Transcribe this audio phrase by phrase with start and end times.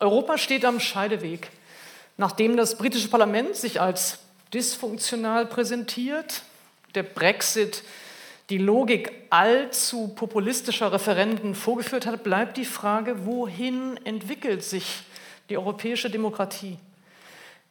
[0.00, 1.50] Europa steht am Scheideweg.
[2.16, 4.18] Nachdem das britische Parlament sich als
[4.52, 6.42] dysfunktional präsentiert,
[6.94, 7.82] der Brexit
[8.48, 15.02] die Logik allzu populistischer Referenden vorgeführt hat, bleibt die Frage, wohin entwickelt sich
[15.48, 16.78] die europäische Demokratie?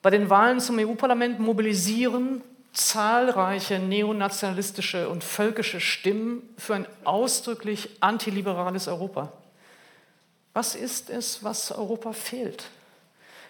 [0.02, 8.88] Bei den Wahlen zum EU-Parlament mobilisieren zahlreiche neonationalistische und völkische Stimmen für ein ausdrücklich antiliberales
[8.88, 9.34] Europa.
[10.53, 12.66] Was ist es, was Europa fehlt?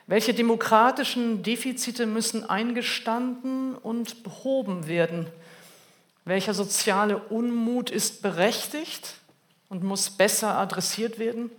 [0.07, 5.27] Welche demokratischen Defizite müssen eingestanden und behoben werden?
[6.26, 9.16] Welcher soziale Unmut ist berechtigt
[9.70, 11.52] und muss besser adressiert werden?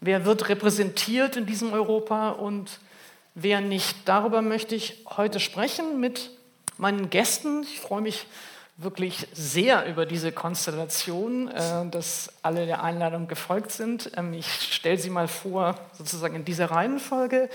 [0.00, 2.78] Wer wird repräsentiert in diesem Europa und
[3.34, 3.96] wer nicht?
[4.06, 6.30] Darüber möchte ich heute sprechen mit
[6.78, 7.64] meinen Gästen.
[7.64, 8.26] Ich freue mich
[8.82, 14.10] wirklich sehr über diese Konstellation, äh, dass alle der Einladung gefolgt sind.
[14.16, 17.50] Ähm, ich stelle sie mal vor, sozusagen in dieser Reihenfolge.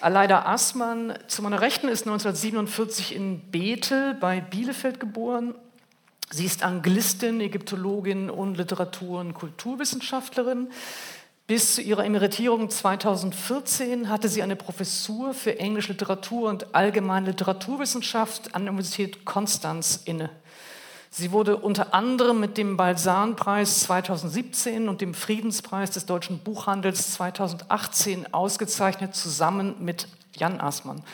[0.00, 5.54] Aleida Assmann zu meiner Rechten ist 1947 in Bethel bei Bielefeld geboren.
[6.30, 10.68] Sie ist Anglistin, Ägyptologin und Literatur- und Kulturwissenschaftlerin.
[11.46, 18.54] Bis zu ihrer Emeritierung 2014 hatte sie eine Professur für Englische Literatur und Allgemeine Literaturwissenschaft
[18.54, 20.30] an der Universität Konstanz inne.
[21.16, 28.34] Sie wurde unter anderem mit dem Balsan-Preis 2017 und dem Friedenspreis des deutschen Buchhandels 2018
[28.34, 31.04] ausgezeichnet, zusammen mit Jan Assmann.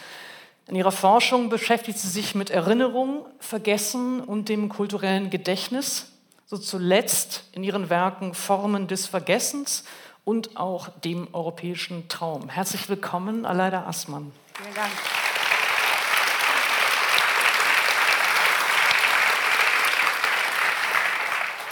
[0.69, 6.07] In ihrer Forschung beschäftigt sie sich mit Erinnerung, Vergessen und dem kulturellen Gedächtnis,
[6.47, 9.85] so zuletzt in ihren Werken Formen des Vergessens
[10.25, 12.49] und auch dem europäischen Traum.
[12.49, 14.33] Herzlich willkommen, Aleida Assmann.
[14.55, 14.93] Vielen Dank.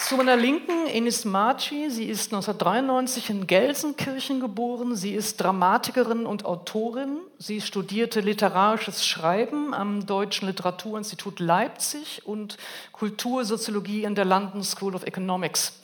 [0.09, 1.91] Zu meiner Linken Enis Marci.
[1.91, 4.97] Sie ist 1993 in Gelsenkirchen geboren.
[4.97, 7.19] Sie ist Dramatikerin und Autorin.
[7.37, 12.57] Sie studierte literarisches Schreiben am Deutschen Literaturinstitut Leipzig und
[12.93, 15.75] Kultursoziologie an der London School of Economics.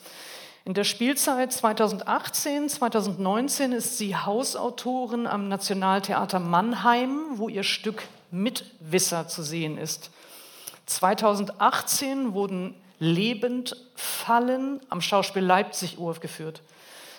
[0.64, 9.28] In der Spielzeit 2018, 2019 ist sie Hausautorin am Nationaltheater Mannheim, wo ihr Stück Mitwisser
[9.28, 10.10] zu sehen ist.
[10.86, 16.62] 2018 wurden Lebendfallen am Schauspiel Leipzig uraufgeführt.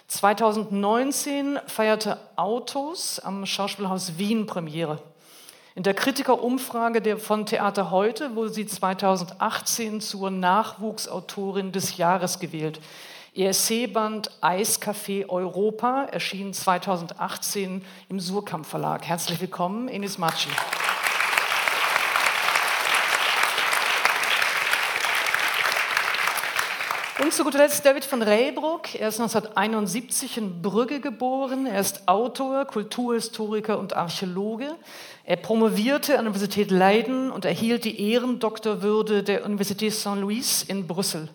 [0.08, 5.00] 2019 feierte Autos am Schauspielhaus Wien Premiere.
[5.74, 12.80] In der Kritikerumfrage von Theater Heute wurde sie 2018 zur Nachwuchsautorin des Jahres gewählt.
[13.34, 19.06] Ihr Essayband Eiscafé Europa erschien 2018 im Surkamp Verlag.
[19.06, 20.47] Herzlich willkommen, Enis Maci.
[27.18, 28.94] Und zu guter Letzt David von Reybruck.
[28.94, 31.66] Er ist 1971 in Brügge geboren.
[31.66, 34.76] Er ist Autor, Kulturhistoriker und Archäologe.
[35.24, 41.30] Er promovierte an der Universität Leiden und erhielt die Ehrendoktorwürde der Universität Saint-Louis in Brüssel.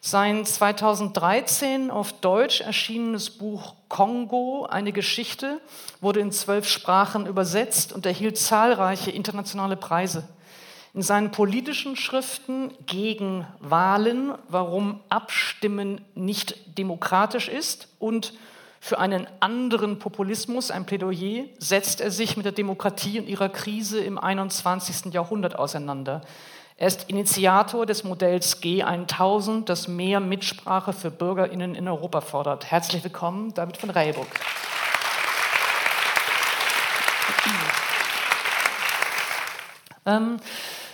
[0.00, 5.60] Sein 2013 auf Deutsch erschienenes Buch Kongo, eine Geschichte,
[6.00, 10.26] wurde in zwölf Sprachen übersetzt und erhielt zahlreiche internationale Preise.
[10.92, 18.32] In seinen politischen Schriften gegen Wahlen, warum Abstimmen nicht demokratisch ist und
[18.80, 24.00] für einen anderen Populismus, ein Plädoyer, setzt er sich mit der Demokratie und ihrer Krise
[24.00, 25.12] im 21.
[25.12, 26.22] Jahrhundert auseinander.
[26.76, 32.70] Er ist Initiator des Modells G1000, das mehr Mitsprache für BürgerInnen in Europa fordert.
[32.70, 34.26] Herzlich willkommen, David von Reiburg.
[40.06, 40.40] Ähm,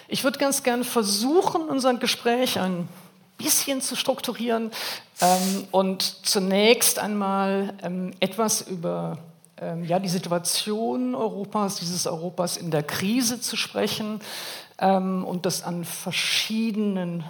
[0.09, 2.89] ich würde ganz gerne versuchen, unser Gespräch ein
[3.39, 4.71] bisschen zu strukturieren
[5.21, 9.19] ähm, und zunächst einmal ähm, etwas über
[9.61, 14.21] ähm, ja, die Situation Europas, dieses Europas in der Krise zu sprechen,
[14.79, 17.25] ähm, und das an verschiedenen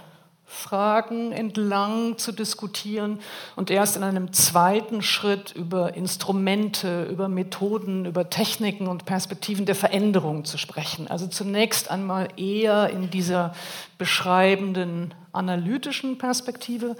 [0.49, 3.19] Fragen entlang zu diskutieren
[3.57, 9.75] und erst in einem zweiten Schritt über Instrumente, über Methoden, über Techniken und Perspektiven der
[9.75, 11.07] Veränderung zu sprechen.
[11.09, 13.53] Also zunächst einmal eher in dieser
[13.97, 16.95] beschreibenden, analytischen Perspektive.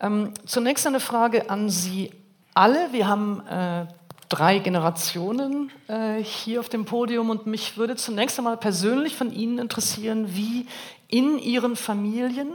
[0.00, 2.12] Ähm, zunächst eine Frage an Sie
[2.54, 2.92] alle.
[2.92, 3.86] Wir haben äh,
[4.30, 9.58] drei Generationen äh, hier auf dem Podium und mich würde zunächst einmal persönlich von Ihnen
[9.58, 10.66] interessieren, wie
[11.08, 12.54] in Ihren Familien,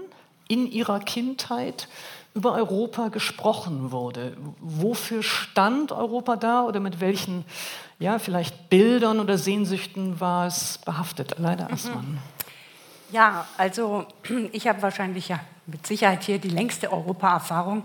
[0.51, 1.87] in Ihrer Kindheit
[2.33, 4.35] über Europa gesprochen wurde.
[4.59, 7.45] Wofür stand Europa da oder mit welchen,
[7.99, 11.35] ja, vielleicht Bildern oder Sehnsüchten war es behaftet?
[11.37, 11.73] Leider mhm.
[11.73, 12.17] Assmann.
[13.11, 14.05] Ja, also
[14.51, 17.83] ich habe wahrscheinlich ja mit Sicherheit hier die längste Europa-Erfahrung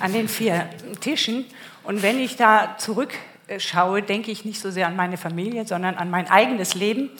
[0.00, 0.70] an den vier
[1.00, 1.44] Tischen.
[1.84, 3.12] Und wenn ich da zurück
[3.46, 7.10] äh, schaue, denke ich nicht so sehr an meine Familie, sondern an mein eigenes Leben,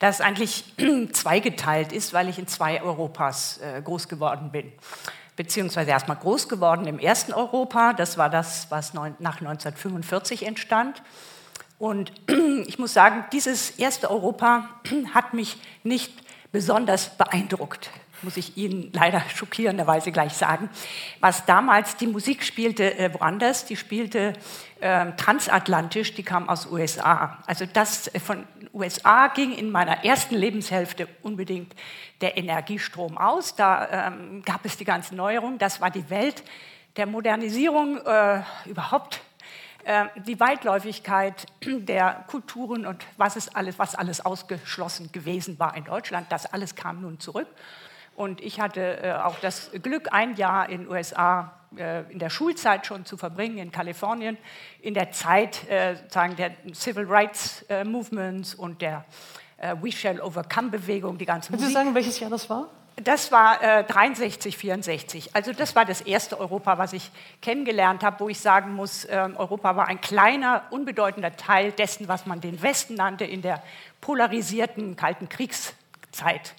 [0.00, 0.64] das eigentlich
[1.12, 4.72] zweigeteilt ist, weil ich in zwei Europas äh, groß geworden bin.
[5.36, 11.02] Beziehungsweise erstmal groß geworden im ersten Europa, das war das, was nach 1945 entstand.
[11.78, 12.12] Und
[12.66, 14.68] ich muss sagen, dieses erste Europa
[15.14, 16.12] hat mich nicht
[16.50, 17.90] besonders beeindruckt
[18.22, 20.68] muss ich Ihnen leider schockierenderweise gleich sagen,
[21.20, 24.34] was damals die Musik spielte äh, woanders, die spielte
[24.80, 27.38] äh, transatlantisch, die kam aus USA.
[27.46, 31.74] Also das äh, von USA ging in meiner ersten Lebenshälfte unbedingt
[32.20, 33.54] der Energiestrom aus.
[33.54, 35.58] Da ähm, gab es die ganzen Neuerungen.
[35.58, 36.42] Das war die Welt
[36.96, 39.20] der Modernisierung äh, überhaupt
[39.84, 45.84] äh, die Weitläufigkeit der Kulturen und was, ist alles, was alles ausgeschlossen gewesen war in
[45.84, 47.48] Deutschland, das alles kam nun zurück.
[48.14, 52.84] Und ich hatte äh, auch das Glück, ein Jahr in den USA in der Schulzeit
[52.84, 54.36] schon zu verbringen, in Kalifornien,
[54.82, 59.04] in der Zeit äh, sagen der Civil Rights äh, Movements und der
[59.58, 62.68] äh, We Shall Overcome Bewegung, die ganze Können Sie sagen, welches Jahr das war?
[62.96, 65.34] Das war äh, 63, 64.
[65.34, 69.28] Also das war das erste Europa, was ich kennengelernt habe, wo ich sagen muss, äh,
[69.36, 73.62] Europa war ein kleiner, unbedeutender Teil dessen, was man den Westen nannte in der
[74.00, 76.54] polarisierten Kalten Kriegszeit.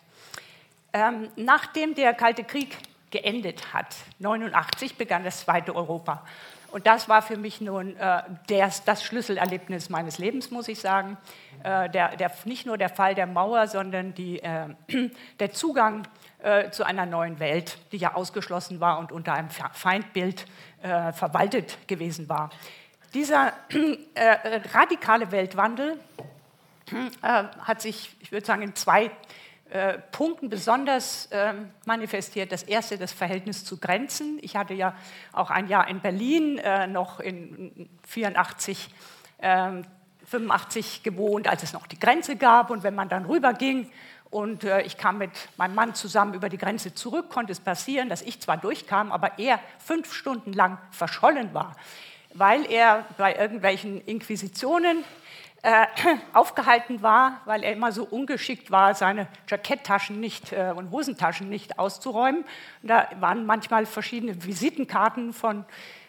[0.94, 2.78] Ähm, nachdem der Kalte Krieg
[3.12, 6.24] geendet hat, 1989 begann das zweite Europa.
[6.72, 11.18] Und das war für mich nun äh, der, das Schlüsselerlebnis meines Lebens, muss ich sagen.
[11.64, 14.70] Äh, der, der, nicht nur der Fall der Mauer, sondern die, äh,
[15.40, 16.08] der Zugang
[16.40, 20.46] äh, zu einer neuen Welt, die ja ausgeschlossen war und unter einem Feindbild
[20.82, 22.50] äh, verwaltet gewesen war.
[23.14, 23.52] Dieser
[24.16, 26.00] äh, radikale Weltwandel
[27.62, 29.12] hat sich, ich würde sagen, in zwei
[29.72, 31.54] äh, Punkten besonders äh,
[31.86, 32.52] manifestiert.
[32.52, 34.38] Das erste, das Verhältnis zu Grenzen.
[34.42, 34.94] Ich hatte ja
[35.32, 38.90] auch ein Jahr in Berlin, äh, noch in 84,
[39.40, 42.70] 85 ähm, gewohnt, als es noch die Grenze gab.
[42.70, 43.90] Und wenn man dann rüberging
[44.30, 48.10] und äh, ich kam mit meinem Mann zusammen über die Grenze zurück, konnte es passieren,
[48.10, 51.78] dass ich zwar durchkam, aber er fünf Stunden lang verschollen war,
[52.34, 55.06] weil er bei irgendwelchen Inquisitionen
[55.64, 55.86] äh,
[56.34, 61.80] aufgehalten war, weil er immer so ungeschickt war, seine Jacketttaschen nicht äh, und Hosentaschen nicht
[61.80, 62.46] auszuräumen.
[62.82, 65.66] Da waren manchmal verschiedene Visitenkarten von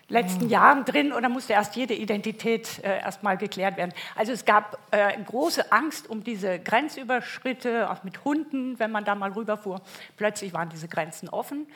[0.09, 0.51] letzten mhm.
[0.51, 3.93] Jahren drin und da musste erst jede Identität äh, erstmal geklärt werden.
[4.15, 9.15] Also es gab äh, große Angst um diese Grenzüberschritte, auch mit Hunden, wenn man da
[9.15, 9.81] mal rüberfuhr.
[10.17, 11.67] Plötzlich waren diese Grenzen offen.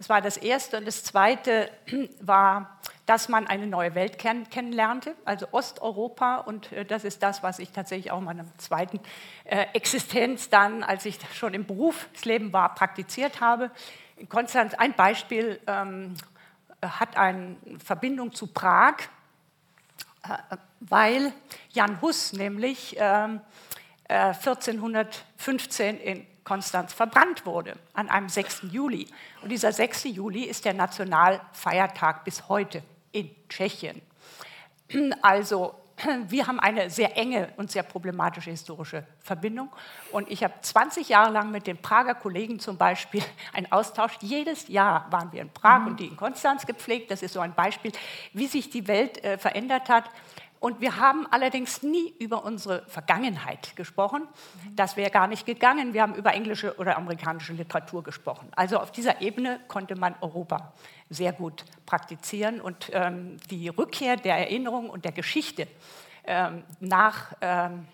[0.00, 0.78] Das war das Erste.
[0.78, 1.70] Und das Zweite
[2.22, 6.36] war, dass man eine neue Welt kenn kennenlernte, also Osteuropa.
[6.36, 8.98] Und äh, das ist das, was ich tatsächlich auch in meiner zweiten
[9.44, 13.70] äh, Existenz dann, als ich schon im Berufsleben war, praktiziert habe.
[14.16, 16.14] In Konstanz, ein Beispiel ähm,
[16.80, 18.94] hat eine Verbindung zu Prag,
[20.22, 21.34] äh, weil
[21.72, 23.42] Jan Hus nämlich ähm,
[24.08, 28.62] äh, 1415 in Konstanz verbrannt wurde, an einem 6.
[28.72, 29.06] Juli.
[29.40, 30.02] Und dieser 6.
[30.06, 32.82] Juli ist der Nationalfeiertag bis heute
[33.12, 34.02] in Tschechien.
[35.22, 35.76] Also
[36.26, 39.68] wir haben eine sehr enge und sehr problematische historische Verbindung.
[40.10, 43.22] Und ich habe 20 Jahre lang mit den Prager Kollegen zum Beispiel
[43.52, 44.14] einen Austausch.
[44.20, 45.86] Jedes Jahr waren wir in Prag mhm.
[45.86, 47.12] und die in Konstanz gepflegt.
[47.12, 47.92] Das ist so ein Beispiel,
[48.32, 50.10] wie sich die Welt äh, verändert hat.
[50.60, 54.28] Und wir haben allerdings nie über unsere Vergangenheit gesprochen.
[54.76, 55.94] Das wäre gar nicht gegangen.
[55.94, 58.48] Wir haben über englische oder amerikanische Literatur gesprochen.
[58.54, 60.74] Also auf dieser Ebene konnte man Europa
[61.08, 62.60] sehr gut praktizieren.
[62.60, 65.66] Und ähm, die Rückkehr der Erinnerung und der Geschichte
[66.24, 67.88] ähm, nach, ähm,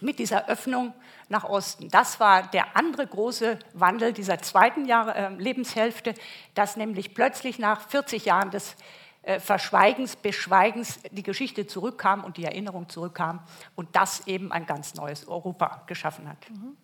[0.00, 0.94] mit dieser Öffnung
[1.28, 1.88] nach Osten.
[1.88, 6.14] Das war der andere große Wandel dieser zweiten Jahr, äh, Lebenshälfte,
[6.54, 8.76] dass nämlich plötzlich nach 40 Jahren des
[9.22, 13.40] Verschweigens, Beschweigens die Geschichte zurückkam und die Erinnerung zurückkam
[13.76, 16.38] und das eben ein ganz neues Europa geschaffen hat.
[16.50, 16.76] Mhm.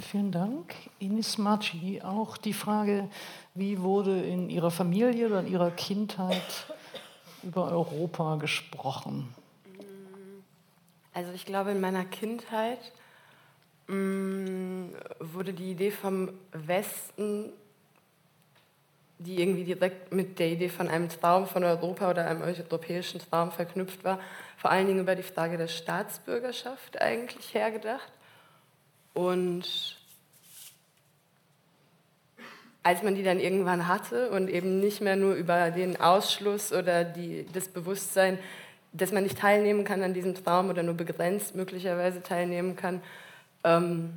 [0.00, 0.74] Vielen Dank.
[0.98, 3.08] Ines Maci, auch die Frage,
[3.54, 6.66] wie wurde in Ihrer Familie oder in Ihrer Kindheit
[7.42, 9.28] über Europa gesprochen?
[11.12, 12.78] Also ich glaube, in meiner Kindheit
[13.88, 17.52] mh, mm, wurde die Idee vom Westen
[19.20, 23.52] die irgendwie direkt mit der Idee von einem Traum von Europa oder einem europäischen Traum
[23.52, 24.18] verknüpft war,
[24.56, 28.10] vor allen Dingen über die Frage der Staatsbürgerschaft eigentlich hergedacht.
[29.12, 29.98] Und
[32.82, 37.04] als man die dann irgendwann hatte und eben nicht mehr nur über den Ausschluss oder
[37.04, 38.38] die, das Bewusstsein,
[38.94, 43.02] dass man nicht teilnehmen kann an diesem Traum oder nur begrenzt möglicherweise teilnehmen kann,
[43.64, 44.14] ähm,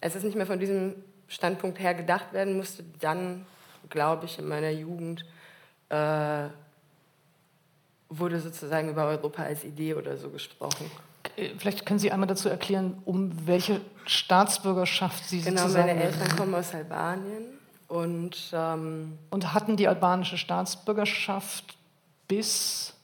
[0.00, 0.96] als es nicht mehr von diesem
[1.28, 3.46] Standpunkt her gedacht werden musste, dann
[3.90, 5.24] glaube ich, in meiner Jugend
[5.88, 6.48] äh,
[8.08, 10.90] wurde sozusagen über Europa als Idee oder so gesprochen.
[11.36, 15.88] Äh, vielleicht können Sie einmal dazu erklären, um welche Staatsbürgerschaft Sie genau, sozusagen...
[15.88, 17.44] Genau, meine Eltern kommen aus Albanien
[17.88, 18.50] und...
[18.52, 21.76] Ähm, und hatten die albanische Staatsbürgerschaft
[22.28, 22.94] bis...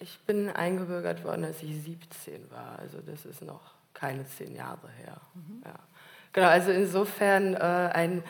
[0.00, 2.78] Ich bin eingebürgert worden, als ich 17 war.
[2.78, 5.16] Also das ist noch keine zehn Jahre her.
[5.34, 5.62] Mhm.
[5.64, 5.74] Ja.
[6.34, 8.22] Genau, also insofern äh, ein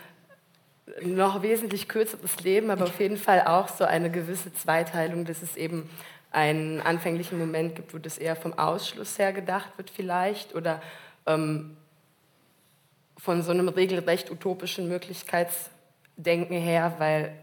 [1.03, 5.57] noch wesentlich kürzeres Leben, aber auf jeden Fall auch so eine gewisse Zweiteilung, dass es
[5.57, 5.89] eben
[6.31, 10.83] einen anfänglichen Moment gibt, wo das eher vom Ausschluss her gedacht wird vielleicht oder
[11.27, 11.77] ähm,
[13.17, 17.35] von so einem regelrecht utopischen Möglichkeitsdenken her, weil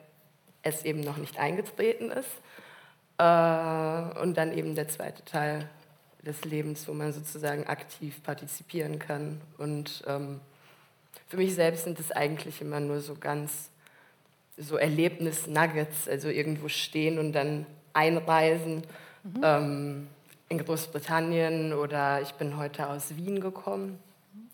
[0.62, 2.30] es eben noch nicht eingetreten ist.
[3.18, 5.70] Äh, und dann eben der zweite Teil
[6.26, 9.42] des Lebens, wo man sozusagen aktiv partizipieren kann.
[9.58, 10.40] Und ähm,
[11.28, 13.70] für mich selbst sind es eigentlich immer nur so ganz
[14.58, 18.84] so Erlebnis-Nuggets, also irgendwo stehen und dann einreisen.
[19.24, 19.42] Mhm.
[19.44, 20.08] Ähm,
[20.52, 23.98] in Großbritannien oder ich bin heute aus Wien gekommen.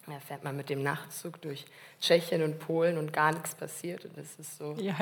[0.06, 1.66] Da fährt man mit dem Nachtzug durch
[2.00, 4.06] Tschechien und Polen und gar nichts passiert.
[4.06, 4.96] Und das ist so ja,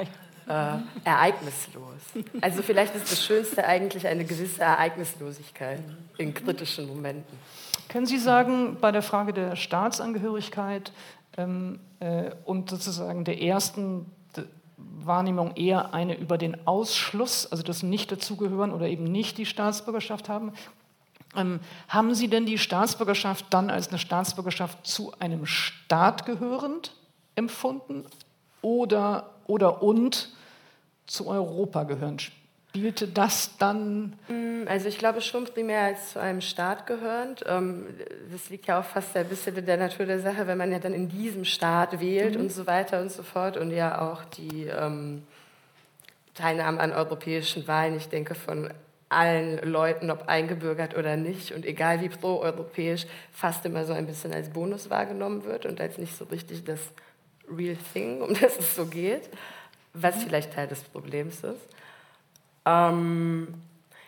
[0.47, 0.77] ja.
[0.77, 2.01] Äh, ereignislos.
[2.41, 5.81] Also vielleicht ist das Schönste eigentlich eine gewisse Ereignislosigkeit
[6.17, 7.37] in kritischen Momenten.
[7.89, 10.93] Können Sie sagen, bei der Frage der Staatsangehörigkeit
[11.37, 14.05] und sozusagen der ersten
[14.77, 20.53] Wahrnehmung eher eine über den Ausschluss, also das Nicht-Dazugehören oder eben nicht die Staatsbürgerschaft haben,
[21.35, 26.93] ähm, haben Sie denn die Staatsbürgerschaft dann als eine Staatsbürgerschaft zu einem Staat gehörend
[27.35, 28.05] empfunden
[28.61, 30.31] oder, oder und
[31.05, 32.31] zu Europa gehörend?
[32.75, 34.13] Spielte das dann?
[34.27, 37.45] Mm, also ich glaube schon primär als zu einem Staat gehörend.
[37.47, 37.85] Ähm,
[38.31, 40.79] das liegt ja auch fast ein bisschen in der Natur der Sache, wenn man ja
[40.79, 42.41] dann in diesem Staat wählt mhm.
[42.41, 45.23] und so weiter und so fort und ja auch die ähm,
[46.33, 48.69] Teilnahme an europäischen Wahlen, ich denke von
[49.07, 54.33] allen Leuten, ob eingebürgert oder nicht und egal wie pro-europäisch, fast immer so ein bisschen
[54.33, 56.81] als Bonus wahrgenommen wird und als nicht so richtig das
[57.49, 59.29] Real Thing, um das es so geht,
[59.93, 61.61] was vielleicht Teil des Problems ist.
[62.65, 63.53] Ähm,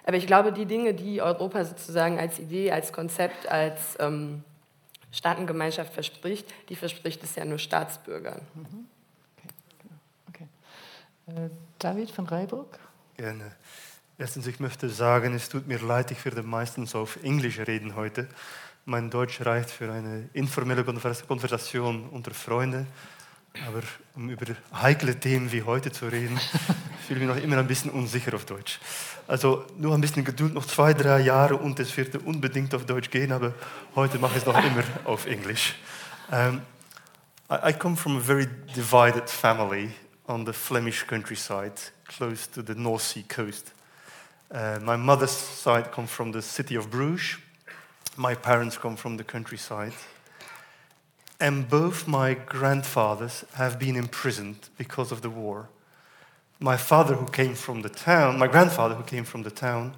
[0.03, 4.43] aber ich glaube, die Dinge, die Europa sozusagen als Idee, als Konzept, als ähm,
[5.11, 8.41] Staatengemeinschaft verspricht, die verspricht es ja nur Staatsbürgern.
[8.53, 8.85] Mhm.
[9.37, 10.47] Okay,
[11.25, 11.45] okay.
[11.45, 11.49] Äh,
[11.79, 12.79] David von Reiburg?
[13.17, 13.51] Gerne.
[14.17, 18.27] Erstens, ich möchte sagen, es tut mir leid, ich werde meistens auf Englisch reden heute.
[18.85, 22.87] Mein Deutsch reicht für eine informelle Konversation unter Freunden.
[23.65, 23.81] Aber
[24.15, 26.39] um über heikle Themen wie heute zu reden,
[27.07, 28.79] fühle ich mich noch immer ein bisschen unsicher auf Deutsch.
[29.27, 33.09] Also nur ein bisschen Geduld, noch zwei, drei Jahre und es wird unbedingt auf Deutsch
[33.09, 33.53] gehen, aber
[33.95, 35.75] heute mache ich es noch immer auf Englisch.
[36.29, 36.61] Um,
[37.49, 39.91] I, I come from a very divided family
[40.27, 41.73] on the Flemish countryside,
[42.05, 43.73] close to the North Sea coast.
[44.51, 47.37] Uh, my mother's side comes from the city of Bruges.
[48.15, 49.93] My parents come from the countryside.
[51.39, 55.69] And both my grandfathers have been imprisoned because of the war.
[56.59, 59.95] My father, who came from the town, my grandfather, who came from the town,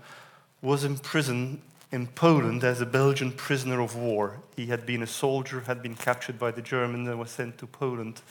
[0.62, 4.38] was imprisoned in Poland as a Belgian prisoner of war.
[4.58, 7.68] He had been a soldier, had been captured by the Germans, and was sent to
[7.68, 8.22] Poland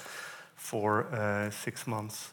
[0.55, 2.33] for uh, six months.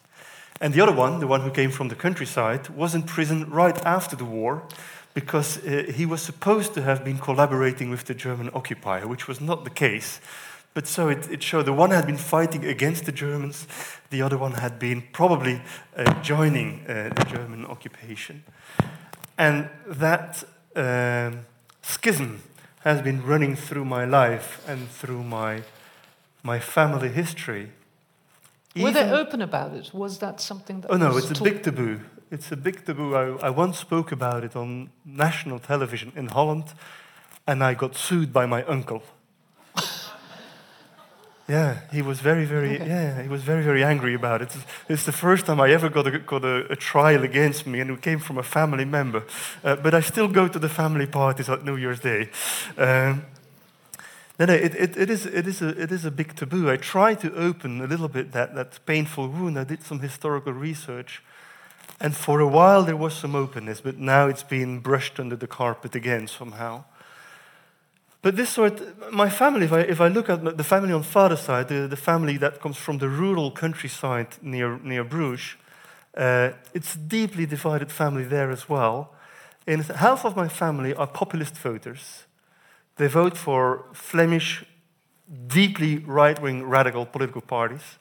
[0.60, 3.78] And the other one, the one who came from the countryside, was in prison right
[3.86, 4.62] after the war
[5.14, 9.40] because uh, he was supposed to have been collaborating with the German occupier, which was
[9.40, 10.20] not the case.
[10.76, 13.66] But so it, it showed the one had been fighting against the Germans,
[14.10, 15.62] the other one had been probably
[15.96, 18.44] uh, joining uh, the German occupation.
[19.38, 21.46] And that um,
[21.80, 22.42] schism
[22.80, 25.62] has been running through my life and through my,
[26.42, 27.70] my family history
[28.76, 29.94] were they open about it?
[29.94, 30.90] Was that something that?
[30.90, 32.00] Oh no, it's a big taboo.
[32.30, 33.14] It's a big taboo.
[33.14, 36.74] I, I once spoke about it on national television in Holland,
[37.46, 39.02] and I got sued by my uncle.
[41.48, 42.88] Yeah, he was very, very, okay.
[42.88, 44.56] yeah, he was very, very angry about it.
[44.88, 47.90] It's the first time I ever got a, got a, a trial against me, and
[47.90, 49.22] it came from a family member.
[49.62, 52.30] Uh, but I still go to the family parties at New Year's Day.
[52.76, 53.26] Um,
[54.38, 56.68] no, no, it, it, it, is, it, is a, it is a big taboo.
[56.68, 59.58] I tried to open a little bit that, that painful wound.
[59.58, 61.22] I did some historical research.
[62.00, 65.46] And for a while there was some openness, but now it's been brushed under the
[65.46, 66.84] carpet again somehow.
[68.26, 71.42] But this sort, my family, if I, if I look at the family on father's
[71.42, 75.54] side, the, the family that comes from the rural countryside near, near Bruges,
[76.16, 79.14] uh, it's a deeply divided family there as well.
[79.64, 82.24] And half of my family are populist voters.
[82.96, 84.64] They vote for Flemish,
[85.46, 87.96] deeply right wing radical political parties,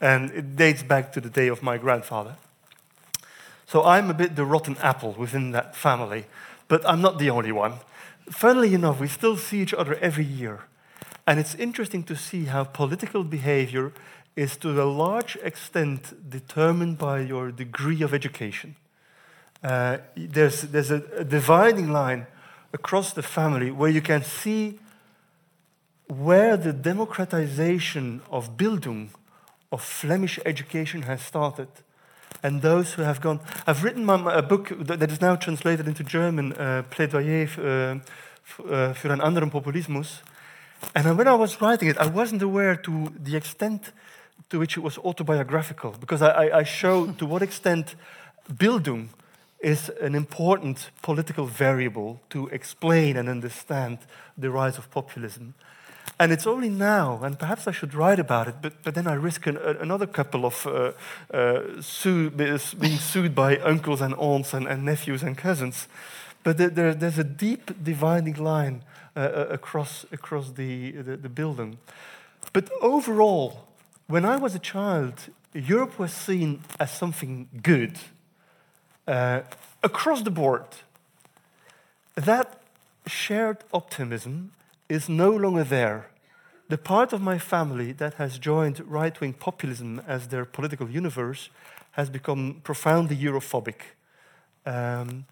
[0.00, 2.36] and it dates back to the day of my grandfather.
[3.66, 6.26] So I'm a bit the rotten apple within that family,
[6.68, 7.80] but I'm not the only one.
[8.30, 10.64] Funnily enough, we still see each other every year.
[11.26, 13.92] And it's interesting to see how political behavior
[14.36, 18.76] is to a large extent determined by your degree of education.
[19.62, 22.26] Uh, there's there's a, a dividing line
[22.72, 24.78] across the family where you can see
[26.06, 29.08] where the democratization of Bildung,
[29.70, 31.68] of Flemish education, has started.
[32.42, 33.40] And those who have gone.
[33.66, 37.98] I've written my, a book that is now translated into German, uh, Plädoyer uh,
[38.62, 40.22] uh, für einen anderen Populismus.
[40.94, 43.92] And when I was writing it, I wasn't aware to the extent
[44.50, 47.96] to which it was autobiographical, because I, I, I show to what extent
[48.48, 49.08] Bildung
[49.60, 53.98] is an important political variable to explain and understand
[54.36, 55.54] the rise of populism.
[56.18, 59.14] And it's only now, and perhaps I should write about it, but, but then I
[59.14, 60.92] risk an, another couple of uh,
[61.32, 65.86] uh, sue, being sued by uncles and aunts and, and nephews and cousins.
[66.42, 68.82] But there, there's a deep dividing line
[69.16, 71.78] uh, uh, across, across the, the, the building.
[72.52, 73.66] But overall,
[74.06, 75.14] when I was a child,
[75.52, 77.98] Europe was seen as something good
[79.06, 79.40] uh,
[79.82, 80.66] across the board.
[82.14, 82.60] That
[83.06, 84.52] shared optimism
[84.88, 86.10] is no longer there.
[86.68, 91.48] The part of my family that has joined right wing populism as their political universe
[91.92, 93.80] has become profoundly Europhobic.
[94.66, 95.24] Um,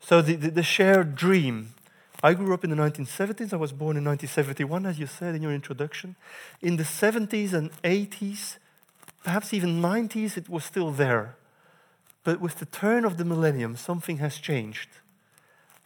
[0.00, 1.74] so, the, the, the, shared dream.
[2.22, 3.52] I grew up in the 1970s.
[3.52, 6.16] I was born in 1971, as you said in your introduction.
[6.62, 8.56] In the 70s and 80s,
[9.22, 11.36] perhaps even 90s, it was still there.
[12.24, 14.88] But with the turn of the millennium, something has changed.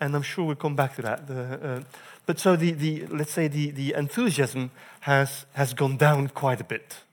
[0.00, 1.26] And I'm sure we'll come back to that.
[1.26, 1.82] The, uh,
[2.26, 6.64] but so the, the, let's say the, the enthusiasm has, has gone down quite a
[6.64, 7.04] bit.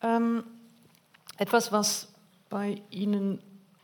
[0.00, 0.44] Ähm,
[1.36, 2.08] etwas, was
[2.48, 3.40] bei Ihnen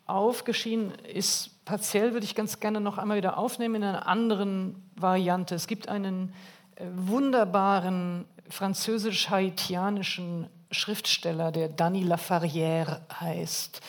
[0.07, 5.57] aufgeschieden ist, partiell würde ich ganz gerne noch einmal wieder aufnehmen in einer anderen Variante.
[5.57, 6.33] Es gibt einen
[6.77, 13.81] äh, wunderbaren französisch-haitianischen Schriftsteller, der Dany Lafarrière heißt,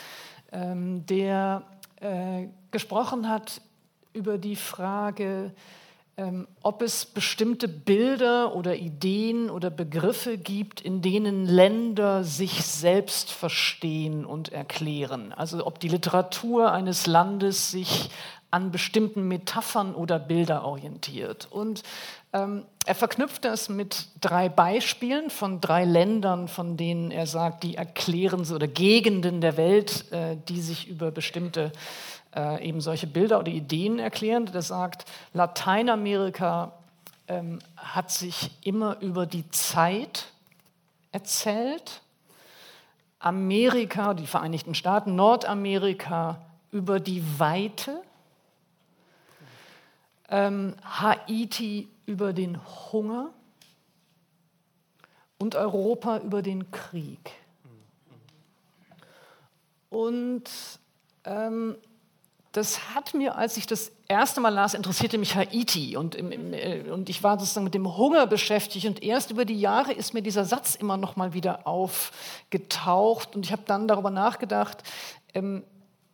[0.52, 1.64] ähm, der
[2.00, 3.62] äh, gesprochen hat
[4.14, 5.52] über die Frage,
[6.18, 13.32] ähm, ob es bestimmte Bilder oder Ideen oder Begriffe gibt, in denen Länder sich selbst
[13.32, 15.34] verstehen und erklären.
[15.34, 18.10] Also ob die Literatur eines Landes sich
[18.52, 21.48] an bestimmten Metaphern oder Bilder orientiert.
[21.50, 21.84] Und
[22.34, 27.76] ähm, er verknüpft das mit drei Beispielen von drei Ländern, von denen er sagt, die
[27.76, 31.72] erklären oder Gegenden der Welt, äh, die sich über bestimmte
[32.36, 34.46] äh, eben solche Bilder oder Ideen erklären.
[34.46, 36.74] Der sagt, Lateinamerika
[37.28, 40.26] ähm, hat sich immer über die Zeit
[41.12, 42.02] erzählt,
[43.20, 46.42] Amerika, die Vereinigten Staaten, Nordamerika
[46.72, 48.02] über die Weite,
[50.30, 52.60] ähm, Haiti über den
[52.92, 53.30] Hunger
[55.38, 57.32] und Europa über den Krieg.
[59.90, 60.50] Und
[61.26, 61.76] ähm,
[62.52, 65.96] das hat mir, als ich das erste Mal las, interessierte mich Haiti.
[65.96, 68.86] Und, äh, und ich war sozusagen mit dem Hunger beschäftigt.
[68.86, 73.36] Und erst über die Jahre ist mir dieser Satz immer noch mal wieder aufgetaucht.
[73.36, 74.84] Und ich habe dann darüber nachgedacht,
[75.34, 75.64] ähm,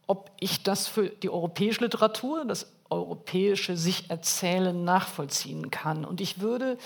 [0.06, 6.06] ob ich das für die europäische Literatur, das europäische Sich-Erzählen nachvollziehen kann.
[6.06, 6.78] Und ich würde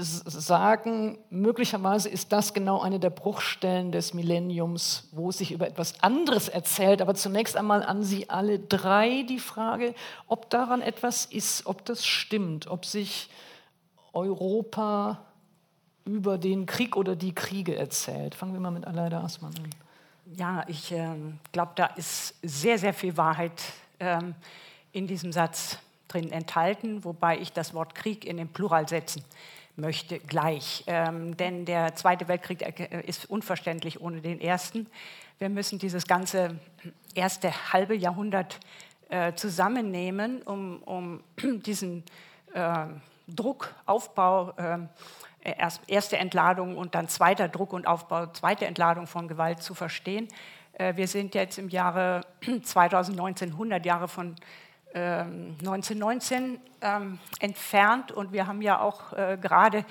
[0.00, 6.48] sagen, möglicherweise ist das genau eine der Bruchstellen des Millenniums, wo sich über etwas anderes
[6.48, 7.02] erzählt.
[7.02, 9.94] Aber zunächst einmal an Sie alle drei die Frage,
[10.26, 13.30] ob daran etwas ist, ob das stimmt, ob sich
[14.12, 15.20] Europa
[16.04, 18.34] über den Krieg oder die Kriege erzählt.
[18.34, 19.70] Fangen wir mal mit Aleida Asman an.
[20.36, 21.14] Ja, ich äh,
[21.52, 23.60] glaube, da ist sehr, sehr viel Wahrheit
[23.98, 24.34] ähm,
[24.92, 29.22] in diesem Satz drin enthalten, wobei ich das Wort Krieg in den Plural setzen
[29.76, 30.84] möchte gleich.
[30.86, 34.86] Ähm, denn der Zweite Weltkrieg äh, ist unverständlich ohne den Ersten.
[35.38, 36.58] Wir müssen dieses ganze
[37.14, 38.60] erste halbe Jahrhundert
[39.08, 41.22] äh, zusammennehmen, um, um
[41.66, 42.04] diesen
[42.52, 42.86] äh,
[43.26, 44.78] Druckaufbau, äh,
[45.42, 50.28] erst, erste Entladung und dann zweiter Druck und Aufbau, zweite Entladung von Gewalt zu verstehen.
[50.74, 52.22] Äh, wir sind jetzt im Jahre
[52.62, 54.36] 2019, 100 Jahre von
[54.92, 59.84] 1919 ähm, ähm, entfernt und wir haben ja auch äh, gerade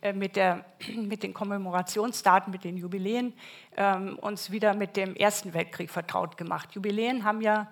[0.00, 0.38] äh, mit,
[0.96, 3.32] mit den Kommemorationsdaten, mit den Jubiläen
[3.76, 6.72] ähm, uns wieder mit dem Ersten Weltkrieg vertraut gemacht.
[6.74, 7.68] Jubiläen haben ja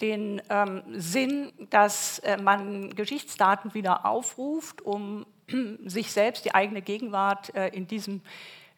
[0.00, 5.24] den ähm, Sinn, dass äh, man Geschichtsdaten wieder aufruft, um
[5.84, 8.20] sich selbst, die eigene Gegenwart äh, in diesem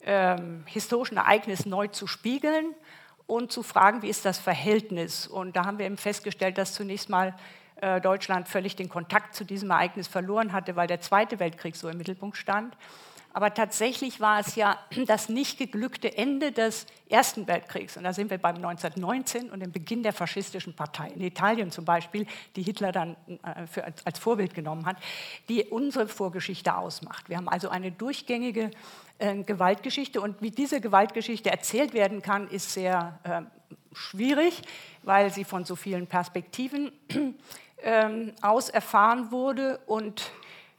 [0.02, 2.74] ähm, historischen Ereignis neu zu spiegeln
[3.26, 5.26] und zu fragen, wie ist das Verhältnis.
[5.26, 7.34] Und da haben wir eben festgestellt, dass zunächst mal
[7.76, 11.88] äh, Deutschland völlig den Kontakt zu diesem Ereignis verloren hatte, weil der Zweite Weltkrieg so
[11.88, 12.76] im Mittelpunkt stand.
[13.34, 17.96] Aber tatsächlich war es ja das nicht geglückte Ende des Ersten Weltkriegs.
[17.96, 21.08] Und da sind wir beim 1919 und dem Beginn der faschistischen Partei.
[21.08, 24.96] In Italien zum Beispiel, die Hitler dann äh, für, als Vorbild genommen hat,
[25.48, 27.28] die unsere Vorgeschichte ausmacht.
[27.28, 28.70] Wir haben also eine durchgängige
[29.18, 30.20] äh, Gewaltgeschichte.
[30.20, 33.42] Und wie diese Gewaltgeschichte erzählt werden kann, ist sehr äh,
[33.92, 34.62] schwierig,
[35.02, 36.92] weil sie von so vielen Perspektiven
[37.82, 40.32] äh, aus erfahren wurde und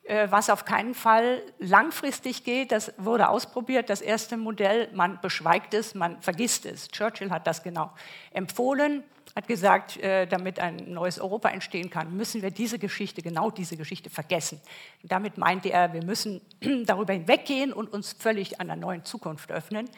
[0.07, 2.71] was auf keinen Fall langfristig geht.
[2.71, 4.87] Das wurde ausprobiert, das erste Modell.
[4.93, 6.89] Man beschweigt es, man vergisst es.
[6.89, 7.91] Churchill hat das genau
[8.31, 9.03] empfohlen,
[9.35, 13.77] hat gesagt, äh, damit ein neues Europa entstehen kann, müssen wir diese Geschichte, genau diese
[13.77, 14.61] Geschichte vergessen.
[15.03, 16.41] Damit meinte er, wir müssen
[16.85, 19.89] darüber hinweggehen und uns völlig einer neuen Zukunft öffnen.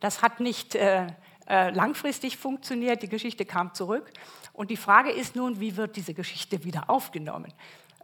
[0.00, 1.06] Das hat nicht äh,
[1.46, 4.10] langfristig funktioniert, die Geschichte kam zurück.
[4.52, 7.52] Und die Frage ist nun, wie wird diese Geschichte wieder aufgenommen?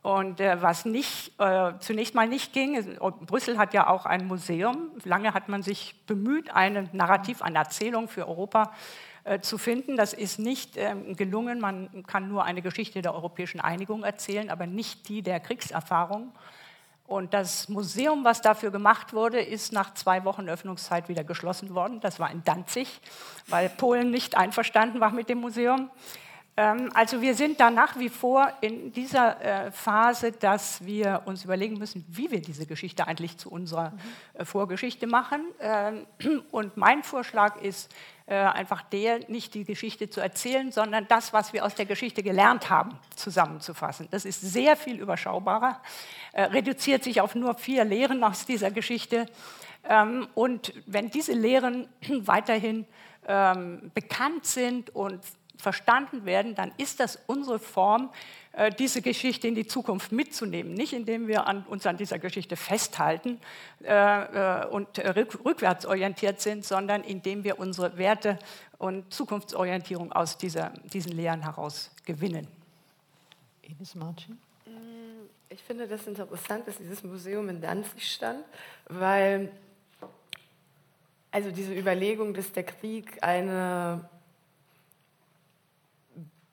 [0.02, 4.90] Und äh, was nicht, äh, zunächst mal nicht ging, Brüssel hat ja auch ein Museum.
[5.04, 8.72] Lange hat man sich bemüht, ein Narrativ, eine Erzählung für Europa
[9.24, 9.96] äh, zu finden.
[9.96, 11.60] Das ist nicht ähm, gelungen.
[11.60, 16.32] Man kann nur eine Geschichte der europäischen Einigung erzählen, aber nicht die der Kriegserfahrung.
[17.06, 22.00] Und das Museum, was dafür gemacht wurde, ist nach zwei Wochen Öffnungszeit wieder geschlossen worden.
[22.00, 23.00] Das war in Danzig,
[23.48, 25.90] weil Polen nicht einverstanden war mit dem Museum.
[26.60, 31.42] Ähm, also wir sind da nach wie vor in dieser äh, Phase, dass wir uns
[31.44, 33.94] überlegen müssen, wie wir diese Geschichte eigentlich zu unserer
[34.34, 35.40] äh, Vorgeschichte machen.
[35.58, 36.06] Ähm,
[36.50, 37.90] und mein Vorschlag ist
[38.26, 42.22] äh, einfach der, nicht die Geschichte zu erzählen, sondern das, was wir aus der Geschichte
[42.22, 44.08] gelernt haben, zusammenzufassen.
[44.10, 45.80] Das ist sehr viel überschaubarer,
[46.34, 49.26] reduziert sich auf nur vier Lehren aus dieser Geschichte.
[49.88, 52.86] Ähm, und wenn diese Lehren weiterhin
[53.94, 55.20] bekannt sind und
[55.60, 58.10] verstanden werden, dann ist das unsere Form,
[58.52, 60.74] äh, diese Geschichte in die Zukunft mitzunehmen.
[60.74, 63.40] Nicht indem wir an, uns an dieser Geschichte festhalten
[63.84, 68.38] äh, äh und rückwärts orientiert sind, sondern indem wir unsere Werte
[68.78, 72.48] und Zukunftsorientierung aus dieser, diesen Lehren heraus gewinnen.
[73.62, 74.38] Ines Martin?
[74.66, 78.44] Mm, ich finde das interessant, dass dieses Museum in Danzig stand,
[78.88, 79.50] weil
[81.30, 84.08] also diese Überlegung, dass der Krieg eine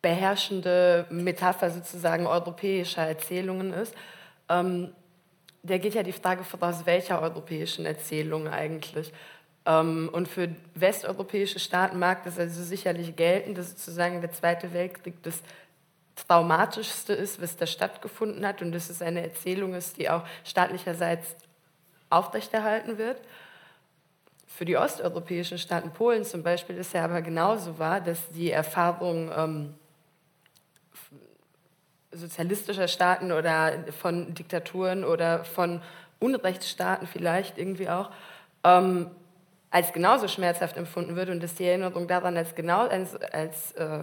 [0.08, 3.94] beherrschende Metapher sozusagen europäischer Erzählungen ist.
[4.48, 4.94] Ähm,
[5.64, 9.12] der geht ja die Frage voraus, welcher europäischen Erzählungen eigentlich.
[9.66, 15.22] Ähm, und für westeuropäische Staaten mag das also sicherlich gelten, dass sozusagen der Zweite Weltkrieg
[15.24, 15.42] das
[16.16, 21.36] traumatischste ist, was da stattgefunden hat und dass es eine Erzählung ist, die auch staatlicherseits
[22.10, 23.20] aufrechterhalten wird.
[24.48, 29.30] Für die osteuropäischen Staaten, Polen zum Beispiel, ist ja aber genauso wahr, dass die Erfahrung
[29.36, 29.74] ähm,
[32.18, 35.82] sozialistischer Staaten oder von Diktaturen oder von
[36.20, 38.10] Unrechtsstaaten vielleicht irgendwie auch,
[38.64, 39.12] ähm,
[39.70, 44.00] als genauso schmerzhaft empfunden wird und dass die Erinnerung daran als genau als, als äh,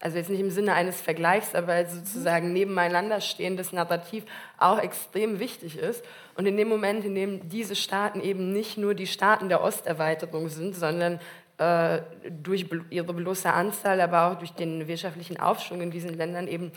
[0.00, 4.24] also jetzt nicht im Sinne eines Vergleichs, aber als sozusagen nebeneinander stehendes Narrativ
[4.58, 6.04] auch extrem wichtig ist.
[6.36, 10.50] Und in dem Moment, in dem diese Staaten eben nicht nur die Staaten der Osterweiterung
[10.50, 11.20] sind, sondern
[11.56, 12.02] äh,
[12.42, 16.72] durch ihre bloße Anzahl, aber auch durch den wirtschaftlichen Aufschwung in diesen Ländern eben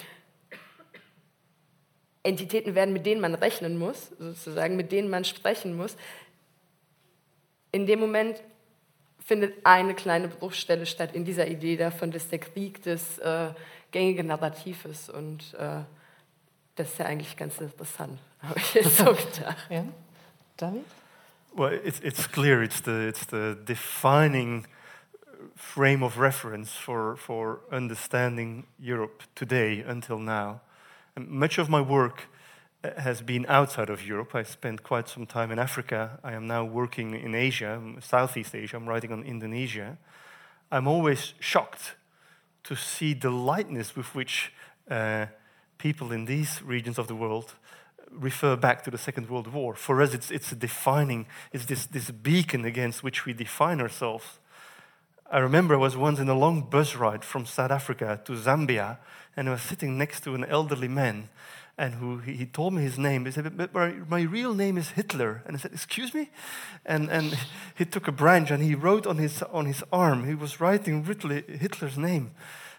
[2.28, 5.96] Entitäten werden, mit denen man rechnen muss, sozusagen, mit denen man sprechen muss.
[7.72, 8.42] In dem Moment
[9.26, 13.50] findet eine kleine Bruchstelle statt in dieser Idee davon, dass der Krieg das äh,
[13.92, 15.10] gängige Narrativ ist.
[15.10, 15.82] Und äh,
[16.76, 19.68] das ist ja eigentlich ganz interessant, habe ich jetzt so gedacht.
[19.70, 19.86] Ja.
[20.58, 20.86] David?
[21.56, 24.68] Well, it's, it's clear it's the, it's the defining
[25.56, 30.62] frame of reference for, for understanding Europe today until now.
[31.18, 32.24] Much of my work
[32.84, 34.36] uh, has been outside of Europe.
[34.36, 36.20] I spent quite some time in Africa.
[36.24, 38.78] I am now working in Asia, Southeast Asia.
[38.78, 39.98] I'm writing on Indonesia.
[40.72, 41.96] I'm always shocked
[42.64, 44.52] to see the lightness with which
[44.90, 45.28] uh,
[45.78, 47.54] people in these regions of the world
[48.12, 49.76] refer back to the Second World War.
[49.76, 54.40] For us, it's, it's a defining, it's this, this beacon against which we define ourselves.
[55.30, 58.98] I remember I was once in a long bus ride from South Africa to Zambia,
[59.38, 61.30] and I was sitting next to an elderly man,
[61.78, 63.26] and who he, told me his name.
[63.26, 66.32] He said, "But my, my, real name is Hitler." And I said, "Excuse me?"
[66.86, 67.38] And and
[67.78, 70.26] he took a branch and he wrote on his on his arm.
[70.26, 72.32] He was writing Hitler's name,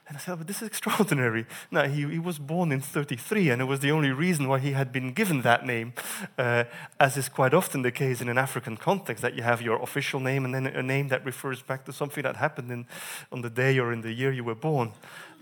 [0.09, 1.45] And I said, but this is extraordinary.
[1.71, 4.73] No, he, he was born in 33, and it was the only reason why he
[4.73, 5.93] had been given that name,
[6.39, 6.65] uh,
[6.99, 10.19] as is quite often the case in an African context, that you have your official
[10.19, 12.87] name and then a name that refers back to something that happened in,
[13.31, 14.93] on the day or in the year you were born.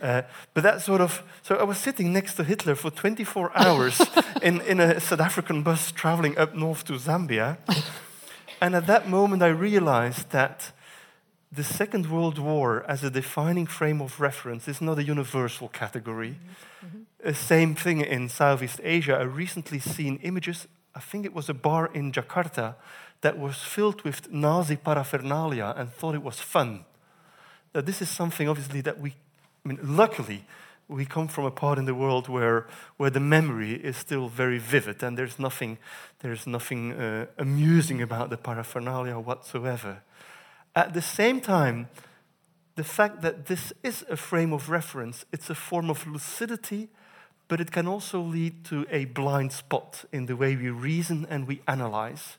[0.00, 4.00] Uh, but that sort of, so I was sitting next to Hitler for 24 hours
[4.42, 7.56] in, in a South African bus traveling up north to Zambia.
[8.60, 10.72] And at that moment, I realized that
[11.50, 16.38] the Second World War as a defining frame of reference is not a universal category.
[16.84, 17.32] Mm-hmm.
[17.32, 19.16] same thing in Southeast Asia.
[19.16, 22.74] I recently seen images, I think it was a bar in Jakarta,
[23.22, 26.84] that was filled with Nazi paraphernalia and thought it was fun.
[27.72, 29.14] That this is something obviously that we,
[29.66, 30.44] I mean, luckily,
[30.86, 34.58] we come from a part in the world where, where the memory is still very
[34.58, 35.78] vivid and there's nothing,
[36.20, 40.02] there's nothing uh, amusing about the paraphernalia whatsoever.
[40.76, 41.88] At the same time,
[42.76, 46.88] the fact that this is a frame of reference, it's a form of lucidity,
[47.48, 51.48] but it can also lead to a blind spot in the way we reason and
[51.48, 52.36] we analyze.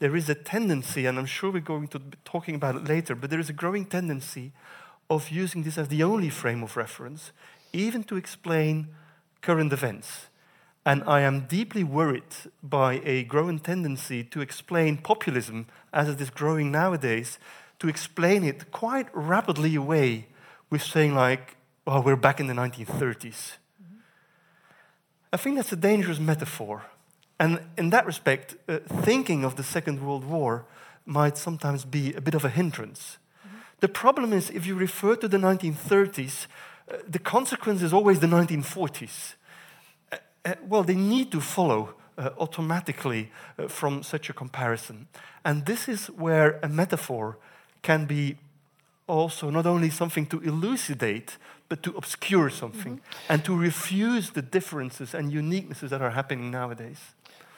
[0.00, 3.14] There is a tendency, and I'm sure we're going to be talking about it later,
[3.14, 4.52] but there is a growing tendency
[5.10, 7.32] of using this as the only frame of reference,
[7.72, 8.88] even to explain
[9.40, 10.28] current events.
[10.84, 16.30] And I am deeply worried by a growing tendency to explain populism as it is
[16.30, 17.38] growing nowadays
[17.78, 20.26] to explain it quite rapidly away
[20.70, 23.16] with saying, like, well, we're back in the 1930s.
[23.16, 23.98] Mm-hmm.
[25.32, 26.84] I think that's a dangerous metaphor.
[27.38, 30.66] And in that respect, uh, thinking of the Second World War
[31.06, 33.18] might sometimes be a bit of a hindrance.
[33.80, 36.46] The problem is, if you refer to the 1930s,
[36.90, 39.34] uh, the consequence is always the 1940s.
[40.10, 45.06] Uh, uh, well, they need to follow uh, automatically uh, from such a comparison.
[45.44, 47.38] And this is where a metaphor
[47.82, 48.36] can be
[49.06, 51.38] also not only something to elucidate,
[51.68, 53.32] but to obscure something mm -hmm.
[53.32, 56.98] and to refuse the differences and uniquenesses that are happening nowadays.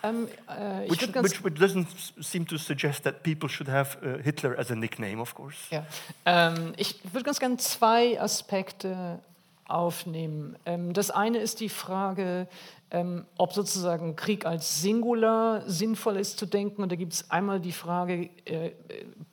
[0.02, 1.86] Um, uh, which, which, which, doesn't
[2.20, 5.58] seem to suggest that people should have uh, Hitler as a nickname, of course.
[5.70, 5.84] Ja.
[6.24, 9.18] Ähm, ich würde ganz gerne zwei Aspekte
[9.66, 10.56] aufnehmen.
[10.64, 12.48] Ähm, das eine ist die Frage,
[12.90, 16.82] ähm, ob sozusagen Krieg als Singular sinnvoll ist zu denken.
[16.82, 18.72] Und da gibt es einmal die Frage, äh,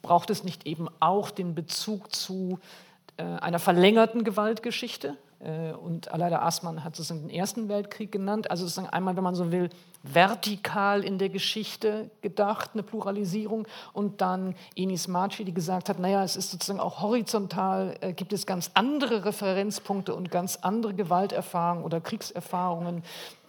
[0.02, 2.60] braucht es nicht eben auch den Bezug zu
[3.18, 5.18] äh, einer verlängerten Gewaltgeschichte?
[5.40, 8.50] Äh, und Aleida Aßmann hat es den Ersten Weltkrieg genannt.
[8.50, 9.70] Also sozusagen einmal, wenn man so will,
[10.04, 13.68] vertikal in der Geschichte gedacht, eine Pluralisierung.
[13.94, 18.34] Und dann Enis Marci, die gesagt hat, naja, es ist sozusagen auch horizontal, äh, gibt
[18.34, 23.04] es ganz andere Referenzpunkte und ganz andere Gewalterfahrungen oder Kriegserfahrungen,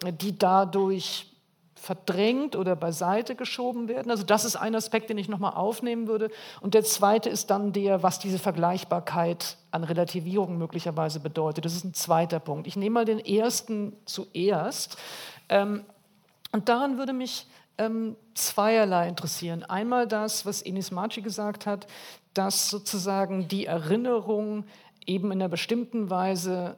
[0.05, 1.27] äh, die dadurch
[1.75, 4.11] verdrängt oder beiseite geschoben werden.
[4.11, 6.31] Also das ist ein Aspekt, den ich nochmal aufnehmen würde.
[6.61, 11.65] Und der zweite ist dann der, was diese Vergleichbarkeit an Relativierung möglicherweise bedeutet.
[11.65, 12.67] Das ist ein zweiter Punkt.
[12.67, 14.97] Ich nehme mal den ersten zuerst.
[15.49, 15.85] Ähm,
[16.53, 19.63] und daran würde mich ähm, zweierlei interessieren.
[19.65, 21.87] Einmal das, was Enis Marci gesagt hat,
[22.35, 24.65] dass sozusagen die Erinnerung
[25.07, 26.77] eben in einer bestimmten Weise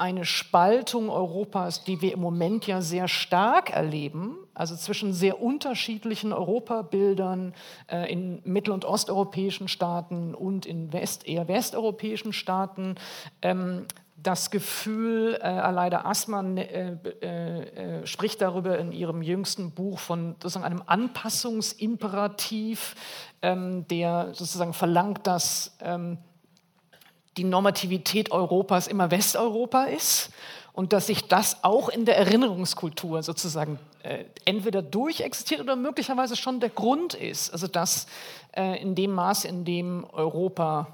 [0.00, 6.32] eine Spaltung Europas, die wir im Moment ja sehr stark erleben, also zwischen sehr unterschiedlichen
[6.32, 7.54] Europabildern
[7.86, 12.94] äh, in mittel- und osteuropäischen Staaten und in West, eher westeuropäischen Staaten.
[13.42, 13.86] Ähm,
[14.22, 20.34] das Gefühl, äh, Aleida Assmann äh, äh, äh, spricht darüber in ihrem jüngsten Buch von
[20.34, 22.96] sozusagen einem Anpassungsimperativ,
[23.42, 26.18] ähm, der sozusagen verlangt, dass ähm,
[27.36, 30.30] die Normativität Europas immer Westeuropa ist
[30.72, 36.60] und dass sich das auch in der Erinnerungskultur sozusagen äh, entweder durchexistiert oder möglicherweise schon
[36.60, 37.50] der Grund ist.
[37.52, 38.06] Also dass
[38.56, 40.88] äh, in dem Maß, in dem Europa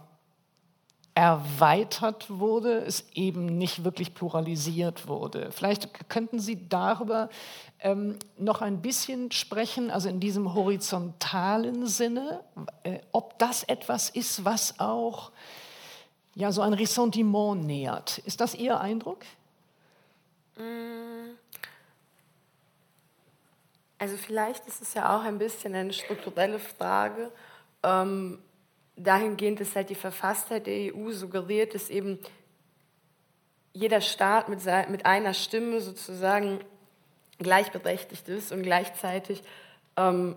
[1.14, 5.50] erweitert wurde, es eben nicht wirklich pluralisiert wurde.
[5.50, 7.30] Vielleicht könnten Sie darüber
[7.80, 12.40] ähm, noch ein bisschen sprechen, also in diesem horizontalen Sinne,
[12.82, 15.30] äh, ob das etwas ist, was auch
[16.36, 18.18] ja, so ein Ressentiment nähert.
[18.18, 19.24] Ist das Ihr Eindruck?
[20.56, 21.34] Mm.
[23.98, 27.32] Also vielleicht ist es ja auch ein bisschen eine strukturelle Frage.
[27.82, 28.38] Ähm,
[28.96, 32.18] dahingehend ist halt die Verfasstheit der EU suggeriert, dass eben
[33.72, 36.60] jeder Staat mit, mit einer Stimme sozusagen
[37.38, 39.42] gleichberechtigt ist und gleichzeitig
[39.96, 40.36] ähm,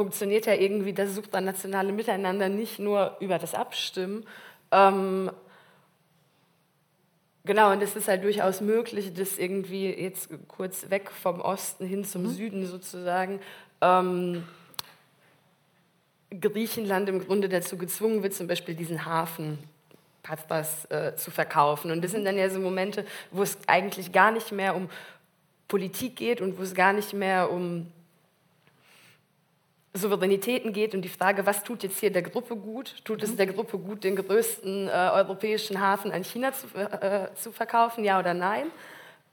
[0.00, 4.24] funktioniert ja irgendwie das supranationale Miteinander nicht nur über das Abstimmen.
[4.72, 5.30] Ähm,
[7.44, 12.02] genau, und es ist halt durchaus möglich, das irgendwie jetzt kurz weg vom Osten hin
[12.06, 12.30] zum mhm.
[12.30, 13.40] Süden sozusagen,
[13.82, 14.44] ähm,
[16.30, 19.58] Griechenland im Grunde dazu gezwungen wird, zum Beispiel diesen Hafen
[20.22, 21.90] Pastas äh, zu verkaufen.
[21.90, 24.88] Und das sind dann ja so Momente, wo es eigentlich gar nicht mehr um
[25.68, 27.92] Politik geht und wo es gar nicht mehr um
[29.92, 32.94] Souveränitäten geht und die Frage, was tut jetzt hier der Gruppe gut?
[33.04, 33.36] Tut es mhm.
[33.38, 38.18] der Gruppe gut, den größten äh, europäischen Hafen an China zu, äh, zu, verkaufen, ja
[38.20, 38.66] oder nein?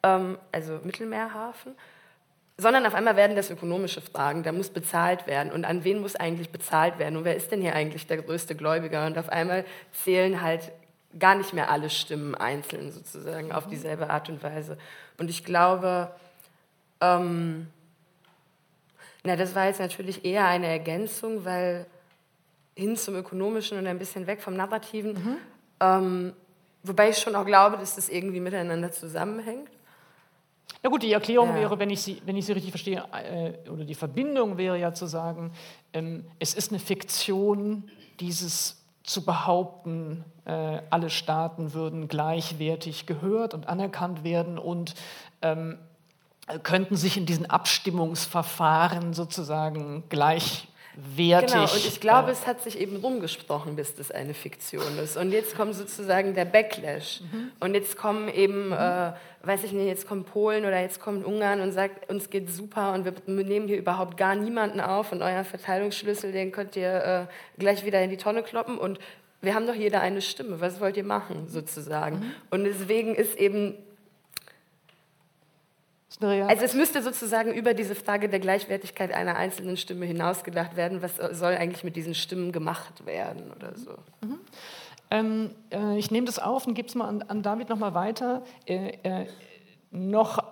[0.01, 1.75] Ähm, also Mittelmeerhafen.
[2.57, 5.51] Sondern auf einmal werden das ökonomische Fragen, da muss bezahlt werden.
[5.51, 7.17] Und an wen muss eigentlich bezahlt werden?
[7.17, 9.05] Und wer ist denn hier eigentlich der größte Gläubiger?
[9.05, 10.71] Und auf einmal zählen halt
[11.19, 13.71] gar nicht mehr alle Stimmen einzeln sozusagen auf mhm.
[13.71, 14.79] dieselbe Art und Weise.
[15.19, 16.09] Und ich glaube,
[16.99, 17.67] ähm,
[19.27, 21.85] na, das war jetzt natürlich eher eine Ergänzung, weil
[22.75, 25.13] hin zum Ökonomischen und ein bisschen weg vom Narrativen.
[25.13, 25.37] Mhm.
[25.81, 26.33] Ähm,
[26.83, 29.69] wobei ich schon auch glaube, dass das irgendwie miteinander zusammenhängt.
[30.81, 31.55] Na gut, die Erklärung ja.
[31.55, 34.93] wäre, wenn ich, sie, wenn ich sie richtig verstehe, äh, oder die Verbindung wäre ja
[34.93, 35.51] zu sagen,
[35.91, 37.89] ähm, es ist eine Fiktion,
[38.21, 44.95] dieses zu behaupten, äh, alle Staaten würden gleichwertig gehört und anerkannt werden und
[45.41, 45.79] ähm,
[46.63, 51.51] könnten sich in diesen Abstimmungsverfahren sozusagen gleichwertig.
[51.51, 55.17] Genau, und ich glaube, äh, es hat sich eben rumgesprochen, bis das eine Fiktion ist.
[55.17, 57.21] Und jetzt kommt sozusagen der Backlash.
[57.21, 57.51] Mhm.
[57.60, 58.73] Und jetzt kommen eben, mhm.
[58.73, 59.12] äh,
[59.43, 62.93] weiß ich nicht, jetzt kommt Polen oder jetzt kommt Ungarn und sagt, uns geht super
[62.93, 67.60] und wir nehmen hier überhaupt gar niemanden auf und euer Verteilungsschlüssel, den könnt ihr äh,
[67.60, 68.99] gleich wieder in die Tonne kloppen und
[69.41, 72.19] wir haben doch jeder eine Stimme, was wollt ihr machen sozusagen?
[72.19, 72.31] Mhm.
[72.49, 73.75] Und deswegen ist eben
[76.19, 81.17] also es müsste sozusagen über diese Frage der Gleichwertigkeit einer einzelnen Stimme hinausgedacht werden, was
[81.38, 83.91] soll eigentlich mit diesen Stimmen gemacht werden oder so.
[84.21, 84.39] Mhm.
[85.10, 88.43] Ähm, äh, ich nehme das auf und gebe es mal an, an David nochmal weiter.
[88.65, 89.27] Äh, äh,
[89.91, 90.43] noch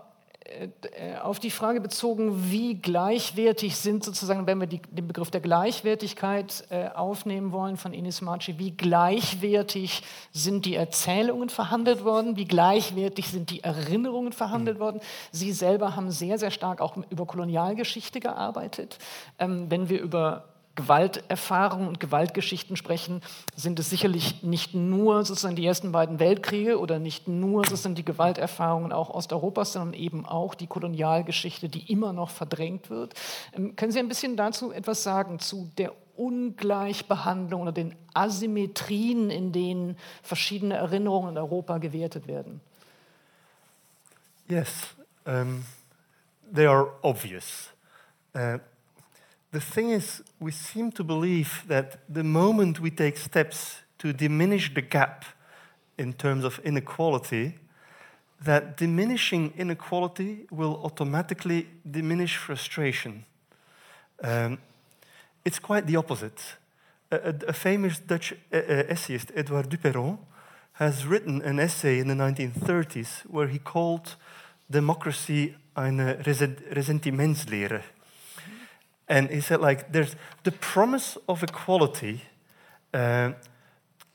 [1.22, 6.66] auf die Frage bezogen, wie gleichwertig sind sozusagen, wenn wir die, den Begriff der Gleichwertigkeit
[6.70, 13.28] äh, aufnehmen wollen von Ines Marci, wie gleichwertig sind die Erzählungen verhandelt worden, wie gleichwertig
[13.28, 14.82] sind die Erinnerungen verhandelt mhm.
[14.82, 15.02] worden.
[15.32, 19.00] Sie selber haben sehr, sehr stark auch über Kolonialgeschichte gearbeitet.
[19.40, 23.22] Ähm, wenn wir über Gewalterfahrungen und Gewaltgeschichten sprechen,
[23.56, 28.06] sind es sicherlich nicht nur sozusagen die ersten beiden Weltkriege oder nicht nur sozusagen die
[28.06, 33.14] Gewalterfahrungen auch Osteuropas, sondern eben auch die Kolonialgeschichte, die immer noch verdrängt wird.
[33.54, 39.52] Ähm, können Sie ein bisschen dazu etwas sagen zu der Ungleichbehandlung oder den Asymmetrien, in
[39.52, 42.62] denen verschiedene Erinnerungen in Europa gewertet werden?
[44.48, 44.70] Yes,
[45.26, 45.66] um,
[46.54, 47.70] they are obvious.
[48.36, 48.60] Uh,
[49.56, 54.74] the thing is, we seem to believe that the moment we take steps to diminish
[54.74, 55.24] the gap
[55.98, 57.56] in terms of inequality,
[58.44, 63.24] that diminishing inequality will automatically diminish frustration.
[64.22, 64.58] Um,
[65.46, 66.58] it's quite the opposite.
[67.10, 70.18] A, a, famous Dutch uh, uh, essayist, Edouard Duperron,
[70.74, 74.18] has written an essay in the 1930s where he called
[74.70, 77.95] democracy eine Resentimentslehre.
[79.08, 82.24] And he said, like, there's the promise of equality
[82.94, 83.34] uh,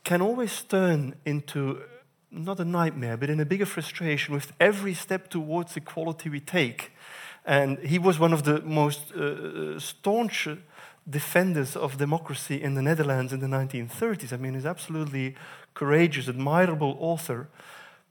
[0.05, 1.83] can always turn into
[2.31, 6.93] not a nightmare, but in a bigger frustration with every step towards equality we take.
[7.45, 10.49] And he was one of the most uh, staunch
[11.09, 14.33] defenders of democracy in the Netherlands in the 1930s.
[14.33, 15.35] I mean, he's absolutely
[15.75, 17.49] courageous, admirable author.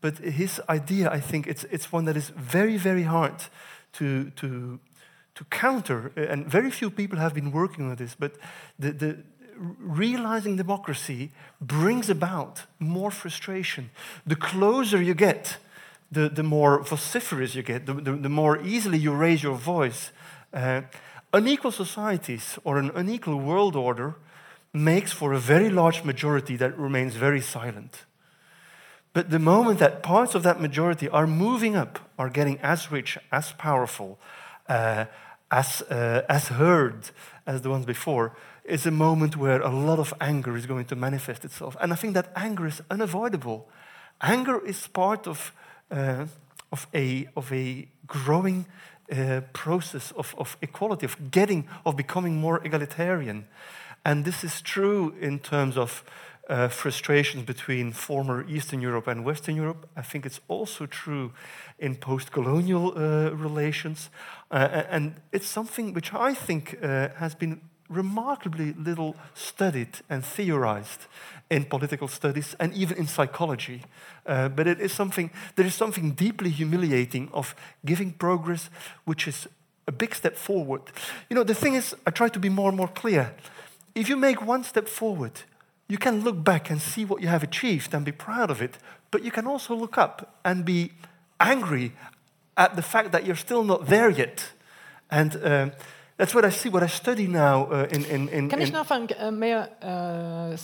[0.01, 3.43] But his idea, I think, it's, it's one that is very, very hard
[3.93, 4.79] to, to
[5.39, 8.33] to counter, uh, and very few people have been working on this, but
[8.77, 9.17] the, the
[9.79, 13.89] realizing democracy brings about more frustration.
[14.27, 15.57] The closer you get,
[16.11, 20.11] the, the more vociferous you get, the, the, the more easily you raise your voice.
[20.53, 20.81] Uh,
[21.31, 24.15] unequal societies or an unequal world order
[24.73, 28.03] makes for a very large majority that remains very silent.
[29.13, 33.17] But the moment that parts of that majority are moving up, are getting as rich,
[33.31, 34.19] as powerful,
[34.67, 35.05] uh,
[35.51, 37.09] as, uh, as heard
[37.45, 40.95] as the ones before, is a moment where a lot of anger is going to
[40.95, 41.75] manifest itself.
[41.81, 43.67] And I think that anger is unavoidable.
[44.21, 45.51] Anger is part of,
[45.91, 46.25] uh,
[46.71, 48.65] of, a, of a growing
[49.11, 53.47] uh, process of, of equality, of getting, of becoming more egalitarian.
[54.05, 56.03] And this is true in terms of
[56.49, 59.87] uh, frustrations between former Eastern Europe and Western Europe.
[59.95, 61.31] I think it's also true
[61.77, 64.09] in post colonial uh, relations.
[64.51, 71.07] Uh, and it's something which I think uh, has been remarkably little studied and theorized
[71.49, 73.83] in political studies and even in psychology.
[74.25, 78.69] Uh, but it is something, there is something deeply humiliating of giving progress
[79.05, 79.47] which is
[79.87, 80.83] a big step forward.
[81.29, 83.33] You know, the thing is, I try to be more and more clear
[83.95, 85.41] if you make one step forward,
[85.87, 88.77] you can look back and see what you have achieved and be proud of it,
[89.11, 90.91] but you can also look up and be
[91.39, 91.93] angry
[92.59, 94.53] at the fact that you're still not there yet.
[95.09, 95.69] And uh,
[96.17, 99.07] that's what I see, what I study now uh, in, in, in, Kann ich nachfragen,
[99.09, 99.69] äh, mehr,
[100.51, 100.57] äh,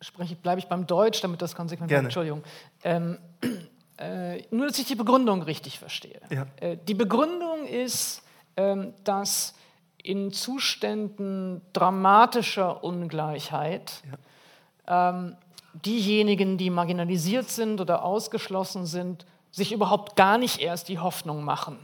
[0.00, 2.08] spreche, bleibe ich beim Deutsch, damit das konsequent Gerne.
[2.08, 2.16] bleibt.
[2.16, 2.44] Entschuldigung.
[2.84, 3.18] Ähm,
[3.98, 6.20] äh, nur, dass ich die Begründung richtig verstehe.
[6.30, 6.46] Ja.
[6.60, 8.22] Äh, die Begründung ist,
[8.56, 9.54] ähm, dass
[10.02, 14.02] in Zuständen dramatischer Ungleichheit
[14.86, 15.36] ähm,
[15.72, 21.78] diejenigen, die marginalisiert sind oder ausgeschlossen sind, sich überhaupt gar nicht erst die Hoffnung machen,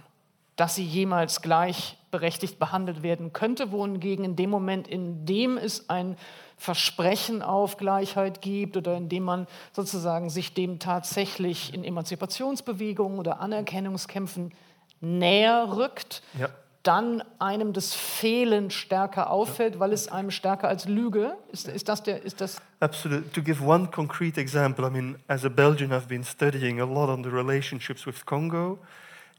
[0.56, 6.16] dass sie jemals gleichberechtigt behandelt werden könnte, wohingegen in dem Moment, in dem es ein
[6.56, 13.40] Versprechen auf Gleichheit gibt oder in dem man sozusagen sich dem tatsächlich in Emanzipationsbewegungen oder
[13.40, 14.52] Anerkennungskämpfen
[15.00, 16.48] näher rückt, Ja.
[16.82, 21.68] Dann einem das Fehlen stärker auffällt, weil es einem stärker als Lüge ist.
[21.68, 22.22] Ist das der?
[22.22, 22.60] Ist das?
[22.80, 23.30] Absolutely.
[23.30, 27.10] To give one concrete example, I mean, as a Belgian, I've been studying a lot
[27.10, 28.78] on the relationships with Congo.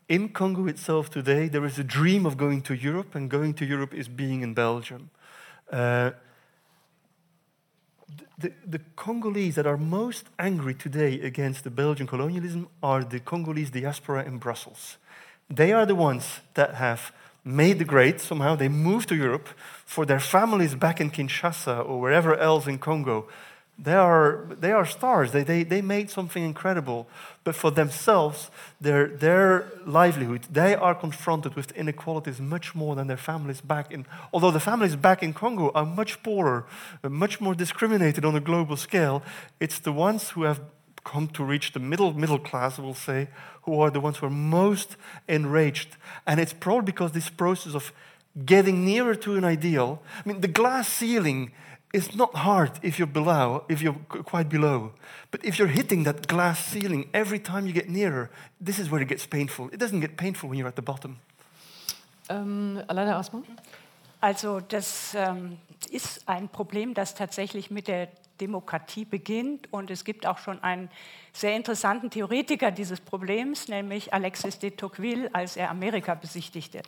[0.07, 3.65] In Congo itself today, there is a dream of going to Europe, and going to
[3.65, 5.09] Europe is being in Belgium.
[5.71, 6.11] Uh,
[8.37, 13.71] the, the Congolese that are most angry today against the Belgian colonialism are the Congolese
[13.71, 14.97] diaspora in Brussels.
[15.49, 17.13] They are the ones that have
[17.43, 18.55] made the grade somehow.
[18.55, 19.49] They moved to Europe
[19.85, 23.27] for their families back in Kinshasa or wherever else in Congo.
[23.79, 25.31] They are, they are stars.
[25.31, 27.07] They, they, they made something incredible.
[27.43, 33.17] But for themselves, their, their livelihood, they are confronted with inequalities much more than their
[33.17, 34.05] families back in.
[34.31, 36.65] Although the families back in Congo are much poorer,
[37.03, 39.23] much more discriminated on a global scale,
[39.59, 40.61] it's the ones who have
[41.03, 43.27] come to reach the middle middle class, we'll say,
[43.63, 44.97] who are the ones who are most
[45.27, 45.97] enraged.
[46.25, 47.91] And it's probably because this process of
[48.45, 50.01] getting nearer to an ideal.
[50.25, 51.51] I mean, the glass ceiling
[51.93, 54.93] is not hard if you're below, if you're quite below.
[55.29, 58.29] But if you're hitting that glass ceiling every time you get nearer,
[58.59, 59.69] this is where it gets painful.
[59.73, 61.19] It doesn't get painful when you're at the bottom.
[62.29, 63.43] Ähm, allein Asmann?
[64.21, 65.57] Also das ähm,
[65.89, 68.07] ist ein Problem, das tatsächlich mit der
[68.41, 69.71] Demokratie beginnt.
[69.71, 70.89] Und es gibt auch schon einen
[71.31, 76.81] sehr interessanten Theoretiker dieses Problems, nämlich Alexis de Tocqueville, als er Amerika besichtigte.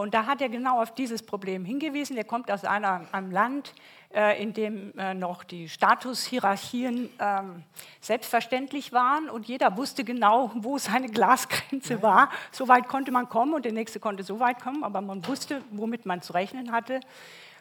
[0.00, 2.16] Und da hat er genau auf dieses Problem hingewiesen.
[2.16, 3.74] Er kommt aus einer, einem Land,
[4.14, 7.64] äh, in dem äh, noch die Statushierarchien ähm,
[8.00, 12.30] selbstverständlich waren und jeder wusste genau, wo seine Glasgrenze war.
[12.50, 15.62] So weit konnte man kommen und der nächste konnte so weit kommen, aber man wusste,
[15.70, 17.00] womit man zu rechnen hatte.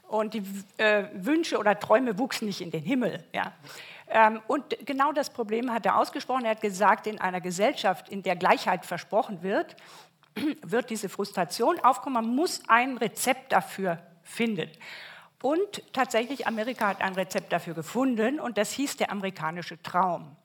[0.10, 0.44] Und die
[0.78, 3.24] äh, Wünsche oder Träume wuchsen nicht in den Himmel.
[3.34, 3.54] Ja.
[4.10, 6.46] Ähm, und genau das Problem hat er ausgesprochen.
[6.46, 9.76] Er hat gesagt, in einer Gesellschaft, in der Gleichheit versprochen wird,
[10.64, 12.16] wird diese Frustration aufkommen.
[12.16, 14.70] Man muss ein Rezept dafür finden.
[15.42, 20.36] Und tatsächlich, Amerika hat ein Rezept dafür gefunden und das hieß der amerikanische Traum.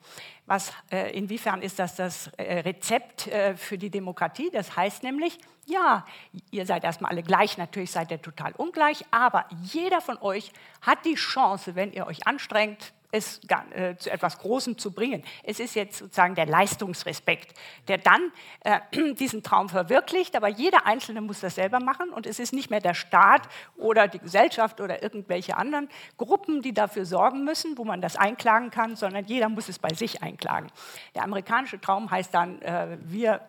[0.46, 4.50] Was, äh, inwiefern ist das das äh, Rezept äh, für die Demokratie?
[4.52, 6.04] Das heißt nämlich, ja,
[6.50, 10.52] ihr seid erstmal alle gleich, natürlich seid ihr total ungleich, aber jeder von euch
[10.82, 13.40] hat die Chance, wenn ihr euch anstrengt, es
[13.70, 15.22] äh, zu etwas Großem zu bringen.
[15.44, 17.56] Es ist jetzt sozusagen der Leistungsrespekt,
[17.86, 18.32] der dann
[18.64, 18.80] äh,
[19.14, 22.80] diesen Traum verwirklicht, aber jeder Einzelne muss das selber machen und es ist nicht mehr
[22.80, 23.42] der Staat
[23.76, 28.70] oder die Gesellschaft oder irgendwelche anderen Gruppen, die dafür sorgen müssen, wo man das einklagen
[28.70, 30.70] kann, sondern jeder muss es bei sich einklagen.
[31.14, 33.40] Der amerikanische Traum heißt dann, äh, wir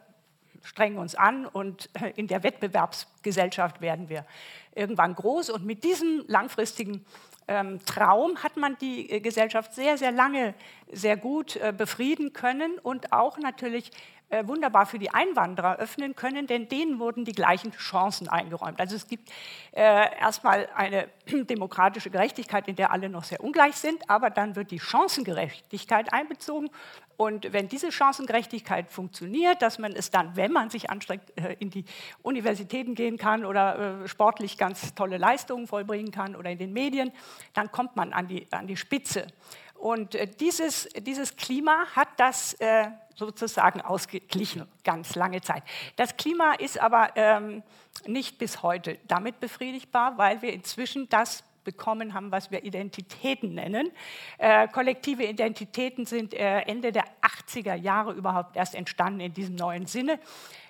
[0.66, 4.26] strengen uns an und äh, in der Wettbewerbsgesellschaft werden wir
[4.74, 7.06] irgendwann groß und mit diesem langfristigen
[7.48, 10.56] ähm, Traum hat man die äh, Gesellschaft sehr, sehr lange
[10.92, 13.92] sehr gut äh, befrieden können und auch natürlich
[14.44, 18.80] wunderbar für die Einwanderer öffnen können, denn denen wurden die gleichen Chancen eingeräumt.
[18.80, 19.30] Also es gibt
[19.72, 24.72] äh, erstmal eine demokratische Gerechtigkeit, in der alle noch sehr ungleich sind, aber dann wird
[24.72, 26.72] die Chancengerechtigkeit einbezogen.
[27.18, 31.70] Und wenn diese Chancengerechtigkeit funktioniert, dass man es dann, wenn man sich anstrengt, äh, in
[31.70, 31.86] die
[32.22, 37.12] Universitäten gehen kann oder äh, sportlich ganz tolle Leistungen vollbringen kann oder in den Medien,
[37.54, 39.28] dann kommt man an die, an die Spitze.
[39.76, 42.58] Und äh, dieses, dieses Klima hat das
[43.16, 45.64] sozusagen ausgeglichen, ganz lange Zeit.
[45.96, 47.64] Das Klima ist aber ähm,
[48.06, 53.92] nicht bis heute damit befriedigbar, weil wir inzwischen das bekommen haben, was wir Identitäten nennen.
[54.38, 59.86] Äh, kollektive Identitäten sind äh, Ende der 80er Jahre überhaupt erst entstanden in diesem neuen
[59.86, 60.20] Sinne,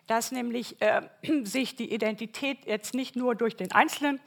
[0.07, 1.03] dass nämlich äh,
[1.43, 4.19] sich die Identität jetzt nicht nur durch den Einzelnen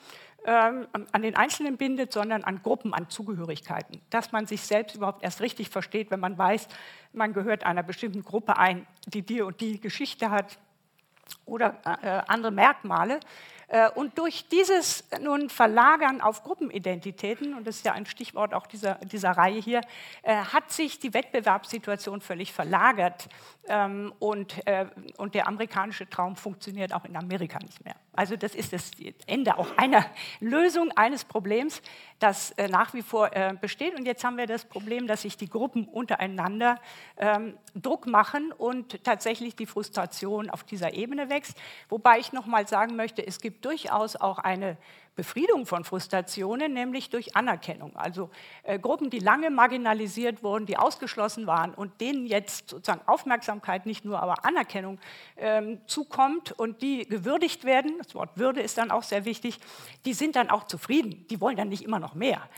[0.44, 4.00] ähm, an den Einzelnen bindet, sondern an Gruppen, an Zugehörigkeiten.
[4.08, 6.68] Dass man sich selbst überhaupt erst richtig versteht, wenn man weiß,
[7.12, 10.58] man gehört einer bestimmten Gruppe ein, die die und die Geschichte hat
[11.44, 13.20] oder äh, andere Merkmale.
[13.68, 18.66] Äh, und durch dieses nun Verlagern auf Gruppenidentitäten, und das ist ja ein Stichwort auch
[18.66, 19.82] dieser, dieser Reihe hier,
[20.22, 23.28] äh, hat sich die Wettbewerbssituation völlig verlagert.
[23.68, 24.86] Ähm, und, äh,
[25.18, 27.96] und der amerikanische Traum funktioniert auch in Amerika nicht mehr.
[28.18, 28.90] Also das ist das
[29.28, 30.04] Ende auch einer
[30.40, 31.80] Lösung eines Problems,
[32.18, 33.94] das äh, nach wie vor äh, besteht.
[33.94, 36.80] Und jetzt haben wir das Problem, dass sich die Gruppen untereinander
[37.16, 41.56] ähm, Druck machen und tatsächlich die Frustration auf dieser Ebene wächst.
[41.90, 44.76] Wobei ich noch mal sagen möchte, es gibt durchaus auch eine
[45.18, 47.96] Befriedung von Frustrationen, nämlich durch Anerkennung.
[47.96, 48.30] Also
[48.62, 54.04] äh, Gruppen, die lange marginalisiert wurden, die ausgeschlossen waren und denen jetzt sozusagen Aufmerksamkeit, nicht
[54.04, 55.00] nur, aber Anerkennung
[55.36, 59.58] ähm, zukommt und die gewürdigt werden, das Wort Würde ist dann auch sehr wichtig,
[60.04, 62.48] die sind dann auch zufrieden, die wollen dann nicht immer noch mehr.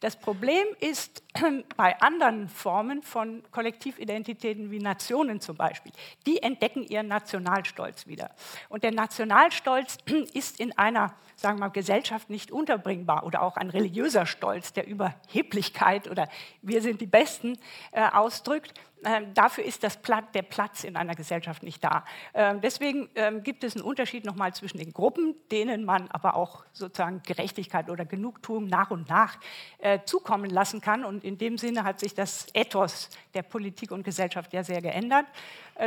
[0.00, 1.22] Das Problem ist
[1.76, 5.92] bei anderen Formen von Kollektividentitäten wie Nationen zum Beispiel,
[6.26, 8.30] die entdecken ihren Nationalstolz wieder.
[8.70, 9.98] Und der Nationalstolz
[10.32, 14.86] ist in einer, sagen wir mal, Gesellschaft nicht unterbringbar oder auch ein religiöser Stolz, der
[14.86, 16.28] Überheblichkeit oder
[16.60, 17.58] wir sind die Besten
[17.92, 18.74] äh, ausdrückt,
[19.04, 22.04] ähm, dafür ist das Platt, der Platz in einer Gesellschaft nicht da.
[22.34, 26.64] Ähm, deswegen ähm, gibt es einen Unterschied nochmal zwischen den Gruppen, denen man aber auch
[26.72, 29.38] sozusagen Gerechtigkeit oder Genugtuung nach und nach
[29.78, 31.04] äh, zukommen lassen kann.
[31.04, 35.26] Und in dem Sinne hat sich das Ethos der Politik und Gesellschaft ja sehr geändert,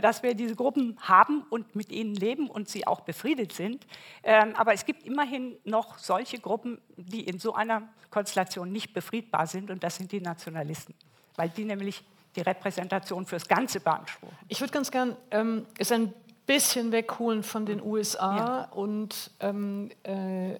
[0.02, 3.86] dass wir diese Gruppen haben und mit ihnen leben und sie auch befriedet sind.
[4.24, 9.72] aber es gibt immerhin noch solche Gruppen, die in so einer Konstellation nicht befriedbar sind,
[9.72, 10.94] und das sind die Nationalisten,
[11.36, 12.04] weil die nämlich
[12.36, 14.36] die Repräsentation fürs Ganze beanspruchen.
[14.48, 16.14] Ich würde ganz gern ähm, es ein
[16.46, 18.64] bisschen wegholen von den USA ja.
[18.72, 20.60] und ähm, äh,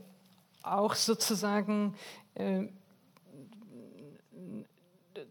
[0.62, 1.96] auch sozusagen
[2.36, 2.64] äh,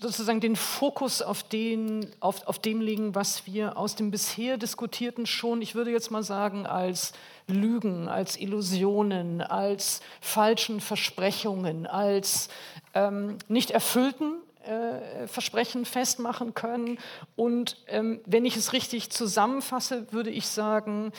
[0.01, 5.27] sozusagen den Fokus auf, den, auf, auf dem legen, was wir aus dem bisher diskutierten
[5.27, 7.13] schon, ich würde jetzt mal sagen, als
[7.47, 12.49] Lügen, als Illusionen, als falschen Versprechungen, als
[12.95, 16.99] ähm, nicht erfüllten äh, Versprechen festmachen können.
[17.35, 21.13] Und ähm, wenn ich es richtig zusammenfasse, würde ich sagen,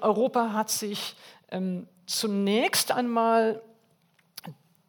[0.00, 1.16] Europa hat sich
[1.50, 3.60] ähm, zunächst einmal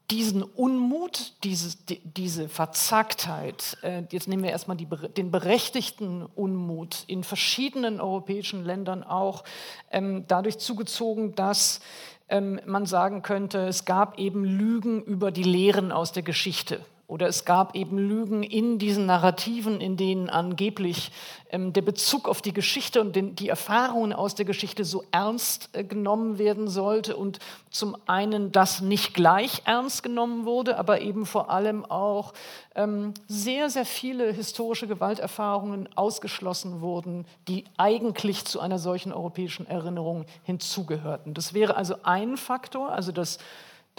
[0.10, 4.88] diesen Unmut, diese, die, diese Verzagtheit, äh, jetzt nehmen wir erstmal die,
[5.18, 9.44] den berechtigten Unmut in verschiedenen europäischen Ländern auch
[9.92, 11.82] ähm, dadurch zugezogen, dass
[12.30, 16.86] ähm, man sagen könnte, es gab eben Lügen über die Lehren aus der Geschichte.
[17.08, 21.12] Oder es gab eben Lügen in diesen Narrativen, in denen angeblich
[21.50, 25.70] ähm, der Bezug auf die Geschichte und den, die Erfahrungen aus der Geschichte so ernst
[25.72, 27.40] äh, genommen werden sollte und
[27.70, 32.34] zum einen das nicht gleich ernst genommen wurde, aber eben vor allem auch
[32.76, 40.26] ähm, sehr, sehr viele historische Gewalterfahrungen ausgeschlossen wurden, die eigentlich zu einer solchen europäischen Erinnerung
[40.44, 41.34] hinzugehörten.
[41.34, 43.40] Das wäre also ein Faktor, also das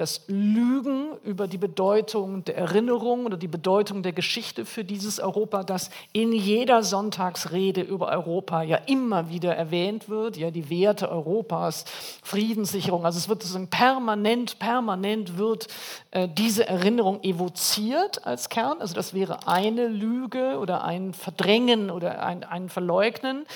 [0.01, 5.64] das Lügen über die Bedeutung der Erinnerung oder die Bedeutung der Geschichte für dieses Europa,
[5.64, 11.84] das in jeder Sonntagsrede über Europa ja immer wieder erwähnt wird, ja die Werte Europas,
[12.22, 15.66] Friedenssicherung, also es wird sozusagen permanent, permanent wird
[16.12, 22.22] äh, diese Erinnerung evoziert als Kern, also das wäre eine Lüge oder ein Verdrängen oder
[22.22, 23.46] ein, ein Verleugnen.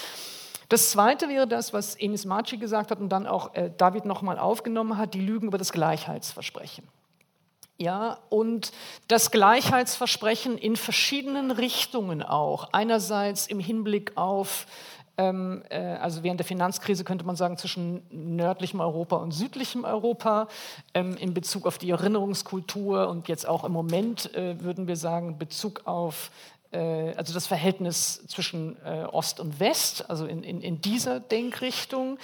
[0.72, 4.38] Das Zweite wäre das, was Enis Maci gesagt hat und dann auch äh, David nochmal
[4.38, 6.88] aufgenommen hat, die Lügen über das Gleichheitsversprechen.
[7.76, 8.72] Ja, und
[9.06, 12.70] das Gleichheitsversprechen in verschiedenen Richtungen auch.
[12.72, 14.66] Einerseits im Hinblick auf
[15.18, 20.48] ähm, äh, also während der Finanzkrise könnte man sagen, zwischen nördlichem Europa und südlichem Europa,
[20.94, 25.36] ähm, in Bezug auf die Erinnerungskultur und jetzt auch im Moment äh, würden wir sagen,
[25.36, 26.30] Bezug auf
[26.78, 32.18] also das Verhältnis zwischen äh, Ost und West, also in, in, in dieser Denkrichtung,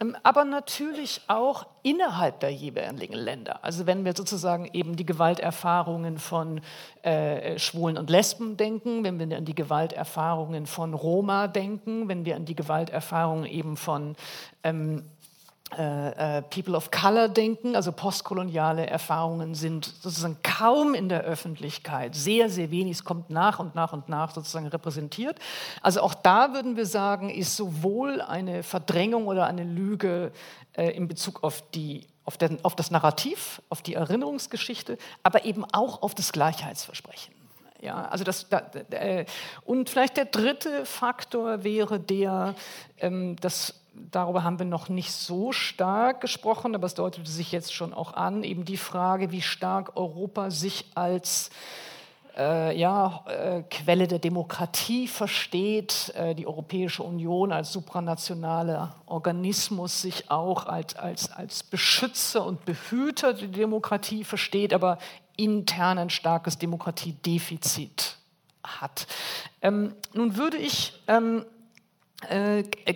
[0.00, 3.64] ähm, aber natürlich auch innerhalb der jeweiligen Länder.
[3.64, 6.60] Also wenn wir sozusagen eben die Gewalterfahrungen von
[7.02, 12.36] äh, Schwulen und Lesben denken, wenn wir an die Gewalterfahrungen von Roma denken, wenn wir
[12.36, 14.16] an die Gewalterfahrungen eben von
[14.64, 15.04] ähm,
[15.78, 22.14] äh, äh, People of Color denken, also postkoloniale Erfahrungen sind sozusagen kaum in der Öffentlichkeit,
[22.14, 25.38] sehr, sehr wenig, es kommt nach und nach und nach sozusagen repräsentiert.
[25.80, 30.32] Also auch da würden wir sagen, ist sowohl eine Verdrängung oder eine Lüge
[30.74, 35.64] äh, in Bezug auf, die, auf, den, auf das Narrativ, auf die Erinnerungsgeschichte, aber eben
[35.72, 37.34] auch auf das Gleichheitsversprechen.
[37.80, 39.24] Ja, also das, da, äh,
[39.64, 42.54] und vielleicht der dritte Faktor wäre der,
[42.98, 47.74] ähm, dass darüber haben wir noch nicht so stark gesprochen, aber es deutete sich jetzt
[47.74, 51.50] schon auch an, eben die Frage, wie stark Europa sich als
[52.36, 60.30] äh, ja, äh, Quelle der Demokratie versteht, äh, die Europäische Union als supranationaler Organismus sich
[60.30, 64.98] auch als, als, als Beschützer und Behüter der Demokratie versteht, aber
[65.36, 68.16] intern ein starkes Demokratiedefizit
[68.62, 69.06] hat.
[69.60, 71.61] Ähm, nun würde ich ähm, äh,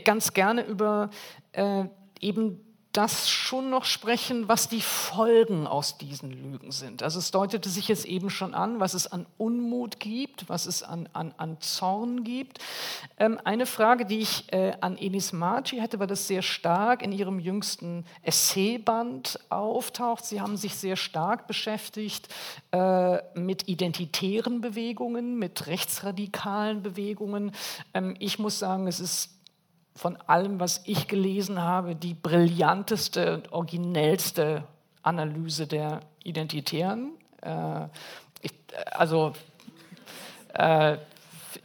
[0.05, 1.11] ganz gerne über
[1.53, 1.85] äh,
[2.21, 2.66] eben
[2.97, 7.03] das schon noch sprechen, was die Folgen aus diesen Lügen sind.
[7.03, 10.83] Also es deutete sich jetzt eben schon an, was es an Unmut gibt, was es
[10.83, 12.59] an, an, an Zorn gibt.
[13.19, 17.13] Ähm, eine Frage, die ich äh, an Enis Marci hätte, weil das sehr stark in
[17.13, 20.25] ihrem jüngsten Essayband auftaucht.
[20.25, 22.29] Sie haben sich sehr stark beschäftigt
[22.73, 27.53] äh, mit identitären Bewegungen, mit rechtsradikalen Bewegungen.
[27.93, 29.36] Ähm, ich muss sagen, es ist
[29.97, 34.65] von allem, was ich gelesen habe, die brillanteste und originellste
[35.03, 37.13] Analyse der Identitären.
[37.41, 37.87] Äh,
[38.43, 38.53] ich,
[38.93, 39.33] also
[40.53, 40.99] äh,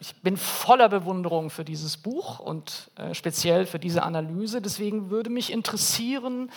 [0.01, 4.59] ich bin voller Bewunderung für dieses Buch und äh, speziell für diese Analyse.
[4.59, 6.49] Deswegen würde mich interessieren,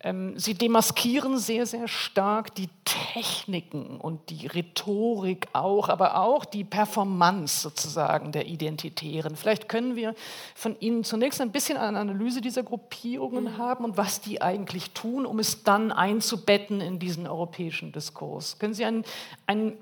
[0.00, 6.64] ähm, Sie demaskieren sehr, sehr stark die Techniken und die Rhetorik auch, aber auch die
[6.64, 9.36] Performance sozusagen der Identitären.
[9.36, 10.14] Vielleicht können wir
[10.54, 13.58] von Ihnen zunächst ein bisschen eine Analyse dieser Gruppierungen mhm.
[13.58, 18.58] haben und was die eigentlich tun, um es dann einzubetten in diesen europäischen Diskurs.
[18.58, 19.04] Können Sie ein,
[19.46, 19.74] ein,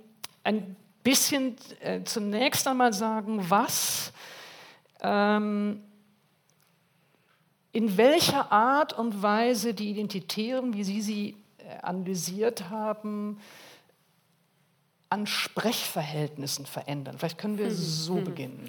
[0.42, 0.74] ein
[1.04, 4.12] bisschen äh, zunächst einmal sagen, was
[5.00, 5.80] ähm,
[7.70, 13.40] in welcher Art und Weise die Identitären, wie Sie sie äh, analysiert haben,
[15.10, 17.18] an Sprechverhältnissen verändern.
[17.18, 18.24] Vielleicht können wir so mhm.
[18.24, 18.68] beginnen.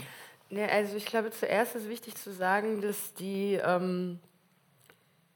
[0.49, 4.19] Ja, also ich glaube, zuerst ist wichtig zu sagen, dass die, ähm,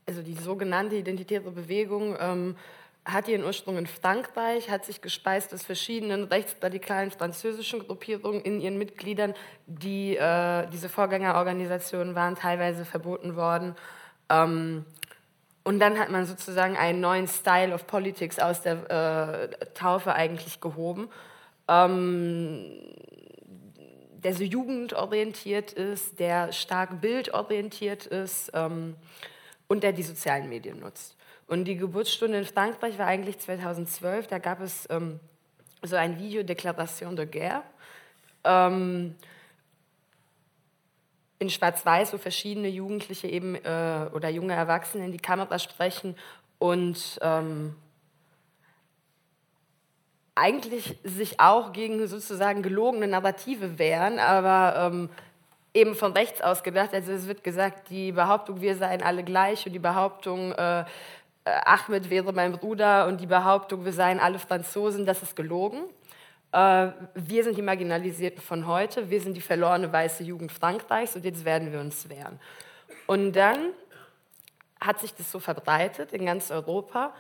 [0.06, 2.56] also die sogenannte identitäre Bewegung ähm,
[3.06, 8.78] hat ihren Ursprung in Frankreich, hat sich gespeist aus verschiedenen rechtsradikalen französischen Gruppierungen in ihren
[8.78, 9.34] Mitgliedern.
[9.66, 13.76] Die, äh, diese Vorgängerorganisationen waren teilweise verboten worden.
[14.30, 14.86] Ähm,
[15.64, 20.62] und dann hat man sozusagen einen neuen Style of Politics aus der äh, Taufe eigentlich
[20.62, 21.10] gehoben,
[21.68, 22.66] ähm,
[24.24, 28.96] der so jugendorientiert ist, der stark bildorientiert ist ähm,
[29.68, 31.19] und der die sozialen Medien nutzt.
[31.50, 34.28] Und die Geburtsstunde in Frankreich war eigentlich 2012.
[34.28, 35.20] Da gab es ähm,
[35.82, 37.64] so ein Video, Déclaration de Guerre,
[38.44, 39.16] ähm,
[41.40, 46.16] in Schwarz-Weiß, wo verschiedene Jugendliche eben äh, oder junge Erwachsene in die Kamera sprechen
[46.60, 47.76] und ähm,
[50.36, 55.10] eigentlich sich auch gegen sozusagen gelogene Narrative wehren, aber ähm,
[55.74, 56.94] eben von rechts aus gedacht.
[56.94, 60.86] Also es wird gesagt, die Behauptung, wir seien alle gleich und die Behauptung, äh,
[61.46, 65.84] Ahmed wäre mein Bruder und die Behauptung, wir seien alle Franzosen, das ist gelogen.
[66.52, 71.26] Äh, wir sind die Marginalisierten von heute, wir sind die verlorene weiße Jugend Frankreichs und
[71.26, 72.40] jetzt werden wir uns wehren.
[73.08, 73.74] Und dann
[74.80, 77.14] hat sich das so verbreitet in ganz Europa.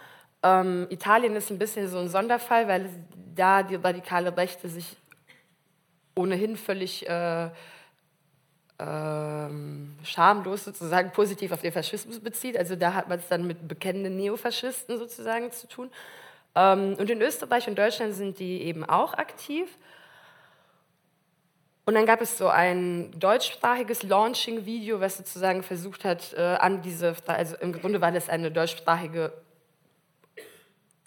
[0.44, 2.90] Ähm, Italien ist ein bisschen so ein Sonderfall, weil
[3.36, 4.98] da die radikale Rechte sich
[6.16, 7.50] ohnehin völlig äh,
[8.80, 12.58] ähm, schamlos sozusagen positiv auf den Faschismus bezieht.
[12.58, 15.92] Also da hat man es dann mit bekennenden Neofaschisten sozusagen zu tun.
[16.56, 19.68] Ähm, und in Österreich und Deutschland sind die eben auch aktiv.
[21.86, 27.16] Und dann gab es so ein deutschsprachiges Launching-Video, was sozusagen versucht hat, äh, an diese,
[27.26, 29.34] also im Grunde war das eine deutschsprachige,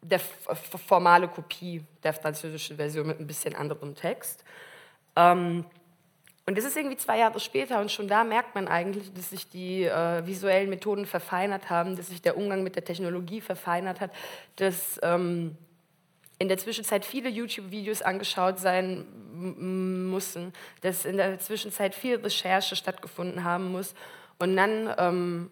[0.02, 4.44] der formale Kopie der französischen Version mit ein bisschen anderem Text.
[5.14, 5.64] Ähm,
[6.44, 9.48] und das ist irgendwie zwei Jahre später und schon da merkt man eigentlich, dass sich
[9.48, 14.10] die äh, visuellen Methoden verfeinert haben, dass sich der Umgang mit der Technologie verfeinert hat,
[14.56, 15.56] dass ähm,
[16.42, 19.06] in der Zwischenzeit viele YouTube-Videos angeschaut sein
[20.10, 23.94] mussten, dass in der Zwischenzeit viel Recherche stattgefunden haben muss.
[24.38, 25.50] Und dann ähm,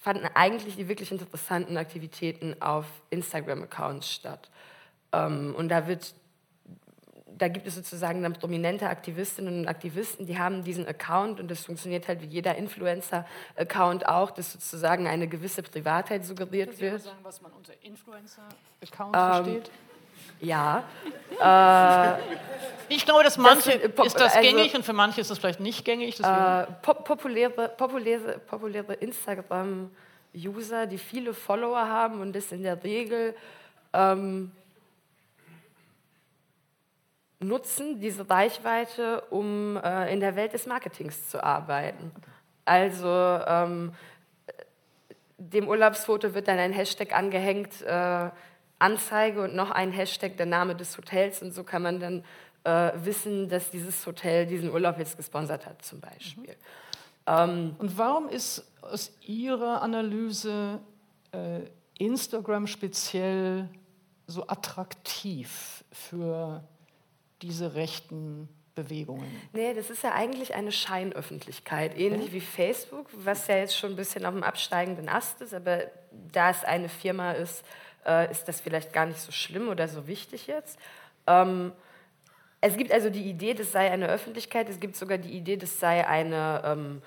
[0.00, 4.50] fanden eigentlich die wirklich interessanten Aktivitäten auf Instagram-Accounts statt.
[5.12, 6.14] Ähm, und da wird
[7.38, 11.64] da gibt es sozusagen dann prominente Aktivistinnen und Aktivisten, die haben diesen Account und das
[11.64, 17.02] funktioniert halt wie jeder Influencer-Account auch, dass sozusagen eine gewisse Privatheit suggeriert Können Sie wird.
[17.02, 19.70] sagen, was man unter Influencer-Account ähm, versteht?
[20.40, 20.84] Ja.
[22.18, 22.22] äh,
[22.88, 25.60] ich glaube, dass manche das, ist das also, gängig und für manche ist das vielleicht
[25.60, 26.20] nicht gängig.
[26.20, 33.34] Äh, populäre, populäre, populäre Instagram-User, die viele Follower haben und das in der Regel
[33.92, 34.52] ähm,
[37.46, 42.12] nutzen diese Reichweite, um äh, in der Welt des Marketings zu arbeiten.
[42.64, 43.92] Also ähm,
[45.38, 48.30] dem Urlaubsfoto wird dann ein Hashtag angehängt, äh,
[48.78, 51.42] Anzeige und noch ein Hashtag, der Name des Hotels.
[51.42, 52.24] Und so kann man dann
[52.64, 56.54] äh, wissen, dass dieses Hotel diesen Urlaub jetzt gesponsert hat, zum Beispiel.
[56.54, 57.26] Mhm.
[57.26, 60.80] Ähm, und warum ist aus Ihrer Analyse
[61.32, 61.60] äh,
[61.98, 63.68] Instagram speziell
[64.26, 66.62] so attraktiv für
[67.44, 69.30] diese rechten Bewegungen?
[69.52, 72.32] Nee, das ist ja eigentlich eine Scheinöffentlichkeit, ähnlich okay.
[72.32, 75.84] wie Facebook, was ja jetzt schon ein bisschen auf dem absteigenden Ast ist, aber
[76.32, 77.64] da es eine Firma ist,
[78.06, 80.78] äh, ist das vielleicht gar nicht so schlimm oder so wichtig jetzt.
[81.26, 81.72] Ähm,
[82.60, 85.78] es gibt also die Idee, das sei eine Öffentlichkeit, es gibt sogar die Idee, das
[85.78, 87.02] sei eine ähm,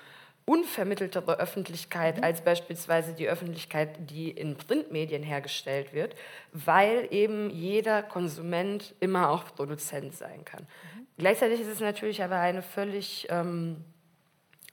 [0.48, 2.24] unvermitteltere Öffentlichkeit mhm.
[2.24, 6.16] als beispielsweise die Öffentlichkeit, die in Printmedien hergestellt wird,
[6.52, 10.62] weil eben jeder Konsument immer auch Produzent sein kann.
[10.62, 11.06] Mhm.
[11.18, 13.84] Gleichzeitig ist es natürlich aber eine völlig ähm,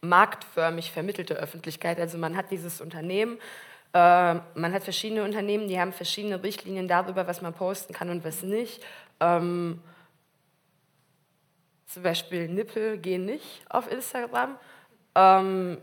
[0.02, 2.00] marktförmig vermittelte Öffentlichkeit.
[2.00, 3.38] Also man hat dieses Unternehmen,
[3.94, 8.24] äh, man hat verschiedene Unternehmen, die haben verschiedene Richtlinien darüber, was man posten kann und
[8.24, 8.82] was nicht.
[9.20, 9.82] Ähm,
[11.88, 14.58] zum Beispiel Nippel gehen nicht auf Instagram.
[15.16, 15.78] Ähm,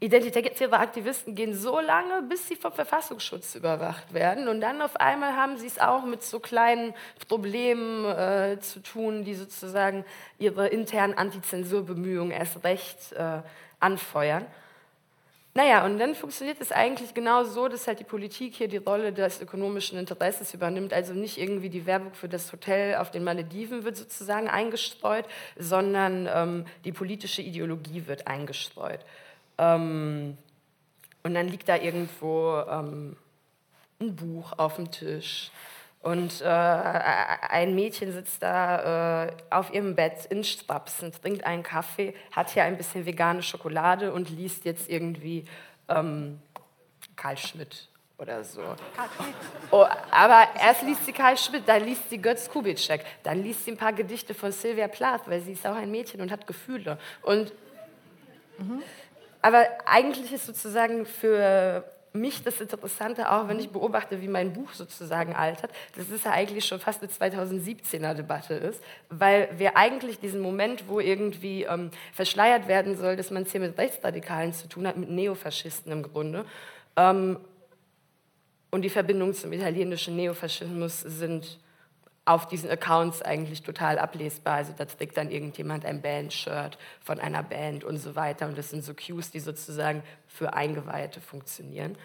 [0.00, 4.48] identitäre Aktivisten gehen so lange, bis sie vom Verfassungsschutz überwacht werden.
[4.48, 6.94] Und dann auf einmal haben sie es auch mit so kleinen
[7.26, 10.04] Problemen äh, zu tun, die sozusagen
[10.38, 13.40] ihre internen Antizensurbemühungen erst recht äh,
[13.80, 14.46] anfeuern.
[15.56, 19.12] Naja, und dann funktioniert es eigentlich genau so, dass halt die Politik hier die Rolle
[19.12, 20.92] des ökonomischen Interesses übernimmt.
[20.92, 25.26] Also nicht irgendwie die Werbung für das Hotel auf den Malediven wird sozusagen eingestreut,
[25.56, 28.98] sondern ähm, die politische Ideologie wird eingestreut.
[29.56, 30.36] Ähm,
[31.22, 33.16] und dann liegt da irgendwo ähm,
[34.00, 35.52] ein Buch auf dem Tisch.
[36.04, 42.14] Und äh, ein Mädchen sitzt da äh, auf ihrem Bett in Strapsen, trinkt einen Kaffee,
[42.30, 45.46] hat hier ein bisschen vegane Schokolade und liest jetzt irgendwie
[45.88, 46.42] ähm,
[47.16, 47.88] Karl Schmidt
[48.18, 48.60] oder so.
[49.70, 53.70] Oh, aber erst liest sie Karl Schmidt, dann liest sie Götz Kubitschek, dann liest sie
[53.70, 56.98] ein paar Gedichte von Sylvia Plath, weil sie ist auch ein Mädchen und hat Gefühle.
[57.22, 57.50] Und,
[58.58, 58.82] mhm.
[59.40, 61.82] Aber eigentlich ist sozusagen für
[62.14, 66.30] mich das Interessante auch, wenn ich beobachte, wie mein Buch sozusagen altert, dass es ja
[66.30, 71.90] eigentlich schon fast eine 2017er Debatte ist, weil wir eigentlich diesen Moment, wo irgendwie ähm,
[72.12, 76.02] verschleiert werden soll, dass man es hier mit Rechtsradikalen zu tun hat, mit Neofaschisten im
[76.04, 76.44] Grunde,
[76.96, 77.38] ähm,
[78.70, 81.60] und die Verbindungen zum italienischen Neofaschismus sind
[82.24, 84.54] auf diesen Accounts eigentlich total ablesbar.
[84.56, 88.48] Also da trägt dann irgendjemand ein Band-Shirt von einer Band und so weiter.
[88.48, 90.02] Und das sind so Cues, die sozusagen
[90.34, 91.96] für Eingeweihte funktionieren.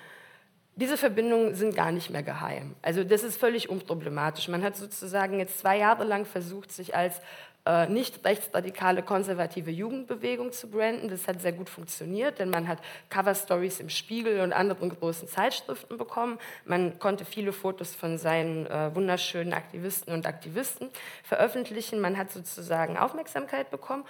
[0.76, 2.76] Diese Verbindungen sind gar nicht mehr geheim.
[2.82, 4.48] Also das ist völlig unproblematisch.
[4.48, 7.20] Man hat sozusagen jetzt zwei Jahre lang versucht, sich als
[7.66, 11.10] äh, nicht rechtsradikale konservative Jugendbewegung zu branden.
[11.10, 15.98] Das hat sehr gut funktioniert, denn man hat Cover-Stories im Spiegel und anderen großen Zeitschriften
[15.98, 16.40] bekommen.
[16.64, 20.90] Man konnte viele Fotos von seinen äh, wunderschönen Aktivisten und Aktivisten
[21.24, 22.00] veröffentlichen.
[22.00, 24.06] Man hat sozusagen Aufmerksamkeit bekommen.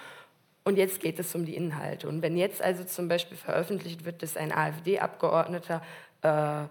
[0.70, 2.08] Und jetzt geht es um die Inhalte.
[2.08, 5.82] Und wenn jetzt also zum Beispiel veröffentlicht wird, dass ein AfD-Abgeordneter
[6.22, 6.62] äh,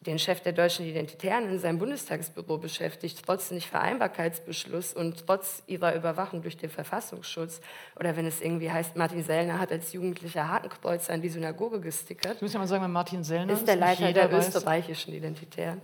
[0.00, 6.42] den Chef der deutschen Identitären in seinem Bundestagsbüro beschäftigt, trotz Nichtvereinbarkeitsbeschluss und trotz ihrer Überwachung
[6.42, 7.62] durch den Verfassungsschutz.
[7.98, 12.36] Oder wenn es irgendwie heißt, Martin Sellner hat als jugendlicher Hakenkreuzer an die Synagoge gestickert.
[12.36, 14.48] Ich muss ja mal sagen, Martin Sellner ist der Leiter der weiß.
[14.48, 15.80] österreichischen Identitären.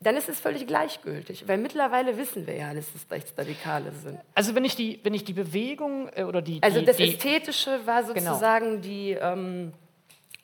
[0.00, 4.18] Dann ist es völlig gleichgültig, weil mittlerweile wissen wir ja, dass es Rechtsradikale sind.
[4.34, 6.62] Also wenn ich die, wenn ich die Bewegung äh, oder die...
[6.62, 8.30] Also die, das Ästhetische war genau.
[8.32, 8.82] sozusagen genau.
[8.82, 9.10] die...
[9.12, 9.72] Ähm,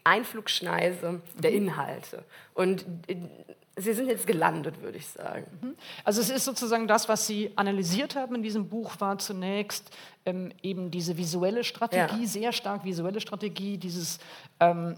[0.04, 1.56] Einflugschneise der mhm.
[1.56, 2.24] Inhalte.
[2.54, 3.16] Und äh,
[3.74, 5.46] Sie sind jetzt gelandet, würde ich sagen.
[5.62, 5.76] Mhm.
[6.04, 9.96] Also es ist sozusagen das, was Sie analysiert haben in diesem Buch, war zunächst
[10.26, 12.26] ähm, eben diese visuelle Strategie, ja.
[12.26, 14.18] sehr stark visuelle Strategie, dieses
[14.60, 14.96] ähm,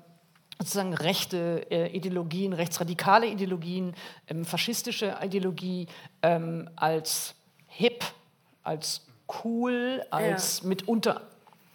[0.59, 3.95] sozusagen rechte äh, Ideologien, rechtsradikale Ideologien,
[4.29, 5.87] ähm, faschistische Ideologie
[6.23, 7.35] ähm, als
[7.69, 8.05] hip,
[8.63, 9.07] als
[9.45, 10.69] cool, als ja.
[10.69, 11.23] mitunter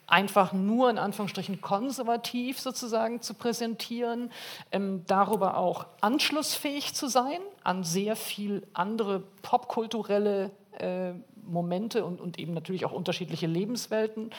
[0.10, 4.32] einfach nur in Anführungsstrichen konservativ sozusagen zu präsentieren,
[4.72, 11.12] ähm, darüber auch anschlussfähig zu sein an sehr viel andere popkulturelle äh,
[11.50, 14.32] Momente und, und, eben natürlich auch unterschiedliche Lebenswelten.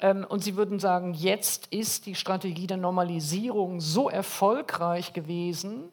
[0.00, 5.84] Ähm, und Sie würden sagen, jetzt ist die Strategie der Normalisierung so erfolgreich gewesen,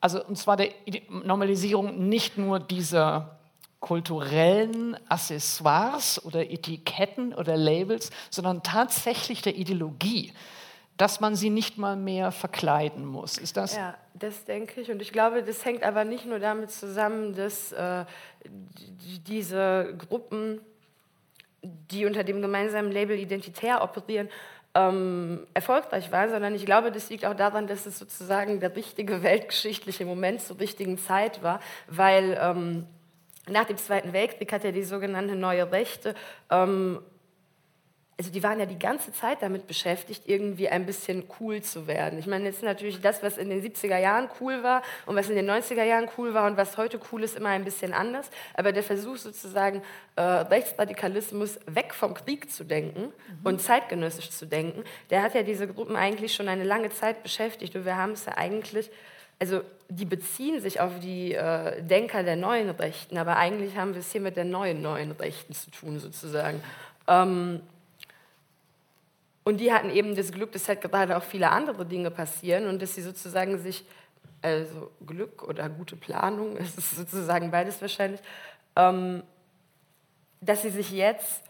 [0.00, 0.70] also und zwar der
[1.08, 3.38] Normalisierung nicht nur dieser
[3.80, 10.32] kulturellen Accessoires oder Etiketten oder Labels, sondern tatsächlich der Ideologie,
[11.00, 13.38] dass man sie nicht mal mehr verkleiden muss.
[13.38, 13.74] Ist das?
[13.74, 14.90] Ja, das denke ich.
[14.90, 18.04] Und ich glaube, das hängt aber nicht nur damit zusammen, dass äh,
[19.26, 20.60] diese Gruppen,
[21.62, 24.28] die unter dem gemeinsamen Label identitär operieren,
[24.74, 29.22] ähm, erfolgreich war, sondern ich glaube, das liegt auch daran, dass es sozusagen der richtige
[29.22, 32.86] weltgeschichtliche Moment zur richtigen Zeit war, weil ähm,
[33.48, 36.14] nach dem Zweiten Weltkrieg hat er die sogenannte Neue Rechte
[36.50, 37.00] ähm,
[38.20, 42.18] also die waren ja die ganze Zeit damit beschäftigt, irgendwie ein bisschen cool zu werden.
[42.18, 45.36] Ich meine, jetzt natürlich das, was in den 70er Jahren cool war und was in
[45.36, 48.28] den 90er Jahren cool war und was heute cool ist, immer ein bisschen anders.
[48.52, 49.80] Aber der Versuch sozusagen,
[50.16, 53.12] äh, Rechtsradikalismus weg vom Krieg zu denken mhm.
[53.42, 57.74] und zeitgenössisch zu denken, der hat ja diese Gruppen eigentlich schon eine lange Zeit beschäftigt.
[57.74, 58.90] Und wir haben es ja eigentlich
[59.38, 64.00] also die beziehen sich auf die äh, Denker der neuen Rechten, aber eigentlich haben wir
[64.00, 66.62] es hier mit der neuen neuen Rechten zu tun sozusagen.
[67.08, 67.62] Ähm,
[69.44, 72.80] und die hatten eben das Glück, dass halt gerade auch viele andere Dinge passieren und
[72.82, 73.84] dass sie sozusagen sich,
[74.42, 78.20] also Glück oder gute Planung, es ist sozusagen beides wahrscheinlich,
[78.76, 79.22] ähm,
[80.40, 81.42] dass sie sich jetzt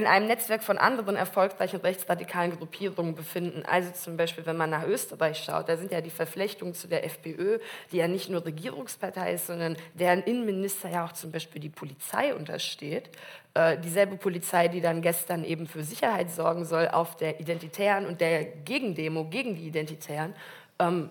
[0.00, 3.64] in einem Netzwerk von anderen erfolgreichen rechtsradikalen Gruppierungen befinden.
[3.66, 7.04] Also zum Beispiel, wenn man nach Österreich schaut, da sind ja die Verflechtungen zu der
[7.04, 7.58] FPÖ,
[7.92, 12.34] die ja nicht nur Regierungspartei ist, sondern deren Innenminister ja auch zum Beispiel die Polizei
[12.34, 13.10] untersteht.
[13.52, 18.22] Äh, dieselbe Polizei, die dann gestern eben für Sicherheit sorgen soll auf der Identitären und
[18.22, 20.34] der Gegendemo gegen die Identitären.
[20.78, 21.10] Ähm,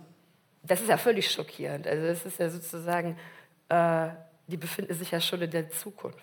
[0.64, 1.86] das ist ja völlig schockierend.
[1.88, 3.18] Also das ist ja sozusagen...
[3.70, 4.10] Äh,
[4.50, 6.18] die befinden sich ja schon in der Zukunft.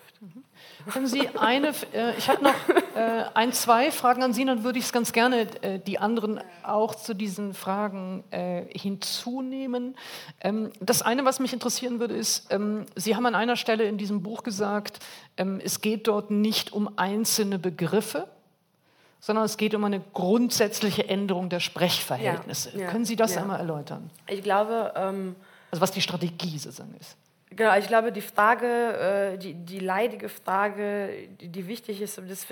[0.91, 2.55] Können Sie eine, äh, ich habe noch
[2.95, 6.39] äh, ein, zwei Fragen an Sie, dann würde ich es ganz gerne äh, die anderen
[6.63, 9.95] auch zu diesen Fragen äh, hinzunehmen.
[10.41, 13.97] Ähm, das eine, was mich interessieren würde, ist, ähm, Sie haben an einer Stelle in
[13.97, 14.99] diesem Buch gesagt,
[15.37, 18.27] ähm, es geht dort nicht um einzelne Begriffe,
[19.19, 22.71] sondern es geht um eine grundsätzliche Änderung der Sprechverhältnisse.
[22.73, 23.41] Ja, ja, Können Sie das ja.
[23.41, 24.09] einmal erläutern?
[24.27, 25.35] Ich glaube, ähm,
[25.71, 27.17] also was die Strategie sozusagen ist.
[27.57, 32.27] Genau, ich glaube, die Frage, äh, die, die leidige Frage, die, die wichtig ist, um
[32.29, 32.45] das,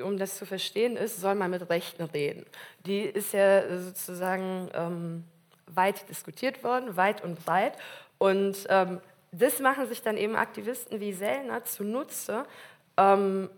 [0.00, 2.46] um das, zu verstehen, ist, soll man mit Rechten reden?
[2.86, 5.24] Die ist ja sozusagen ähm,
[5.66, 7.76] weit diskutiert worden, weit und breit.
[8.18, 9.00] Und ähm,
[9.32, 12.44] das machen sich dann eben Aktivisten wie Sellner zunutze,
[12.96, 13.50] ähm,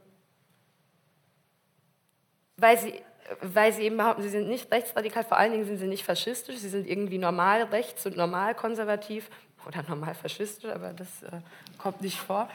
[2.57, 2.95] weil sie
[3.41, 6.57] weil sie eben behaupten, sie sind nicht rechtsradikal, vor allen Dingen sind sie nicht faschistisch,
[6.57, 9.31] sie sind irgendwie normal rechts und normal konservativ
[9.67, 11.41] oder normal faschistisch, aber das äh,
[11.79, 12.49] kommt nicht vor.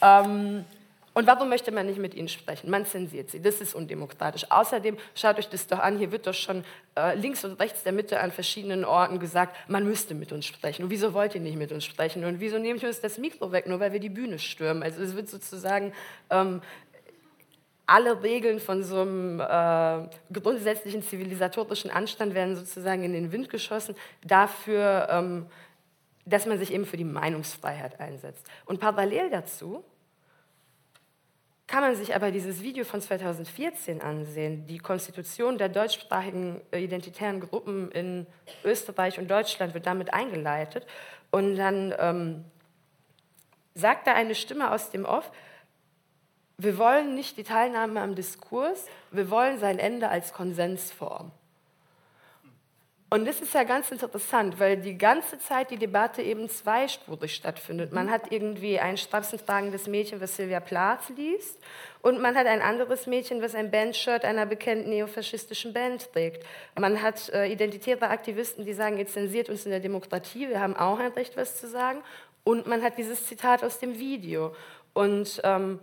[0.00, 0.64] Ähm,
[1.14, 2.70] und warum möchte man nicht mit ihnen sprechen?
[2.70, 3.42] Man zensiert sie.
[3.42, 4.50] Das ist undemokratisch.
[4.50, 6.64] Außerdem, schaut euch das doch an, hier wird doch schon
[6.96, 10.84] äh, links und rechts der Mitte an verschiedenen Orten gesagt, man müsste mit uns sprechen.
[10.84, 12.24] Und wieso wollt ihr nicht mit uns sprechen?
[12.24, 14.82] Und wieso nehmt ihr uns das Mikro weg, nur weil wir die Bühne stürmen?
[14.82, 15.92] Also es wird sozusagen
[16.30, 16.62] ähm,
[17.84, 23.94] alle Regeln von so einem äh, grundsätzlichen zivilisatorischen Anstand werden sozusagen in den Wind geschossen.
[24.24, 25.46] Dafür ähm,
[26.24, 28.46] dass man sich eben für die Meinungsfreiheit einsetzt.
[28.64, 29.84] Und parallel dazu
[31.66, 34.66] kann man sich aber dieses Video von 2014 ansehen.
[34.66, 38.26] Die Konstitution der deutschsprachigen äh, identitären Gruppen in
[38.62, 40.86] Österreich und Deutschland wird damit eingeleitet.
[41.30, 42.44] Und dann ähm,
[43.74, 45.30] sagt da eine Stimme aus dem Off,
[46.58, 51.32] wir wollen nicht die Teilnahme am Diskurs, wir wollen sein Ende als Konsensform.
[53.12, 57.92] Und das ist ja ganz interessant, weil die ganze Zeit die Debatte eben zweispurig stattfindet.
[57.92, 61.58] Man hat irgendwie ein strapsentragendes Mädchen, was Sylvia Plath liest,
[62.00, 66.46] und man hat ein anderes Mädchen, was ein Bandshirt einer bekannten neofaschistischen Band trägt.
[66.74, 70.74] Man hat äh, identitäre Aktivisten, die sagen, jetzt zensiert uns in der Demokratie, wir haben
[70.74, 72.02] auch ein Recht, was zu sagen.
[72.44, 74.56] Und man hat dieses Zitat aus dem Video.
[74.94, 75.80] Und ähm,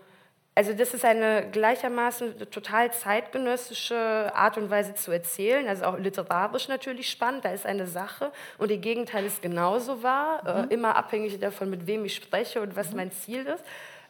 [0.59, 6.67] also das ist eine gleichermaßen total zeitgenössische Art und Weise zu erzählen, also auch literarisch
[6.67, 10.69] natürlich spannend, da ist eine Sache und ihr Gegenteil ist genauso wahr, äh, mhm.
[10.69, 12.97] äh, immer abhängig davon, mit wem ich spreche und was mhm.
[12.97, 13.63] mein Ziel ist.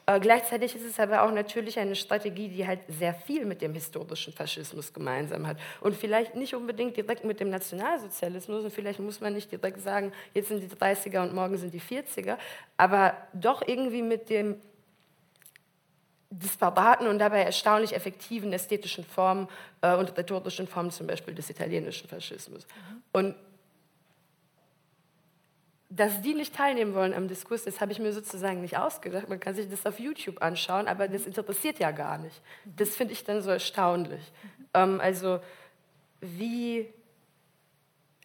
[0.07, 3.75] Äh, gleichzeitig ist es aber auch natürlich eine Strategie, die halt sehr viel mit dem
[3.75, 5.57] historischen Faschismus gemeinsam hat.
[5.81, 10.11] Und vielleicht nicht unbedingt direkt mit dem Nationalsozialismus und vielleicht muss man nicht direkt sagen,
[10.33, 12.37] jetzt sind die 30er und morgen sind die 40er,
[12.75, 14.59] aber doch irgendwie mit dem
[16.29, 19.47] disparaten und dabei erstaunlich effektiven ästhetischen Formen
[19.81, 22.67] äh, und rhetorischen Formen, zum Beispiel des italienischen Faschismus.
[22.67, 23.03] Mhm.
[23.11, 23.35] Und
[25.91, 29.27] dass die nicht teilnehmen wollen am Diskurs, das habe ich mir sozusagen nicht ausgedacht.
[29.27, 32.39] Man kann sich das auf YouTube anschauen, aber das interessiert ja gar nicht.
[32.63, 34.21] Das finde ich dann so erstaunlich.
[34.21, 34.65] Mhm.
[34.75, 35.39] Ähm, also
[36.21, 36.93] wie,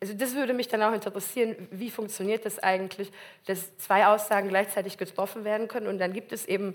[0.02, 3.10] also das würde mich dann auch interessieren, wie funktioniert das eigentlich,
[3.46, 6.74] dass zwei Aussagen gleichzeitig getroffen werden können und dann gibt es eben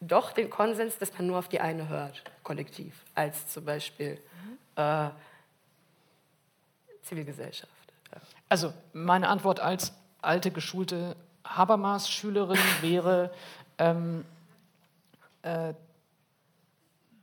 [0.00, 4.20] doch den Konsens, dass man nur auf die eine hört, kollektiv, als zum Beispiel
[4.76, 5.08] äh,
[7.02, 7.72] Zivilgesellschaft.
[8.12, 8.20] Ja.
[8.48, 9.92] Also meine Antwort als
[10.22, 13.32] alte geschulte Habermas-Schülerin wäre,
[13.78, 14.24] ähm,
[15.42, 15.74] äh,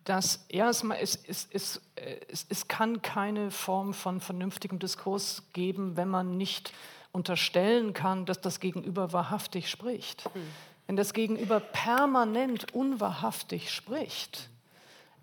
[0.03, 1.81] dass erstmal es, es, es,
[2.27, 6.71] es, es kann keine Form von vernünftigem Diskurs geben, wenn man nicht
[7.11, 10.25] unterstellen kann, dass das Gegenüber wahrhaftig spricht.
[10.35, 10.41] Mhm.
[10.87, 14.49] Wenn das Gegenüber permanent unwahrhaftig spricht,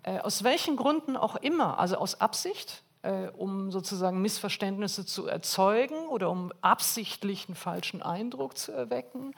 [0.03, 6.07] äh, aus welchen Gründen auch immer, also aus Absicht, äh, um sozusagen Missverständnisse zu erzeugen
[6.07, 9.33] oder um absichtlich einen falschen Eindruck zu erwecken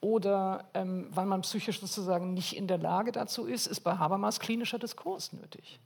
[0.00, 4.40] oder ähm, weil man psychisch sozusagen nicht in der Lage dazu ist, ist bei Habermas
[4.40, 5.80] klinischer Diskurs nötig.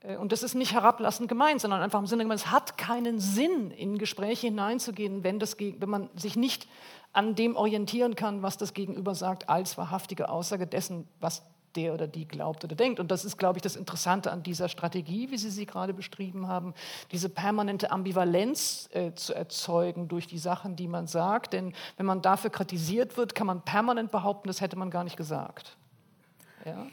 [0.00, 3.70] Äh, und das ist nicht herablassend gemeint, sondern einfach im Sinne es hat keinen Sinn,
[3.70, 6.68] in Gespräche hineinzugehen, wenn, das, wenn man sich nicht
[7.14, 11.42] an dem orientieren kann, was das Gegenüber sagt, als wahrhaftige Aussage dessen, was
[11.76, 13.00] der oder die glaubt oder denkt.
[13.00, 16.46] Und das ist, glaube ich, das Interessante an dieser Strategie, wie Sie sie gerade beschrieben
[16.46, 16.74] haben,
[17.10, 21.52] diese permanente Ambivalenz äh, zu erzeugen durch die Sachen, die man sagt.
[21.52, 25.16] Denn wenn man dafür kritisiert wird, kann man permanent behaupten, das hätte man gar nicht
[25.16, 25.76] gesagt.
[26.64, 26.86] Ja?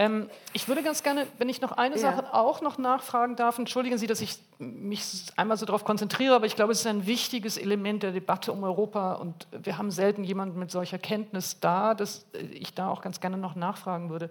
[0.00, 2.00] Ähm, ich würde ganz gerne, wenn ich noch eine ja.
[2.00, 6.46] Sache auch noch nachfragen darf, entschuldigen Sie, dass ich mich einmal so darauf konzentriere, aber
[6.46, 10.24] ich glaube, es ist ein wichtiges Element der Debatte um Europa und wir haben selten
[10.24, 14.30] jemanden mit solcher Kenntnis da, dass ich da auch ganz gerne noch nachfragen würde.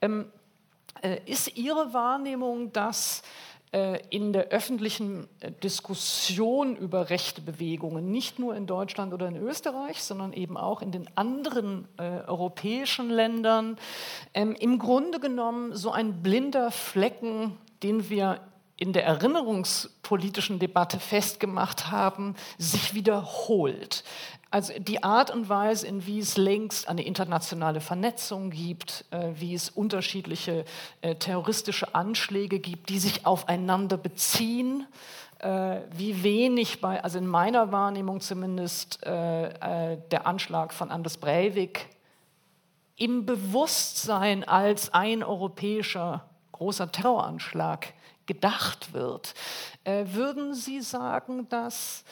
[0.00, 0.32] Ähm,
[1.02, 3.24] äh, ist Ihre Wahrnehmung, dass äh,
[4.10, 10.02] in der öffentlichen äh, Diskussion über rechte Bewegungen, nicht nur in Deutschland oder in Österreich,
[10.02, 13.78] sondern eben auch in den anderen äh, europäischen Ländern,
[14.34, 18.40] ähm, im Grunde genommen so ein blinder Flecken, den wir
[18.76, 24.04] in der erinnerungspolitischen Debatte festgemacht haben, sich wiederholt.
[24.52, 29.54] Also die Art und Weise, in wie es längst eine internationale Vernetzung gibt, äh, wie
[29.54, 30.66] es unterschiedliche
[31.00, 34.86] äh, terroristische Anschläge gibt, die sich aufeinander beziehen,
[35.38, 41.88] äh, wie wenig bei, also in meiner Wahrnehmung zumindest, äh, der Anschlag von Anders Breivik
[42.96, 47.94] im Bewusstsein als ein europäischer großer Terroranschlag
[48.26, 49.32] gedacht wird.
[49.84, 52.04] Äh, würden Sie sagen, dass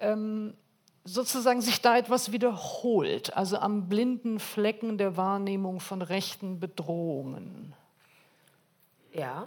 [0.00, 0.54] ähm,
[1.04, 7.74] sozusagen sich da etwas wiederholt, also am blinden Flecken der Wahrnehmung von rechten Bedrohungen.
[9.12, 9.46] Ja.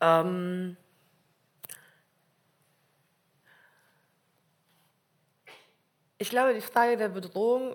[0.00, 0.76] Ähm,
[6.18, 7.74] ich glaube, die Frage der Bedrohung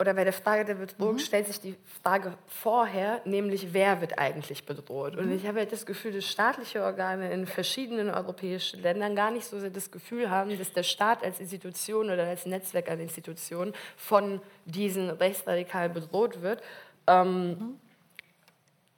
[0.00, 1.18] oder bei der Frage der Bedrohung mhm.
[1.18, 5.16] stellt sich die Frage vorher, nämlich wer wird eigentlich bedroht?
[5.16, 5.32] Und mhm.
[5.32, 9.58] ich habe halt das Gefühl, dass staatliche Organe in verschiedenen europäischen Ländern gar nicht so
[9.58, 14.40] sehr das Gefühl haben, dass der Staat als Institution oder als Netzwerk an Institutionen von
[14.66, 16.62] diesen Rechtsradikalen bedroht wird,
[17.08, 17.80] ähm, mhm.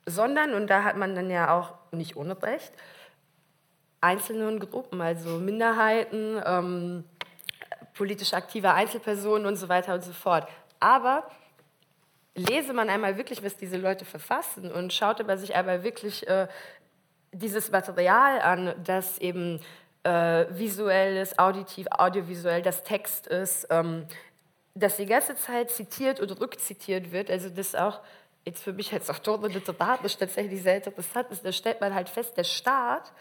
[0.05, 2.72] sondern, und da hat man dann ja auch nicht ohne Recht,
[4.03, 7.05] einzelne Gruppen, also Minderheiten, ähm,
[7.94, 10.46] politisch aktive Einzelpersonen und so weiter und so fort.
[10.81, 11.31] Aber
[12.35, 16.49] lese man einmal wirklich, was diese Leute verfassen und schaute man sich einmal wirklich äh,
[17.33, 19.61] dieses Material an, das eben
[20.03, 24.07] äh, visuell ist, auditiv, audiovisuell, das Text ist, ähm,
[24.74, 28.01] das die ganze Zeit zitiert oder rückzitiert wird, also das auch
[28.45, 32.37] jetzt für mich als Autorin literarisch tatsächlich sehr interessant ist, da stellt man halt fest,
[32.37, 33.12] der Staat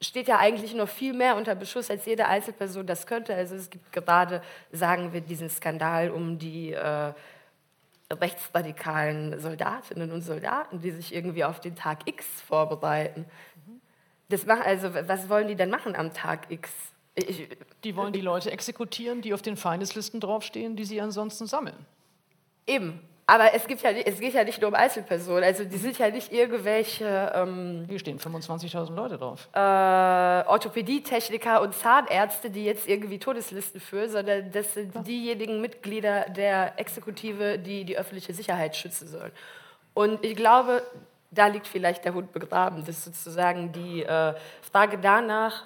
[0.00, 3.34] steht ja eigentlich noch viel mehr unter Beschuss, als jede Einzelperson das könnte.
[3.34, 4.42] Also es gibt gerade,
[4.72, 7.12] sagen wir, diesen Skandal um die äh,
[8.12, 13.24] rechtsradikalen Soldatinnen und Soldaten, die sich irgendwie auf den Tag X vorbereiten.
[14.28, 16.70] Das machen, also was wollen die denn machen am Tag X?
[17.14, 17.48] Ich,
[17.82, 21.86] die wollen die Leute exekutieren, die auf den Feindeslisten draufstehen, die sie ansonsten sammeln.
[22.66, 23.00] Eben.
[23.28, 25.42] Aber es, gibt ja, es geht ja nicht nur um Einzelpersonen.
[25.42, 27.32] Also die sind ja nicht irgendwelche...
[27.34, 29.48] Ähm, Hier stehen 25.000 Leute drauf.
[29.52, 35.02] Äh, Orthopädietechniker und Zahnärzte, die jetzt irgendwie Todeslisten führen, sondern das sind ja.
[35.02, 39.32] diejenigen Mitglieder der Exekutive, die die öffentliche Sicherheit schützen sollen.
[39.92, 40.82] Und ich glaube,
[41.32, 42.84] da liegt vielleicht der Hund begraben.
[42.84, 45.64] Das ist sozusagen die äh, Frage danach,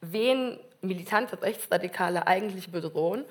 [0.00, 3.24] wen militante Rechtsradikale eigentlich bedrohen.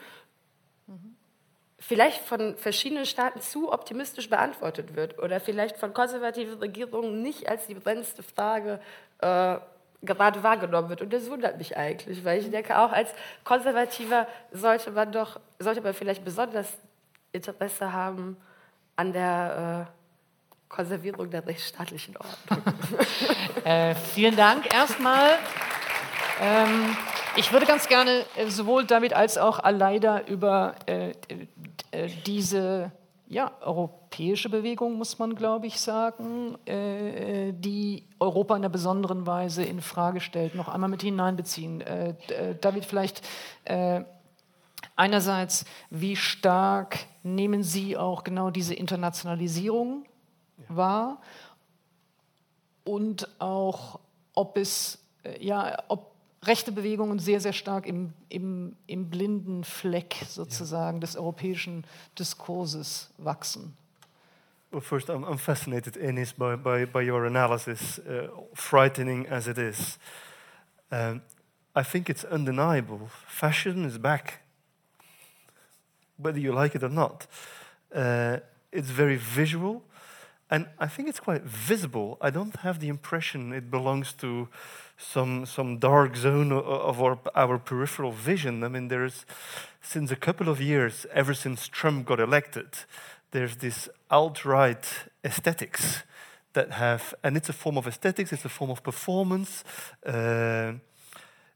[1.80, 7.67] Vielleicht von verschiedenen Staaten zu optimistisch beantwortet wird oder vielleicht von konservativen Regierungen nicht als
[7.67, 8.82] die brennendste Frage
[9.19, 9.57] äh,
[10.01, 11.01] gerade wahrgenommen wird.
[11.01, 13.09] Und das wundert mich eigentlich, weil ich denke, auch als
[13.43, 16.67] Konservativer sollte man doch, sollte man vielleicht besonders
[17.32, 18.38] Interesse haben
[18.95, 19.99] an der äh,
[20.67, 22.73] Konservierung der rechtsstaatlichen Ordnung.
[23.63, 25.38] äh, vielen Dank erstmal.
[26.41, 26.95] Ähm,
[27.36, 31.11] ich würde ganz gerne äh, sowohl David als auch Aleida über äh,
[31.91, 32.91] äh, diese
[33.27, 39.63] ja, europäische Bewegung, muss man, glaube ich, sagen, äh, die Europa in einer besonderen Weise
[39.63, 41.82] in Frage stellt, noch einmal mit hineinbeziehen.
[41.82, 43.21] Äh, äh David, vielleicht
[43.65, 44.01] äh,
[44.95, 50.05] einerseits, wie stark nehmen Sie auch genau diese Internationalisierung
[50.67, 51.21] war
[52.84, 53.99] und auch,
[54.34, 54.97] ob es,
[55.39, 56.09] ja, ob
[56.44, 61.02] rechte Bewegungen sehr, sehr stark im, im, im blinden Fleck sozusagen ja.
[61.02, 61.84] des europäischen
[62.18, 63.76] Diskurses wachsen.
[64.72, 69.58] Well, first, I'm, I'm fascinated, Enis, by, by, by your analysis, uh, frightening as it
[69.58, 69.98] is.
[70.92, 71.22] Um,
[71.76, 73.10] I think it's undeniable.
[73.28, 74.42] Fascism is back,
[76.18, 77.26] whether you like it or not.
[77.94, 78.38] Uh,
[78.72, 79.82] it's very visual,
[80.52, 82.18] and I think it's quite visible.
[82.22, 84.50] I don't have the impression it belongs to
[85.00, 88.64] some, some dark zone of our, our peripheral vision.
[88.64, 89.26] I mean, there's,
[89.82, 92.68] since a couple of years, ever since Trump got elected,
[93.32, 94.86] there's this alt right
[95.24, 96.04] aesthetics
[96.54, 99.64] that have, and it's a form of aesthetics, it's a form of performance.
[100.06, 100.74] Uh,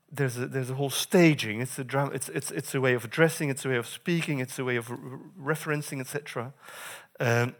[0.10, 1.60] there's a, there's a whole staging.
[1.60, 2.12] It's a drama.
[2.12, 3.50] It's, it's, it's a way of dressing.
[3.50, 4.39] It's a way of speaking.
[4.39, 6.54] It's a way of re referencing, etc.
[7.20, 7.56] Um,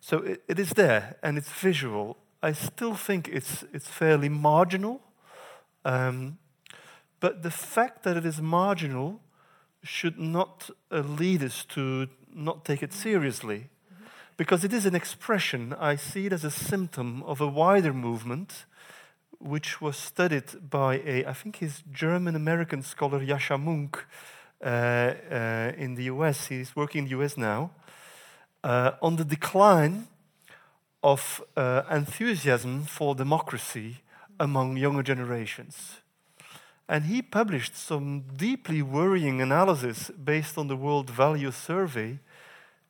[0.00, 2.16] so it, it is there, and it's visual.
[2.42, 5.00] I still think it's it's fairly marginal,
[5.84, 6.38] um,
[7.18, 9.20] but the fact that it is marginal
[9.82, 13.68] should not uh, lead us to not take it seriously,
[14.36, 15.74] because it is an expression.
[15.80, 18.66] I see it as a symptom of a wider movement
[19.40, 24.04] which was studied by a, I think he's German-American scholar Yasha Munk
[24.60, 26.48] uh, uh, in the US.
[26.48, 27.70] He's working in the US now
[28.64, 30.08] uh, on the decline
[31.02, 33.98] of uh, enthusiasm for democracy
[34.40, 36.00] among younger generations.
[36.88, 42.18] And he published some deeply worrying analysis based on the World Value Survey,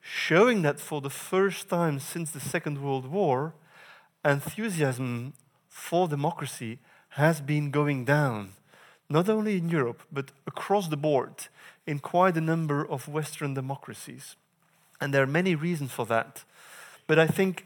[0.01, 3.55] showing that for the first time since the Second World War,
[4.25, 5.33] enthusiasm
[5.69, 6.79] for democracy
[7.11, 8.51] has been going down,
[9.09, 11.49] not only in Europe, but across the board
[11.87, 14.37] in quite a number of Western democracies.
[15.01, 16.45] And there are many reasons for that.
[17.07, 17.65] But I think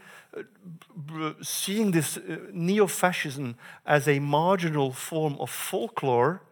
[1.43, 6.43] seeing this uh, neo fascism as a marginal form of folklore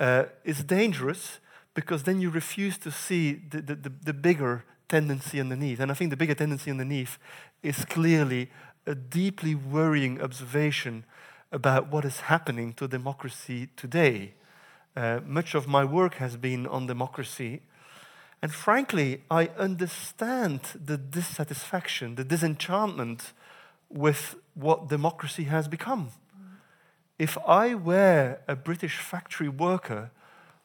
[0.00, 1.40] uh, is dangerous
[1.74, 5.80] because then you refuse to see the, the, the, bigger tendency underneath.
[5.80, 7.18] And I think the bigger tendency underneath
[7.62, 8.50] is clearly
[8.86, 11.04] a deeply worrying observation
[11.52, 14.34] about what is happening to democracy today.
[14.96, 17.62] Uh, much of my work has been on democracy.
[18.40, 23.32] And frankly, I understand the dissatisfaction, the disenchantment
[23.90, 26.10] with what democracy has become.
[27.18, 30.10] If I were a British factory worker,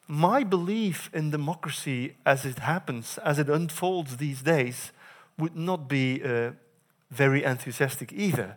[0.06, 4.92] my belief in democracy as it happens, as it unfolds these days,
[5.36, 6.52] would not be uh,
[7.10, 8.56] very enthusiastic either.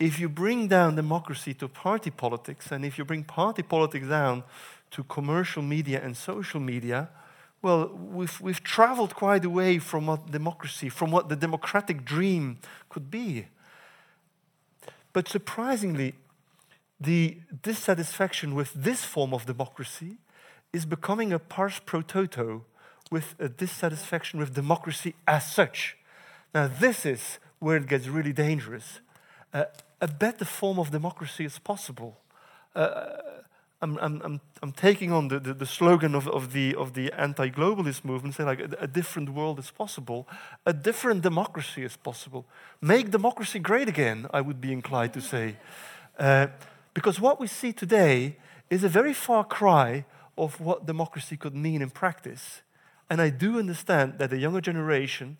[0.00, 4.42] If you bring down democracy to party politics, and if you bring party politics down
[4.92, 7.10] to commercial media and social media,
[7.62, 12.58] well, we've, we've traveled quite away from what democracy, from what the democratic dream
[12.88, 13.46] could be.
[15.12, 16.14] But surprisingly,
[16.98, 20.16] the dissatisfaction with this form of democracy
[20.72, 22.64] is becoming a pars pro toto
[23.10, 25.96] with a dissatisfaction with democracy as such.
[26.54, 29.00] Now, this is where it gets really dangerous.
[29.52, 29.64] Uh,
[30.00, 32.18] a better form of democracy is possible.
[32.74, 33.16] Uh,
[33.82, 38.04] I'm, I'm, I'm, taking on the, the, the, slogan of, of the, of the anti-globalist
[38.04, 40.28] movement, say like a, a, different world is possible,
[40.66, 42.44] a different democracy is possible.
[42.82, 45.56] Make democracy great again, I would be inclined to say.
[46.18, 46.48] Uh,
[46.92, 48.36] because what we see today
[48.68, 50.04] is a very far cry
[50.36, 52.60] of what democracy could mean in practice.
[53.08, 55.38] And I do understand that the younger generation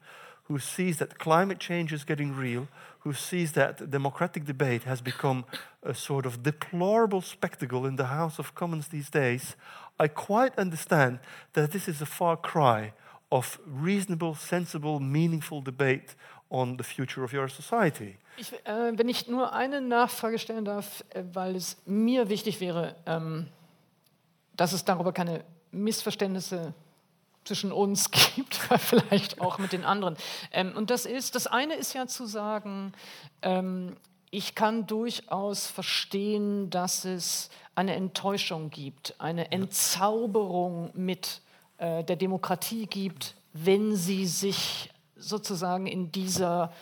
[0.50, 2.66] who sees that climate change is getting real,
[3.04, 5.44] who sees that democratic debate has become
[5.84, 9.54] a sort of deplorable spectacle in the House of Commons these days,
[10.00, 11.20] I quite understand
[11.52, 12.92] that this is a far cry
[13.30, 16.16] of reasonable, sensible, meaningful debate
[16.50, 18.18] on the future of your society.
[18.36, 22.96] Ich, äh, wenn ich nur eine Nachfrage stellen darf, äh, weil es mir wichtig wäre,
[23.06, 23.46] ähm,
[24.56, 26.74] dass es darüber keine Missverständnisse
[27.44, 30.16] zwischen uns gibt, vielleicht auch mit den anderen.
[30.52, 32.92] Ähm, und das ist, das eine ist ja zu sagen,
[33.42, 33.96] ähm,
[34.30, 41.42] ich kann durchaus verstehen, dass es eine Enttäuschung gibt, eine Entzauberung mit
[41.78, 46.72] äh, der Demokratie gibt, wenn sie sich sozusagen in dieser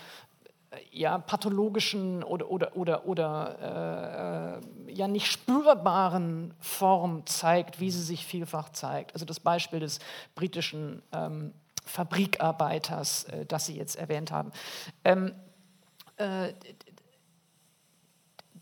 [0.91, 8.27] ja, pathologischen oder, oder, oder, oder äh, ja nicht spürbaren Form zeigt, wie sie sich
[8.27, 9.15] vielfach zeigt.
[9.15, 9.99] Also das Beispiel des
[10.35, 11.53] britischen ähm,
[11.85, 14.53] Fabrikarbeiters, äh, das Sie jetzt erwähnt haben.
[15.05, 15.35] Ähm,
[16.17, 16.53] äh,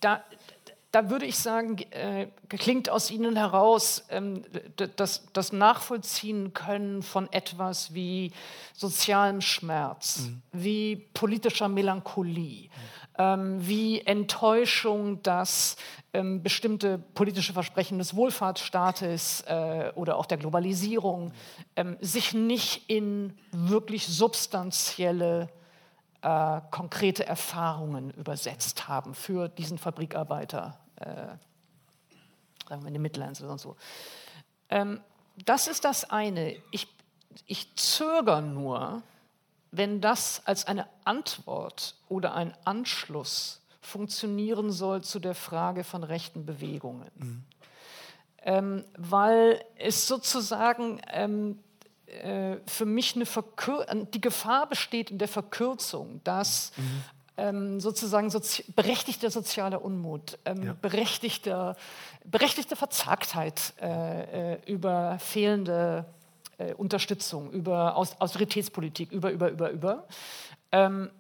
[0.01, 0.23] da,
[0.97, 4.45] da würde ich sagen, äh, klingt aus Ihnen heraus ähm,
[4.97, 8.33] das, das, Nachvollziehen können von etwas wie
[8.73, 10.43] sozialem Schmerz, mhm.
[10.53, 12.71] wie politischer Melancholie, mhm.
[13.19, 15.77] ähm, wie Enttäuschung, dass
[16.15, 21.33] ähm, bestimmte politische Versprechen des Wohlfahrtsstaates äh, oder auch der Globalisierung
[21.77, 25.51] ähm, sich nicht in wirklich substanzielle
[26.23, 33.77] äh, konkrete Erfahrungen übersetzt haben für diesen Fabrikarbeiter, sagen wir in den Midlands oder so.
[34.69, 35.01] Ähm,
[35.45, 36.57] das ist das eine.
[36.71, 36.89] Ich,
[37.47, 39.03] ich zögere nur,
[39.71, 46.45] wenn das als eine Antwort oder ein Anschluss funktionieren soll zu der Frage von rechten
[46.45, 47.11] Bewegungen.
[47.15, 47.45] Mhm.
[48.43, 51.59] Ähm, weil es sozusagen ähm,
[52.07, 57.03] äh, für mich eine Verkür die Gefahr besteht in der Verkürzung, dass mhm.
[57.37, 60.73] Ähm, sozusagen sozi berechtigter sozialer Unmut, ähm, ja.
[60.75, 61.77] berechtigter,
[62.25, 66.07] berechtigte Verzagtheit äh, äh, über fehlende
[66.59, 70.09] äh, Unterstützung, über Aus Austeritätspolitik, über, über, über, über,
[70.73, 71.11] ähm,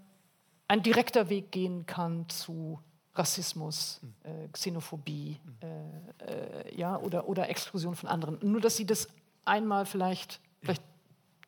[0.68, 2.80] ein direkter Weg gehen kann zu
[3.14, 4.30] Rassismus, mhm.
[4.30, 8.38] äh, Xenophobie äh, ja, oder, oder Exklusion von anderen.
[8.42, 9.08] Nur, dass Sie das
[9.44, 10.82] einmal vielleicht Vielleicht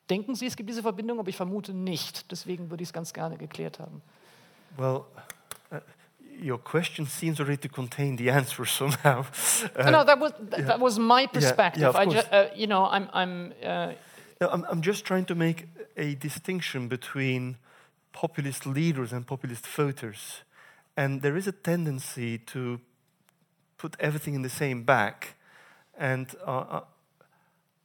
[0.09, 2.31] denken Sie, es gibt diese Verbindung, aber ich vermute nicht.
[2.31, 4.03] Deswegen würde ich es ganz gerne geklärt haben.
[4.77, 5.07] Well,
[5.73, 5.81] uh,
[6.41, 9.27] your question seems already to contain the answer somehow.
[9.77, 10.77] Uh, no, that was that, yeah.
[10.77, 11.83] was my perspective.
[11.95, 13.93] Yeah, yeah, ju uh, you know, I'm I'm, uh,
[14.41, 15.67] no, I'm I'm just trying to make
[15.97, 17.57] a distinction between
[18.13, 20.43] populist leaders and populist voters,
[20.97, 22.81] and there is a tendency to
[23.77, 25.15] put everything in the same bag,
[25.99, 26.27] and.
[26.47, 26.81] Uh, uh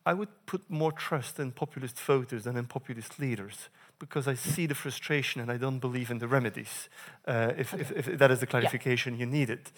[0.06, 3.70] I would put more trust in populist voters than in populist leaders
[4.04, 6.90] because I see the frustration and I don't believe in the remedies,
[7.26, 7.82] uh, if, okay.
[7.82, 9.20] if, if, that is the clarification yeah.
[9.22, 9.72] you needed.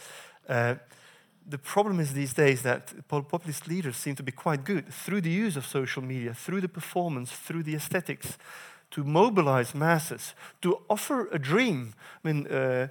[0.50, 0.76] Uh,
[1.48, 5.30] the problem is these days that populist leaders seem to be quite good through the
[5.30, 8.38] use of social media, through the performance, through the aesthetics,
[8.90, 11.94] to mobilize masses, to offer a dream.
[12.24, 12.88] I mean, uh,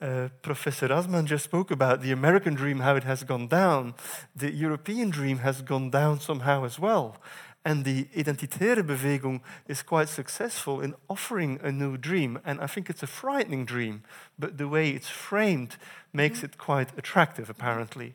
[0.00, 3.94] uh, Professor Asman just spoke about the American dream, how it has gone down.
[4.34, 7.16] The European dream has gone down somehow as well.
[7.64, 12.38] And the identitaire bewegung is quite successful in offering a new dream.
[12.44, 14.02] And I think it's a frightening dream,
[14.38, 15.76] but the way it's framed
[16.12, 16.46] makes mm-hmm.
[16.46, 18.14] it quite attractive, apparently.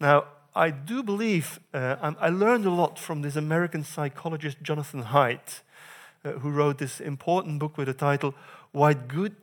[0.00, 0.24] Now,
[0.54, 5.60] I do believe, uh, I learned a lot from this American psychologist, Jonathan Haidt,
[6.24, 8.34] uh, who wrote this important book with the title,
[8.72, 9.34] Why Good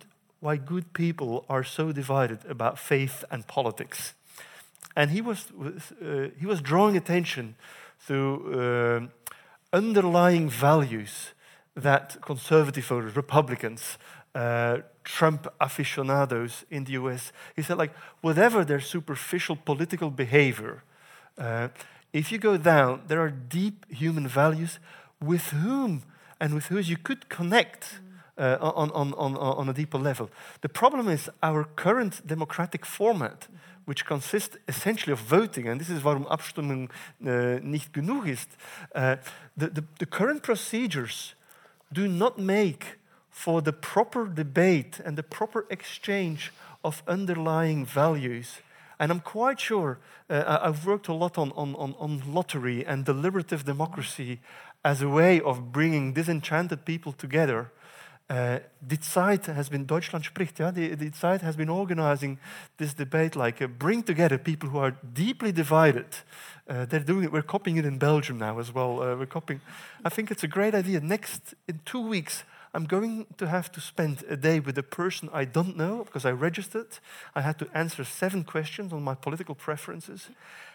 [0.46, 4.14] why good people are so divided about faith and politics.
[4.96, 7.56] And he was, uh, he was drawing attention
[8.08, 8.20] to
[8.54, 9.25] uh,
[9.76, 11.34] underlying values
[11.76, 13.98] that conservative voters, Republicans,
[14.34, 20.84] uh, Trump aficionados in the US, he said, like, whatever their superficial political behavior,
[21.38, 21.68] uh,
[22.14, 24.80] if you go down, there are deep human values
[25.22, 26.04] with whom
[26.40, 28.00] and with whose you could connect
[28.38, 30.30] uh, on, on, on, on a deeper level.
[30.62, 33.48] The problem is our current democratic format,
[33.86, 36.90] which consists essentially of voting, and this is warum Abstimmung
[37.26, 38.50] uh, nicht genug ist.
[38.94, 39.18] Uh,
[39.56, 41.36] the, the, the current procedures
[41.94, 42.98] do not make
[43.30, 46.52] for the proper debate and the proper exchange
[46.84, 48.62] of underlying values.
[49.00, 50.00] And I'm quite sure,
[50.30, 54.40] uh, I've worked a lot on, on, on, lottery and deliberative democracy
[54.84, 57.72] as a way of bringing disenchanted people together
[58.28, 62.40] uh, die Zeit has been, Deutschland spricht, die Zeit has been organizing
[62.78, 66.08] this debate, like uh, bring together people who are deeply divided.
[66.68, 69.00] Uh, they're doing it, we're copying it in Belgium now as well.
[69.00, 69.62] Uh, we're copying,
[70.04, 71.00] I think it's a great idea.
[71.02, 72.44] Next, in two weeks,
[72.74, 76.26] I'm going to have to spend a day with a person I don't know because
[76.26, 77.00] I registered.
[77.36, 80.30] I had to answer seven questions on my political preferences.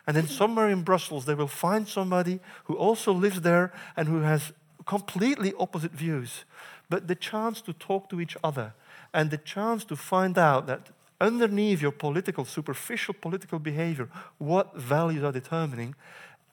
[0.07, 4.21] And then somewhere in Brussels, they will find somebody who also lives there and who
[4.21, 4.53] has
[4.87, 6.45] completely opposite views
[6.91, 8.75] but the chance to talk to each other
[9.15, 10.91] and the chance to find out that
[11.21, 14.09] underneath your political, superficial political behavior,
[14.39, 15.95] what values are determining,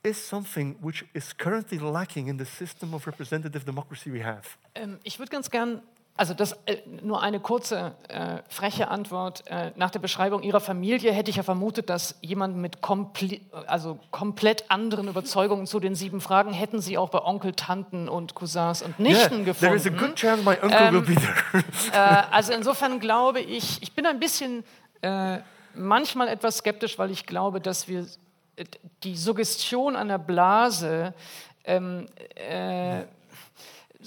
[0.04, 4.58] is something which is currently lacking in the system of representative democracy we have.
[4.76, 5.82] Um, ich würde ganz gern
[6.18, 9.44] Also das äh, nur eine kurze, äh, freche Antwort.
[9.48, 14.00] Äh, nach der Beschreibung Ihrer Familie hätte ich ja vermutet, dass jemand mit komple also
[14.10, 18.82] komplett anderen Überzeugungen zu den sieben Fragen hätten Sie auch bei Onkel, Tanten und Cousins
[18.82, 19.60] und Nichten yeah, gefunden.
[19.60, 21.64] There is a good chance my uncle ähm, will be there.
[21.94, 24.64] äh, also insofern glaube ich, ich bin ein bisschen
[25.02, 25.38] äh,
[25.76, 28.08] manchmal etwas skeptisch, weil ich glaube, dass wir
[29.04, 31.14] die Suggestion einer Blase
[31.64, 33.04] ähm, äh,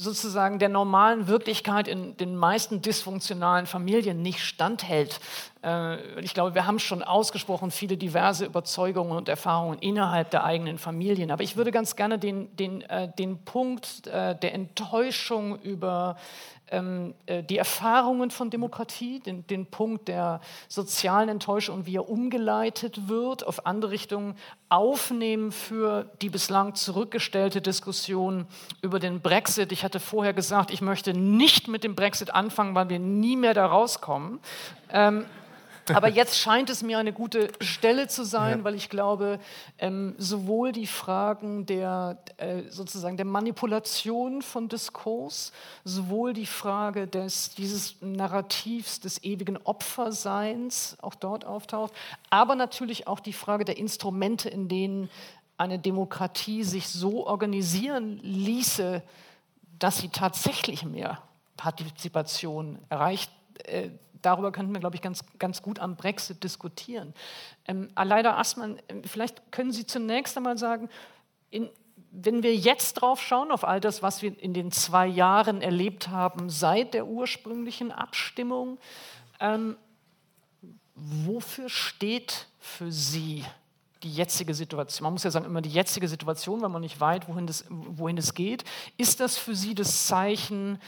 [0.00, 5.20] sozusagen der normalen Wirklichkeit in den meisten dysfunktionalen Familien nicht standhält.
[5.62, 10.78] Äh, ich glaube, wir haben schon ausgesprochen viele diverse Überzeugungen und Erfahrungen innerhalb der eigenen
[10.78, 11.30] Familien.
[11.30, 16.16] Aber ich würde ganz gerne den, den, äh, den Punkt äh, der Enttäuschung über
[16.72, 23.66] die Erfahrungen von Demokratie, den, den Punkt der sozialen Enttäuschung, wie er umgeleitet wird, auf
[23.66, 24.36] andere Richtungen
[24.68, 28.46] aufnehmen für die bislang zurückgestellte Diskussion
[28.82, 29.72] über den Brexit.
[29.72, 33.54] Ich hatte vorher gesagt, ich möchte nicht mit dem Brexit anfangen, weil wir nie mehr
[33.54, 34.38] da rauskommen.
[34.92, 35.24] Ähm,
[35.94, 38.64] aber jetzt scheint es mir eine gute Stelle zu sein, ja.
[38.64, 39.38] weil ich glaube,
[39.78, 45.52] ähm, sowohl die Fragen der äh, sozusagen der Manipulation von Diskurs,
[45.84, 51.92] sowohl die Frage des, dieses Narrativs des ewigen Opferseins auch dort auftaucht,
[52.30, 55.10] aber natürlich auch die Frage der Instrumente, in denen
[55.56, 59.02] eine Demokratie sich so organisieren ließe,
[59.78, 61.22] dass sie tatsächlich mehr
[61.56, 63.30] Partizipation erreicht.
[63.64, 63.90] Äh,
[64.22, 67.14] darüber könnten wir, glaube ich, ganz, ganz gut am Brexit diskutieren.
[67.66, 70.88] Ähm, Aleida Assmann, ähm, vielleicht können Sie zunächst einmal sagen,
[71.50, 71.68] in,
[72.10, 76.08] wenn wir jetzt drauf schauen, auf all das, was wir in den zwei Jahren erlebt
[76.08, 78.78] haben seit der ursprünglichen Abstimmung,
[79.38, 79.76] ähm,
[80.94, 83.44] wofür steht für Sie
[84.02, 85.04] die jetzige Situation?
[85.04, 88.18] Man muss ja sagen, immer die jetzige Situation, weil man nicht weiß, wohin das, wohin
[88.18, 88.64] es geht.
[88.96, 90.80] Ist das für Sie das Zeichen,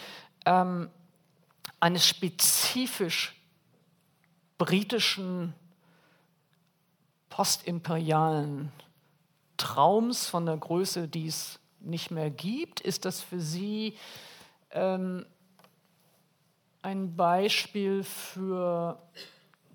[0.44, 0.90] ähm,
[1.82, 3.34] eines spezifisch
[4.56, 5.52] britischen
[7.28, 8.70] postimperialen
[9.56, 12.80] Traums von der Größe, die es nicht mehr gibt?
[12.80, 13.98] Ist das für Sie
[14.70, 15.26] ähm,
[16.82, 19.02] ein Beispiel für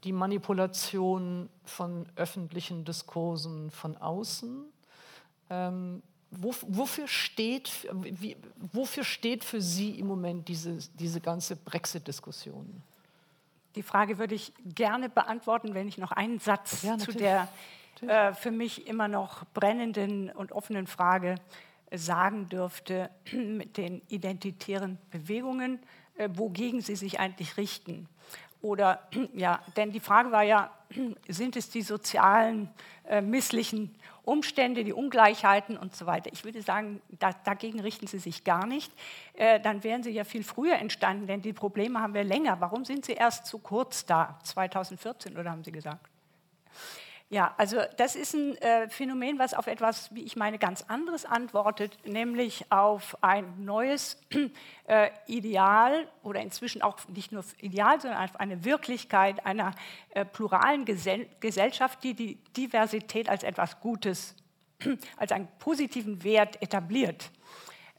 [0.06, 4.64] die Manipulation von öffentlichen Diskursen von außen?
[5.50, 6.02] Ähm,
[6.32, 8.38] wofür, steht, wie,
[8.72, 12.82] wofür steht für Sie im Moment diese, diese ganze Brexit-Diskussion?
[13.76, 17.48] Die Frage würde ich gerne beantworten, wenn ich noch einen Satz ja, zu der
[18.02, 21.36] äh, für mich immer noch brennenden und offenen Frage
[21.92, 25.80] sagen dürfte mit den identitären Bewegungen,
[26.18, 28.08] äh, wogegen sie sich eigentlich richten.
[28.62, 30.72] Oder ja, denn die Frage war ja,
[31.28, 32.70] sind es die sozialen
[33.08, 33.96] äh, misslichen
[34.28, 36.30] Umstände, die Ungleichheiten und so weiter.
[36.34, 38.92] Ich würde sagen, da, dagegen richten sie sich gar nicht.
[39.34, 42.60] Äh, dann wären sie ja viel früher entstanden, denn die Probleme haben wir länger.
[42.60, 44.38] Warum sind sie erst zu kurz da?
[44.44, 46.06] 2014 oder haben Sie gesagt?
[47.30, 51.26] Ja, also das ist ein äh, Phänomen, was auf etwas, wie ich meine, ganz anderes
[51.26, 54.18] antwortet, nämlich auf ein neues
[54.88, 59.74] äh, Ideal oder inzwischen auch nicht nur Ideal, sondern auf eine Wirklichkeit einer
[60.12, 64.34] äh, pluralen Gesell Gesellschaft, die die Diversität als etwas Gutes,
[65.18, 67.30] als einen positiven Wert etabliert.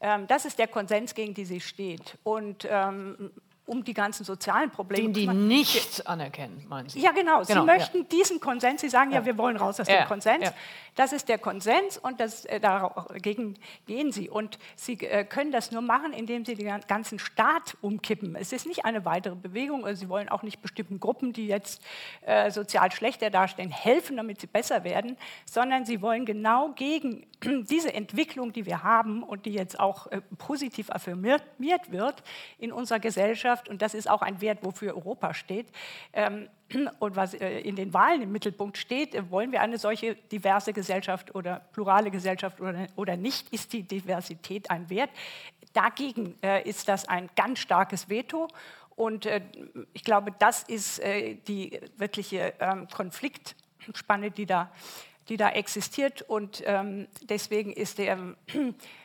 [0.01, 2.17] Ähm, das ist der Konsens, gegen den sie steht.
[2.23, 3.31] Und ähm,
[3.69, 5.13] um die ganzen sozialen Probleme.
[5.13, 6.99] Den die nicht anerkennen, meinen Sie?
[6.99, 7.43] Ja, genau.
[7.43, 8.03] Sie genau, möchten ja.
[8.03, 10.51] diesen Konsens, Sie sagen ja, ja, wir wollen raus aus dem Konsens.
[10.95, 13.55] Das ist der Konsens und das, äh, dagegen
[13.85, 14.29] gehen Sie.
[14.29, 18.35] Und Sie äh, können das nur machen, indem Sie den ganzen Staat umkippen.
[18.35, 19.85] Es ist nicht eine weitere Bewegung.
[19.85, 21.81] Also Sie wollen auch nicht bestimmten Gruppen, die jetzt
[22.21, 25.15] äh, sozial schlechter dastehen, helfen, damit sie besser werden,
[25.45, 27.27] sondern Sie wollen genau gegen
[27.69, 31.43] diese Entwicklung, die wir haben und die jetzt auch äh, positiv affirmiert
[31.91, 32.23] wird
[32.57, 35.67] in unserer Gesellschaft, und das ist auch ein Wert, wofür Europa steht,
[36.13, 36.47] ähm,
[36.99, 40.71] und was äh, in den Wahlen im Mittelpunkt steht, äh, wollen wir eine solche diverse
[40.71, 45.09] Gesellschaft oder plurale Gesellschaft oder, oder nicht, ist die Diversität ein Wert.
[45.73, 46.33] Dagegen
[46.63, 48.47] ist das ein ganz starkes Veto.
[48.95, 49.29] Und
[49.93, 50.99] ich glaube, das ist
[51.47, 54.71] die wirkliche ähm, Konfliktspanne, die da
[55.29, 56.23] die da existiert.
[56.23, 58.17] Und ähm, deswegen ist der,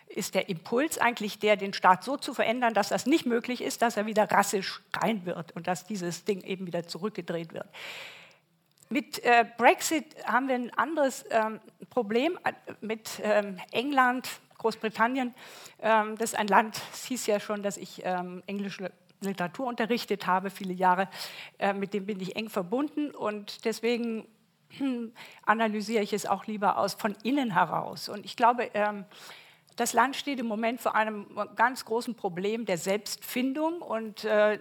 [0.09, 3.83] ist der Impuls eigentlich der, den Staat so zu verändern, dass das nicht möglich ist,
[3.83, 7.67] dass er wieder rassisch rein wird und dass dieses Ding eben wieder zurückgedreht wird.
[8.91, 11.61] Mit äh, Brexit haben wir ein anderes ähm,
[11.91, 14.29] Problem äh, mit ähm, England,
[14.59, 15.35] Großbritannien.
[15.81, 20.27] Ähm, das ist ein Land, es hieß ja schon, dass ich ähm, englische Literatur unterrichtet
[20.27, 21.09] habe, viele Jahre.
[21.59, 24.29] Äh, mit dem bin ich eng verbunden und deswegen
[25.47, 28.09] analysiere ich es auch lieber aus von innen heraus.
[28.09, 29.05] Und ich glaube, ähm,
[29.77, 31.27] das Land steht im Moment vor einem
[31.57, 34.59] ganz großen Problem der Selbstfindung und äh, äh,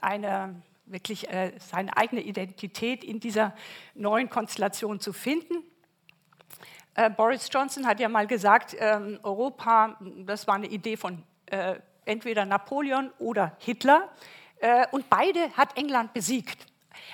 [0.00, 3.54] eine wirklich äh, seine eigene Identität in dieser
[3.94, 5.64] neuen Konstellation zu finden.
[7.16, 11.22] Boris Johnson hat ja mal gesagt, ähm, Europa, das war eine Idee von
[12.04, 14.10] entweder Napoleon oder Hitler.
[14.90, 16.66] und beide hat England besiegt.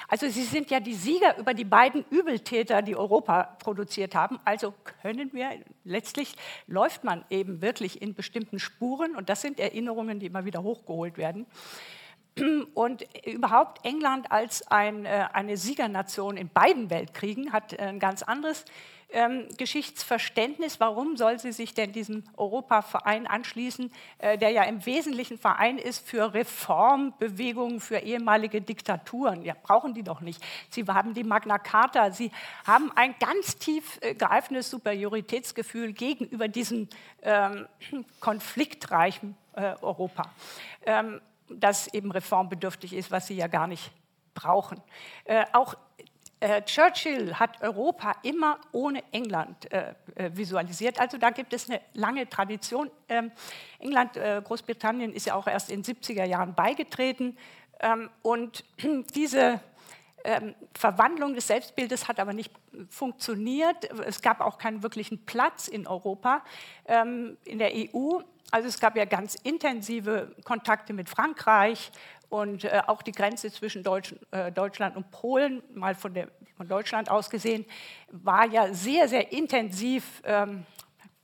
[0.07, 4.39] Also sie sind ja die Sieger über die beiden Übeltäter, die Europa produziert haben.
[4.45, 4.73] Also
[5.03, 5.51] können wir,
[5.85, 10.63] letztlich läuft man eben wirklich in bestimmten Spuren und das sind Erinnerungen, die immer wieder
[10.63, 11.47] hochgeholt werden.
[12.75, 18.65] Und überhaupt England als ein, äh, eine Siegernation in beiden Weltkriegen hat ein ganz anderes
[19.11, 20.81] ähm, Geschichtsverständnis.
[20.81, 26.07] Warum soll sie sich denn diesem Europaverein anschließen, äh, der ja im Wesentlichen Verein ist
[26.07, 29.43] für Reformbewegungen, für ehemalige Diktaturen?
[29.43, 30.45] Ja, brauchen die doch nicht.
[30.71, 32.31] Sie haben die Magna Carta, sie
[32.67, 36.89] haben ein ganz tief äh, greifendes Superioritätsgefühl gegenüber diesem
[37.23, 37.67] ähm,
[38.21, 40.31] konfliktreichen äh, Europa,
[40.85, 41.21] ähm,
[41.51, 43.91] das eben reformbedürftig ist, was sie ja gar nicht
[44.35, 44.81] brauchen.
[45.25, 45.75] Äh, auch
[46.41, 51.01] äh, Churchill hat Europa immer ohne England äh, äh, visualisiert.
[51.01, 52.91] Also da gibt es eine lange Tradition.
[53.09, 53.33] Ähm,
[53.81, 57.37] England, äh, Großbritannien ist ja auch erst in den 70er Jahren beigetreten.
[57.81, 58.65] Ähm, und
[59.17, 59.61] diese
[60.25, 62.53] ähm, Verwandlung des Selbstbildes hat aber nicht
[62.89, 63.91] funktioniert.
[64.07, 66.45] Es gab auch keinen wirklichen Platz in Europa,
[66.87, 68.21] ähm, in der EU.
[68.51, 71.91] Also es gab ja ganz intensive Kontakte mit Frankreich
[72.31, 76.69] und äh, auch die Grenze zwischen Deutsch, äh, Deutschland und Polen, mal von, der, von,
[76.69, 77.67] Deutschland aus gesehen,
[78.11, 80.65] war ja sehr, sehr intensiv, ähm,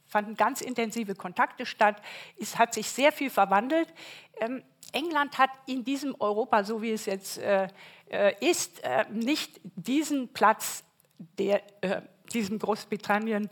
[0.06, 1.96] fanden ganz intensive Kontakte statt.
[2.38, 3.92] Es hat sich sehr viel verwandelt.
[4.40, 7.68] Ähm, England hat in diesem Europa, so wie es jetzt äh,
[8.10, 10.84] äh ist, äh, nicht diesen Platz,
[11.38, 12.02] der äh,
[12.32, 13.50] diesem Großbritannien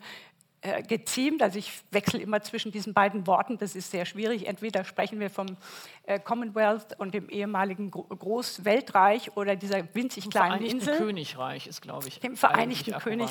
[0.64, 1.42] äh, geziemt.
[1.42, 4.46] Also ich wechsle immer zwischen diesen beiden Worten, das ist sehr schwierig.
[4.46, 5.56] Entweder sprechen wir vom
[6.04, 10.94] äh, Commonwealth und dem ehemaligen Großweltreich oder dieser winzig kleinen Insel.
[10.94, 12.20] Vereinigten Königreich ist, glaube ich.
[12.20, 13.28] Dem Vereinigten König,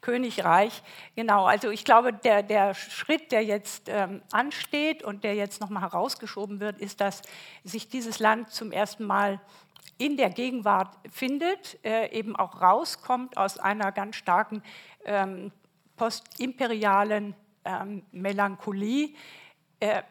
[0.00, 0.82] Königreich,
[1.14, 1.44] genau.
[1.44, 6.58] Also ich glaube, der, der Schritt, der jetzt ähm, ansteht und der jetzt nochmal herausgeschoben
[6.58, 7.22] wird, ist, dass
[7.62, 9.40] sich dieses Land zum ersten Mal
[9.98, 14.64] in der Gegenwart findet, äh, eben auch rauskommt aus einer ganz starken
[15.04, 15.52] ähm,
[16.02, 17.34] postimperialen
[17.64, 19.14] ähm, Melancholie.
[19.78, 20.02] Äh,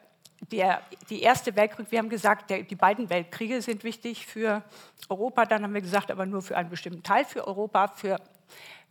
[0.50, 4.64] der, die erste Weltkrieg, wir haben gesagt, der, die beiden Weltkriege sind wichtig für
[5.10, 8.16] Europa, dann haben wir gesagt, aber nur für einen bestimmten Teil für Europa, für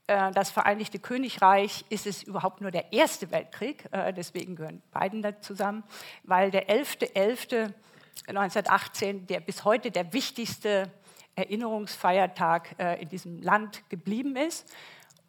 [0.08, 5.22] äh, das Vereinigte Königreich ist es überhaupt nur der Erste Weltkrieg, äh, deswegen gehören beiden
[5.22, 5.84] da zusammen,
[6.24, 10.92] weil der 11.11.1918, der bis heute der wichtigste
[11.34, 14.70] Erinnerungsfeiertag äh, in diesem Land geblieben ist.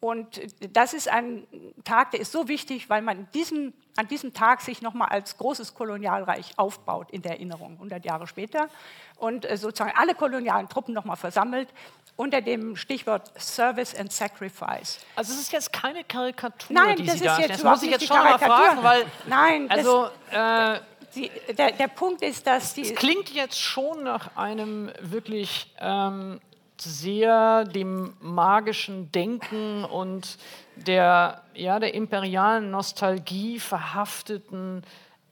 [0.02, 0.40] Und
[0.72, 1.46] das ist ein
[1.84, 5.74] Tag, der ist so wichtig, weil man diesem, an diesem Tag sich nochmal als großes
[5.74, 8.68] Kolonialreich aufbaut in der Erinnerung, 100 Jahre später.
[9.16, 11.68] Und äh, sozusagen alle kolonialen Truppen nochmal versammelt
[12.16, 14.98] unter dem Stichwort Service and Sacrifice.
[15.14, 17.50] Also es ist jetzt keine Karikatur, Nein, die das Sie ist darstellen.
[17.50, 20.80] jetzt Das muss ich jetzt schon mal fragen, weil Nein, also äh,
[21.14, 26.40] die, der, der, Punkt ist, dass die es klingt jetzt schon nach einem wirklich ähm,
[26.82, 30.38] sehr dem magischen Denken und
[30.76, 34.82] der, ja, der imperialen Nostalgie verhafteten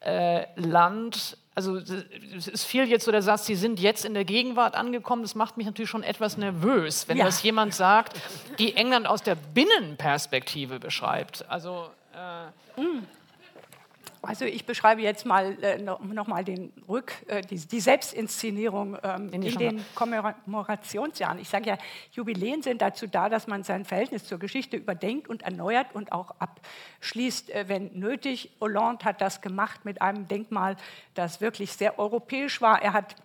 [0.01, 1.37] äh, Land.
[1.55, 5.23] Also es fiel jetzt so der Satz, Sie sind jetzt in der Gegenwart angekommen.
[5.23, 7.25] Das macht mich natürlich schon etwas nervös, wenn ja.
[7.25, 8.19] das jemand sagt,
[8.59, 11.45] die England aus der Binnenperspektive beschreibt.
[11.51, 13.07] Also äh, mm.
[14.23, 19.31] Also ich beschreibe jetzt mal äh, noch, mal den Rück, äh, die, die, Selbstinszenierung ähm,
[19.33, 21.39] in den Kommemorationsjahren.
[21.39, 21.79] Ich sage ja,
[22.13, 26.35] Jubiläen sind dazu da, dass man sein Verhältnis zur Geschichte überdenkt und erneuert und auch
[26.39, 28.51] abschließt, äh, wenn nötig.
[28.61, 30.77] Hollande hat das gemacht mit einem Denkmal,
[31.15, 32.83] das wirklich sehr europäisch war.
[32.83, 33.17] Er hat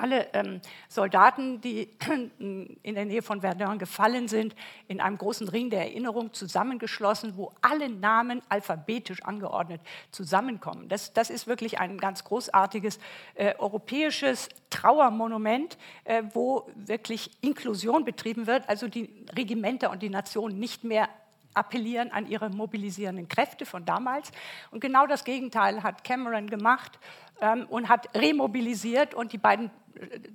[0.00, 1.88] alle ähm, Soldaten, die
[2.38, 4.54] in der Nähe von Verdun gefallen sind,
[4.88, 10.88] in einem großen Ring der Erinnerung zusammengeschlossen, wo alle Namen alphabetisch angeordnet zusammenkommen.
[10.88, 12.98] Das, das ist wirklich ein ganz großartiges
[13.34, 20.58] äh, europäisches Trauermonument, äh, wo wirklich Inklusion betrieben wird, also die Regimenter und die Nationen
[20.58, 21.08] nicht mehr
[21.54, 24.30] appellieren an ihre mobilisierenden Kräfte von damals.
[24.70, 26.98] Und genau das Gegenteil hat Cameron gemacht
[27.40, 29.70] ähm, und hat remobilisiert und die beiden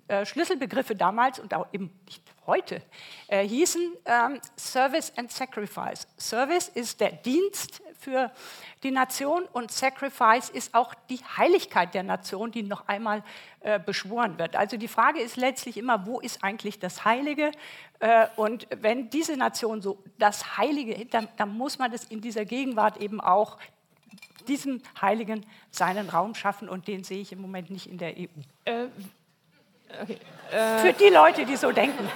[0.07, 2.81] äh, Schlüsselbegriffe damals und auch eben nicht heute
[3.27, 6.07] äh, hießen ähm, Service and Sacrifice.
[6.17, 8.31] Service ist der Dienst für
[8.83, 13.23] die Nation und Sacrifice ist auch die Heiligkeit der Nation, die noch einmal
[13.61, 14.55] äh, beschworen wird.
[14.55, 17.51] Also die Frage ist letztlich immer, wo ist eigentlich das Heilige?
[17.99, 22.45] Äh, und wenn diese Nation so das Heilige, dann, dann muss man das in dieser
[22.45, 23.57] Gegenwart eben auch
[24.47, 28.25] diesem Heiligen seinen Raum schaffen und den sehe ich im Moment nicht in der EU.
[28.65, 28.87] Äh,
[30.01, 30.17] okay.
[30.51, 32.09] äh, Für die Leute, die so denken.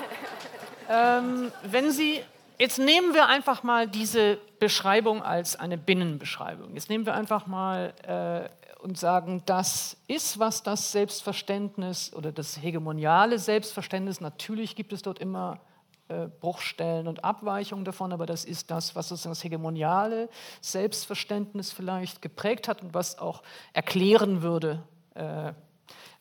[0.89, 2.21] Ähm, wenn Sie,
[2.57, 6.73] jetzt nehmen wir einfach mal diese Beschreibung als eine Binnenbeschreibung.
[6.73, 8.49] Jetzt nehmen wir einfach mal äh,
[8.81, 15.19] und sagen, das ist, was das Selbstverständnis oder das hegemoniale Selbstverständnis, natürlich gibt es dort
[15.19, 15.59] immer
[16.07, 20.29] äh, Bruchstellen und Abweichungen davon, aber das ist das, was sozusagen das hegemoniale
[20.61, 23.43] Selbstverständnis vielleicht geprägt hat und was auch
[23.73, 24.81] erklären würde,
[25.13, 25.53] äh,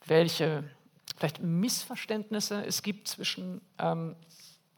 [0.04, 0.64] welche
[1.18, 4.16] vielleicht Missverständnisse es gibt zwischen ähm,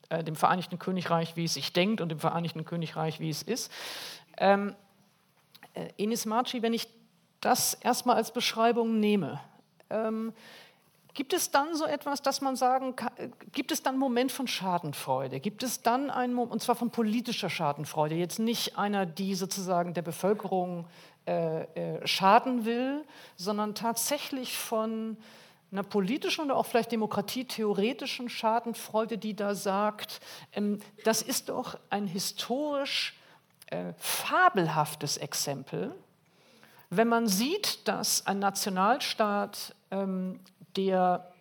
[0.08, 3.70] äh, dem Vereinigten Königreich, wie es sich denkt, und dem Vereinigten Königreich, wie es ist.
[4.38, 4.74] Ähm,
[5.74, 6.88] äh, Enis Marci, wenn ich
[7.40, 9.40] das erstmal als Beschreibung nehme,
[9.88, 10.32] ähm,
[11.12, 14.30] Gibt es dann so etwas, dass man sagen kann, äh, gibt es dann einen Moment
[14.30, 15.40] von Schadenfreude?
[15.40, 19.92] Gibt es dann einen Moment, und zwar von politischer Schadenfreude, jetzt nicht einer, die sozusagen
[19.92, 20.86] der Bevölkerung
[21.26, 23.04] äh, äh, schaden will,
[23.36, 25.16] sondern tatsächlich von
[25.72, 30.20] einer politischen oder auch vielleicht demokratietheoretischen Schadenfreude, die da sagt,
[30.52, 33.14] ähm, das ist doch ein historisch
[33.66, 35.94] äh, fabelhaftes Exempel,
[36.90, 40.40] wenn man sieht, dass ein Nationalstaat ähm,
[40.76, 41.32] der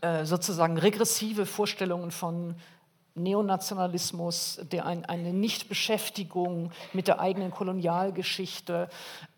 [0.00, 2.54] äh, sozusagen regressive Vorstellungen von
[3.14, 8.88] Neonationalismus, der ein, eine Nichtbeschäftigung mit der eigenen Kolonialgeschichte.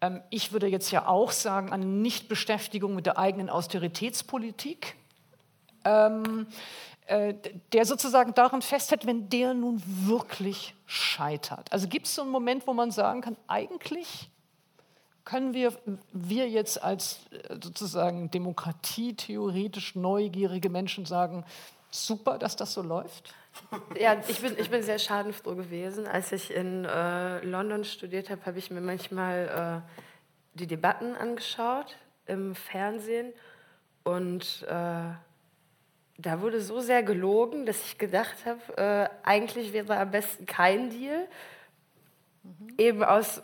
[0.01, 4.97] Ähm, ich würde jetzt ja auch sagen, eine Nichtbeschäftigung mit der eigenen Austeritätspolitik.
[5.85, 6.47] Ähm,
[7.07, 7.35] äh,
[7.73, 11.71] der sozusagen daran festhält, wenn der nun wirklich scheitert.
[11.71, 14.31] Also gibt es so einen Moment, wo man sagen kann, eigentlich
[15.25, 15.73] können wir,
[16.13, 21.45] wir jetzt als äh, sozusagen demokratietheoretisch neugierige Menschen sagen,
[21.91, 23.35] super, dass das so läuft?
[23.99, 26.07] Ja, ich bin, ich bin sehr schadenfroh gewesen.
[26.07, 31.97] Als ich in äh, London studiert habe, habe ich mir manchmal äh, die Debatten angeschaut
[32.27, 33.33] im Fernsehen
[34.03, 35.13] und äh,
[36.17, 40.91] da wurde so sehr gelogen, dass ich gedacht habe, äh, eigentlich wäre am besten kein
[40.91, 41.27] Deal.
[42.43, 42.75] Mhm.
[42.79, 43.43] Eben aus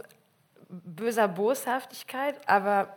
[0.69, 2.97] böser Boshaftigkeit, aber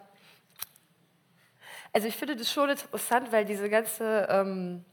[1.92, 4.84] also ich finde das schon interessant, weil diese ganze ähm,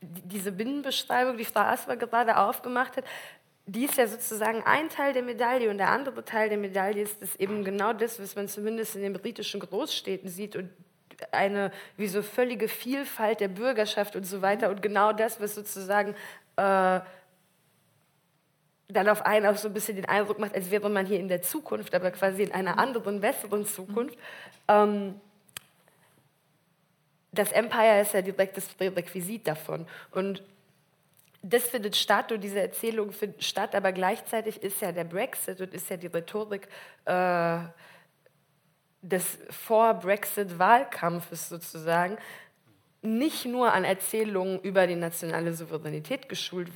[0.00, 3.04] diese Binnenbeschreibung, die Frau Asper gerade aufgemacht hat,
[3.66, 7.22] die ist ja sozusagen ein Teil der Medaille und der andere Teil der Medaille ist
[7.22, 10.70] das eben genau das, was man zumindest in den britischen Großstädten sieht und
[11.32, 16.14] eine wie so völlige Vielfalt der Bürgerschaft und so weiter und genau das, was sozusagen
[16.56, 17.00] äh,
[18.92, 21.28] dann auf einen auch so ein bisschen den Eindruck macht, als wäre man hier in
[21.28, 24.18] der Zukunft, aber quasi in einer anderen, besseren Zukunft.
[24.66, 25.20] Ähm,
[27.32, 29.86] das Empire ist ja direkt das Requisit davon.
[30.10, 30.42] Und
[31.42, 35.72] das findet statt und diese Erzählung findet statt, aber gleichzeitig ist ja der Brexit und
[35.72, 36.68] ist ja die Rhetorik
[37.06, 37.60] äh,
[39.00, 42.18] des Vor-Brexit-Wahlkampfes sozusagen
[43.02, 46.72] nicht nur an Erzählungen über die nationale Souveränität geschult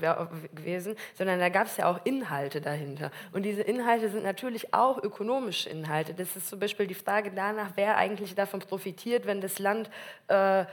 [0.55, 3.11] gewesen, sondern da gab es ja auch Inhalte dahinter.
[3.33, 6.15] Und diese Inhalte sind natürlich auch ökonomische Inhalte.
[6.15, 9.91] Das ist zum Beispiel die Frage danach, wer eigentlich davon profitiert, wenn das Land
[10.29, 10.65] äh,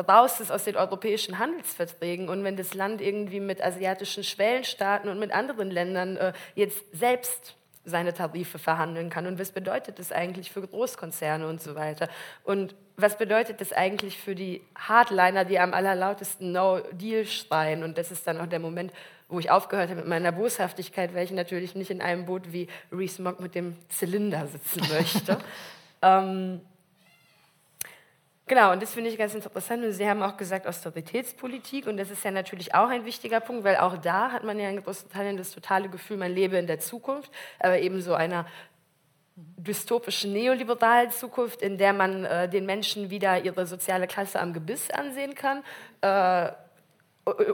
[0.00, 5.18] raus ist aus den europäischen Handelsverträgen und wenn das Land irgendwie mit asiatischen Schwellenstaaten und
[5.18, 9.26] mit anderen Ländern äh, jetzt selbst seine Tarife verhandeln kann.
[9.26, 12.08] Und was bedeutet das eigentlich für Großkonzerne und so weiter?
[12.42, 17.82] Und was bedeutet das eigentlich für die Hardliner, die am allerlautesten No Deal schreien?
[17.82, 18.92] Und das ist dann auch der Moment,
[19.28, 22.68] wo ich aufgehört habe mit meiner Boshaftigkeit, weil ich natürlich nicht in einem Boot wie
[22.92, 25.38] Reese Mogg mit dem Zylinder sitzen möchte.
[26.02, 26.60] ähm,
[28.46, 29.84] Genau, und das finde ich ganz interessant.
[29.84, 31.86] Und Sie haben auch gesagt Austeritätspolitik.
[31.86, 34.68] Und das ist ja natürlich auch ein wichtiger Punkt, weil auch da hat man ja
[34.68, 38.44] in Großbritannien das totale Gefühl, man lebe in der Zukunft, aber eben so einer
[39.36, 44.90] dystopischen neoliberalen Zukunft, in der man äh, den Menschen wieder ihre soziale Klasse am Gebiss
[44.90, 45.64] ansehen kann
[46.02, 46.52] äh,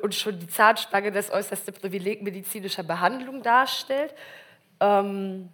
[0.03, 4.12] und schon die Zahnspange das äußerste Privileg medizinischer Behandlung darstellt.
[4.81, 5.49] Ähm,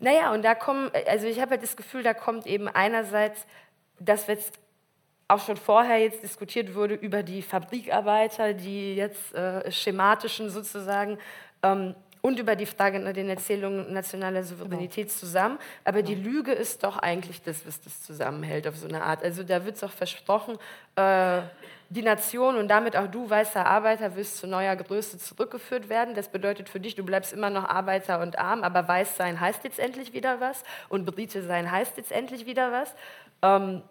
[0.00, 3.46] naja, und da kommen, also ich habe halt das Gefühl, da kommt eben einerseits
[3.98, 4.52] das, was
[5.28, 11.18] auch schon vorher jetzt diskutiert wurde über die Fabrikarbeiter, die jetzt äh, schematischen sozusagen
[11.62, 15.18] ähm, und über die Frage nach den Erzählungen nationaler Souveränität genau.
[15.18, 15.58] zusammen.
[15.84, 19.22] Aber die Lüge ist doch eigentlich das, was das zusammenhält auf so eine Art.
[19.22, 20.56] Also da wird es auch versprochen,
[20.96, 21.42] äh,
[21.90, 26.14] die Nation und damit auch du, weißer Arbeiter, wirst zu neuer Größe zurückgeführt werden.
[26.14, 29.64] Das bedeutet für dich, du bleibst immer noch Arbeiter und arm, aber weiß sein heißt
[29.64, 32.94] jetzt endlich wieder was und Brite sein heißt jetzt endlich wieder was.
[33.42, 33.82] Ähm,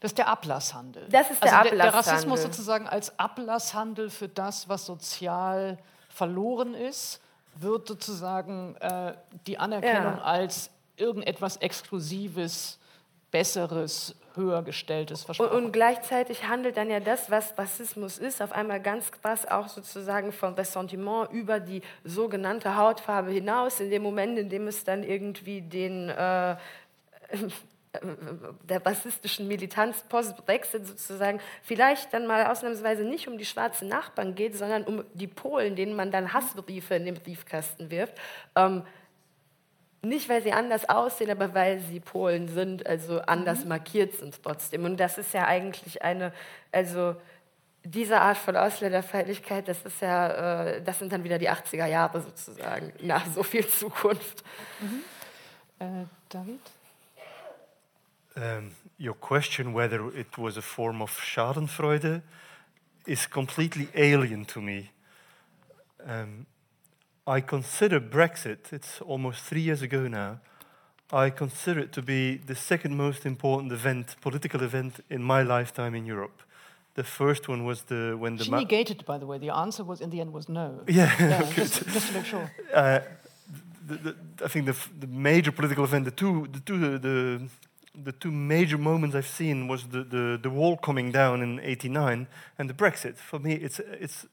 [0.00, 1.08] das ist der Ablasshandel.
[1.08, 1.78] Das ist der also Ablasshandel.
[1.78, 5.78] Der, der Rassismus sozusagen als Ablasshandel für das, was sozial
[6.08, 7.20] verloren ist,
[7.54, 9.14] wird sozusagen äh,
[9.46, 10.22] die Anerkennung ja.
[10.22, 12.78] als irgendetwas Exklusives,
[13.30, 15.50] Besseres, höhergestelltes versprochen.
[15.50, 19.68] Und, und, gleichzeitig handelt dann ja das, was Rassismus ist, auf einmal ganz krass auch
[19.68, 25.02] sozusagen von Ressentiment über die sogenannte Hautfarbe hinaus, in dem Moment, in dem es dann
[25.02, 26.56] irgendwie den äh,
[28.68, 34.56] der rassistischen Militanz post-Brexit sozusagen vielleicht dann mal ausnahmsweise nicht um die schwarzen Nachbarn geht,
[34.56, 38.14] sondern um die Polen, denen man dann Hassbriefe in den Briefkasten wirft.
[38.54, 38.82] Ähm,
[40.02, 43.68] nicht, weil sie anders aussehen, aber weil sie Polen sind, also anders mhm.
[43.68, 44.84] markiert sind trotzdem.
[44.84, 46.32] Und das ist ja eigentlich eine,
[46.72, 47.16] also
[47.82, 52.20] diese Art von Ausländerfeindlichkeit, das ist ja, äh, das sind dann wieder die 80er Jahre
[52.20, 54.44] sozusagen, nach so viel Zukunft.
[54.80, 55.02] Mhm.
[55.78, 56.60] Äh, David?
[58.36, 62.22] Um, your question whether it was a form of Schadenfreude
[63.06, 64.90] is completely alien to me.
[66.04, 66.46] Um,
[67.26, 70.40] I consider Brexit, it's almost three years ago now,
[71.12, 75.94] I consider it to be the second most important event, political event in my lifetime
[75.94, 76.42] in Europe.
[76.94, 79.38] The first one was the when the she negated, by the way.
[79.38, 80.80] The answer was in the end was no.
[80.88, 82.50] Yeah, yeah just, just, to make sure.
[82.72, 83.00] Uh,
[83.86, 87.48] the, the, I think the, the major political event, the two, the two, the, the,
[88.04, 92.26] the two major moments I've seen was the, the, the wall coming down in '89
[92.58, 93.16] and the Brexit.
[93.16, 94.26] For me, it's it's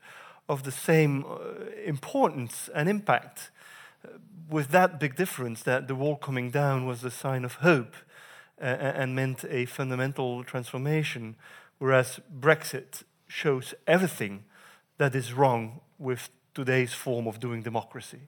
[0.49, 3.49] of the same uh, importance and impact,
[4.05, 4.17] uh,
[4.49, 7.95] with that big difference that the wall coming down was a sign of hope
[8.61, 11.35] uh, and meant a fundamental transformation,
[11.79, 14.43] whereas Brexit shows everything
[14.97, 18.27] that is wrong with today's form of doing democracy.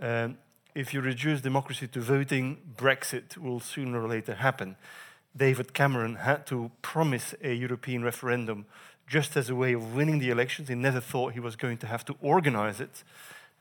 [0.00, 0.38] Um,
[0.76, 4.76] if you reduce democracy to voting, Brexit will sooner or later happen.
[5.34, 8.66] David Cameron had to promise a European referendum
[9.06, 10.68] just as a way of winning the elections.
[10.68, 13.04] He never thought he was going to have to organize it.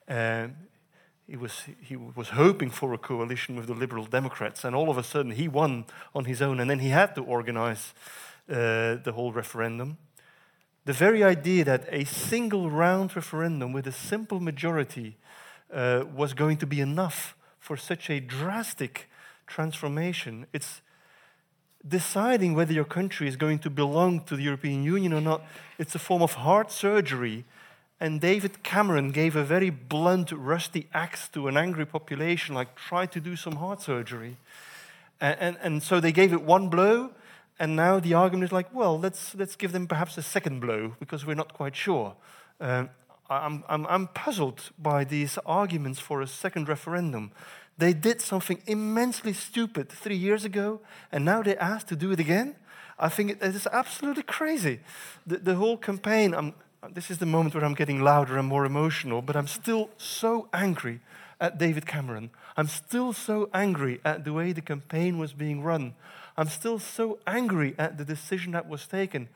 [0.10, 0.56] Um,
[1.26, 4.98] he was, he was hoping for a coalition with the Liberal Democrats, and all of
[4.98, 7.94] a sudden he won on his own, and then he had to organize
[8.50, 9.98] uh, the whole referendum.
[10.84, 15.16] The very idea that a single round referendum with a simple majority
[15.74, 19.10] uh, was going to be enough for such a drastic
[19.48, 20.82] transformation, it's,
[21.88, 25.44] deciding whether your country is going to belong to the European Union or not,
[25.78, 27.46] it's a form of heart surgery.
[28.00, 33.06] And David Cameron gave a very blunt, rusty axe to an angry population, like, try
[33.06, 34.38] to do some heart surgery.
[35.22, 37.12] And, and, and so they gave it one blow,
[37.58, 40.96] and now the argument is like, well, let's, let's give them perhaps a second blow
[41.00, 42.16] because we're not quite sure.
[42.60, 42.90] Um,
[43.30, 47.32] I'm, I'm, I'm puzzled by these arguments for a second referendum.
[47.78, 50.80] They did something immensely stupid three years ago,
[51.12, 52.56] and now they're asked to do it again.
[52.98, 54.80] I think it is absolutely crazy.
[55.28, 56.54] The, the whole campaign, I'm,
[56.94, 60.48] this is the moment where I'm getting louder and more emotional, but I'm still so
[60.54, 61.02] angry
[61.42, 62.30] at David Cameron.
[62.56, 65.96] I'm still so angry at the way the campaign was being run.
[66.38, 69.28] I'm still so angry at the decision that was taken.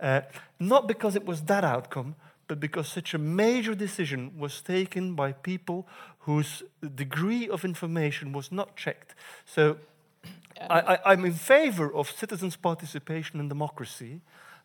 [0.00, 0.20] Uh,
[0.60, 2.14] not because it was that outcome,
[2.48, 5.86] but because such a major decision was taken by people
[6.20, 6.62] whose
[6.94, 9.14] degree of information was not checked.
[9.46, 9.76] So
[10.70, 14.20] I, am in favor of citizens' participation in democracy.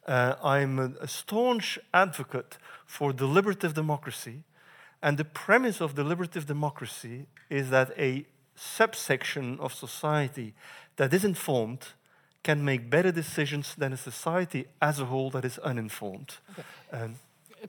[0.08, 4.44] Uh, I'm a, a, staunch advocate for deliberative democracy.
[5.02, 10.54] And the premise of deliberative democracy is that a subsection of society
[10.96, 11.90] that is informed
[12.44, 16.36] can make better decisions than a society as a whole that is uninformed.
[16.52, 16.64] Okay.
[16.92, 17.16] Um,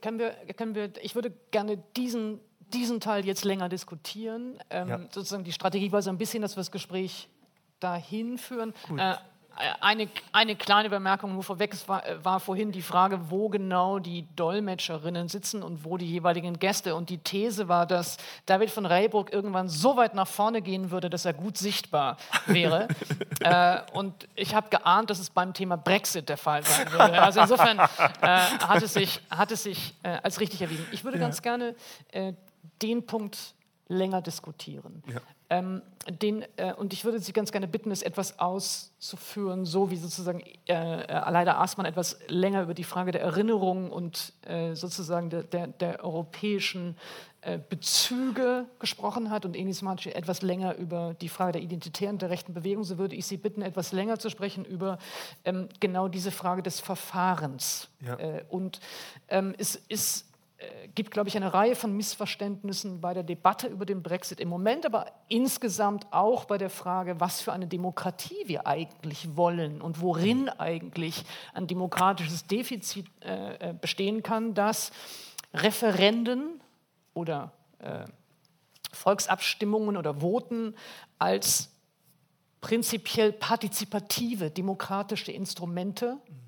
[0.01, 2.41] können wir, können wir, ich würde gerne diesen,
[2.73, 4.59] diesen Teil jetzt länger diskutieren.
[4.71, 4.99] Ähm, ja.
[5.11, 7.29] Sozusagen die Strategie war so ein bisschen, dass wir das Gespräch
[7.81, 8.73] dahin führen.
[8.97, 9.15] Äh,
[9.81, 11.73] eine, eine kleine Bemerkung nur vorweg.
[11.73, 16.59] Es war, war, vorhin die Frage, wo genau die Dolmetscherinnen sitzen und wo die jeweiligen
[16.59, 16.95] Gäste.
[16.95, 18.17] Und die These war, dass
[18.47, 22.17] David von Reyburg irgendwann so weit nach vorne gehen würde, dass er gut sichtbar
[22.47, 22.89] wäre.
[23.41, 27.23] äh, und ich habe geahnt, dass es beim Thema Brexit der Fall sein würde.
[27.23, 27.87] Also insofern äh,
[28.23, 30.87] hat es sich, hat es sich äh, als richtig erwiesen.
[30.93, 31.25] Ich würde ja.
[31.25, 31.75] ganz gerne
[32.13, 32.33] äh,
[32.83, 33.55] den Punkt
[33.89, 35.03] länger diskutieren.
[35.07, 35.21] Ja.
[35.55, 39.97] Ähm, den, äh, und ich würde Sie ganz gerne bitten, es etwas auszuführen, so wie
[39.97, 45.31] sozusagen äh, äh, Aleida Aßmann etwas länger über die Frage der Erinnerung und äh, sozusagen
[45.31, 46.97] der, der, der europäischen
[47.43, 52.31] äh, Bezüge gesprochen hat und Enis Marci etwas länger über die Frage der identitären der
[52.31, 52.85] rechten Bewegung.
[52.85, 54.99] So würde ich Sie bitten, etwas länger zu sprechen über
[55.45, 57.89] ähm, genau diese Frage des Verfahrens.
[58.05, 58.19] Ja.
[58.19, 58.81] Äh, und
[59.29, 60.27] ähm, es ist
[60.95, 64.41] gibt, glaube ich, eine Reihe von Missverständnissen bei der Debatte über den Brexit.
[64.41, 69.81] Im Moment, aber insgesamt auch bei der Frage, was für eine Demokratie wir eigentlich wollen
[69.81, 74.93] und worin eigentlich ein demokratisches Defizit äh, äh bestehen kann, dass
[75.53, 76.61] Referenden
[77.13, 78.05] oder äh,
[78.93, 80.75] Volksabstimmungen oder Voten
[81.19, 81.71] als
[82.61, 86.44] prinzipiell partizipative demokratische Instrumente äh,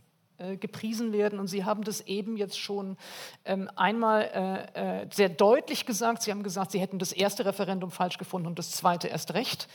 [0.59, 1.39] gepriesen werden.
[1.39, 2.97] Und Sie haben das eben jetzt schon
[3.45, 6.23] ähm, einmal äh, äh, sehr deutlich gesagt.
[6.23, 9.69] Sie haben gesagt, Sie hätten das erste Referendum falsch gefunden und das zweite erst recht.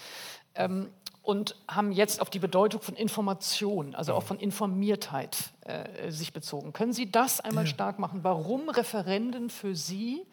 [0.55, 0.89] Ähm,
[1.23, 6.73] und haben jetzt auf die Bedeutung von Information, also auch von Informiertheit äh, sich bezogen.
[6.73, 10.23] Können Sie das einmal stark machen, warum Referenden für Sie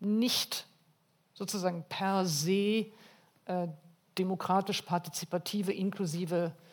[0.00, 0.66] nicht
[1.34, 2.86] sozusagen per se
[3.46, 3.68] äh,
[4.18, 6.71] demokratisch-partizipative, inklusive äh,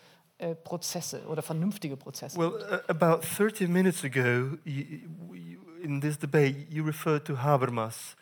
[0.63, 4.85] Prozesse oder vernünftige Prozesse Well, uh, about 30 minutes ago, you,
[5.33, 8.15] you, in this debate, you referred to Habermas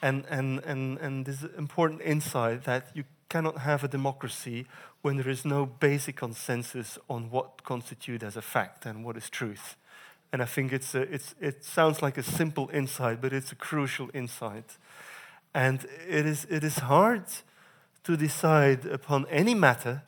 [0.00, 4.66] and, and, and, and this important insight that you cannot have a democracy
[5.02, 9.28] when there is no basic consensus on what constitutes as a fact and what is
[9.28, 9.76] truth.
[10.32, 13.56] And I think it's a, it's, it sounds like a simple insight, but it's a
[13.56, 14.78] crucial insight.
[15.54, 17.24] And it is, it is hard
[18.04, 20.02] to decide upon any matter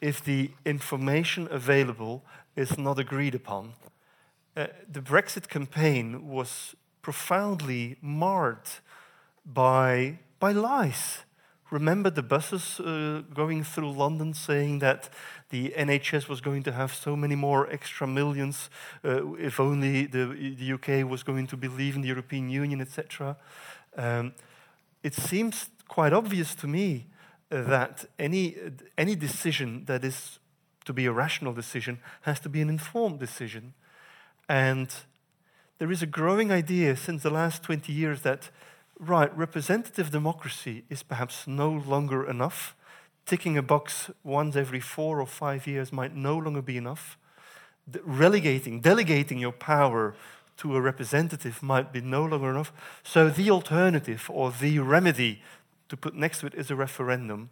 [0.00, 2.24] if the information available
[2.56, 3.74] is not agreed upon.
[4.56, 8.68] Uh, the Brexit campaign was profoundly marred
[9.44, 11.20] by, by lies.
[11.70, 15.08] Remember the buses uh, going through London saying that
[15.50, 18.70] the NHS was going to have so many more extra millions
[19.04, 23.36] uh, if only the, the, UK was going to believe in the European Union, etc.
[23.96, 24.32] Um,
[25.04, 27.06] it seems quite obvious to me
[27.50, 28.56] that any,
[28.96, 30.38] any decision that is
[30.84, 33.74] to be a rational decision has to be an informed decision.
[34.48, 34.88] And
[35.78, 38.50] there is a growing idea since the last 20 years that,
[38.98, 42.74] right, representative democracy is perhaps no longer enough.
[43.26, 47.18] Ticking a box once every four or five years might no longer be enough.
[48.02, 50.14] Relegating, delegating your power
[50.58, 52.72] to a representative might be no longer enough.
[53.02, 55.42] So the alternative or the remedy
[55.90, 57.50] to put next to it is a referendum.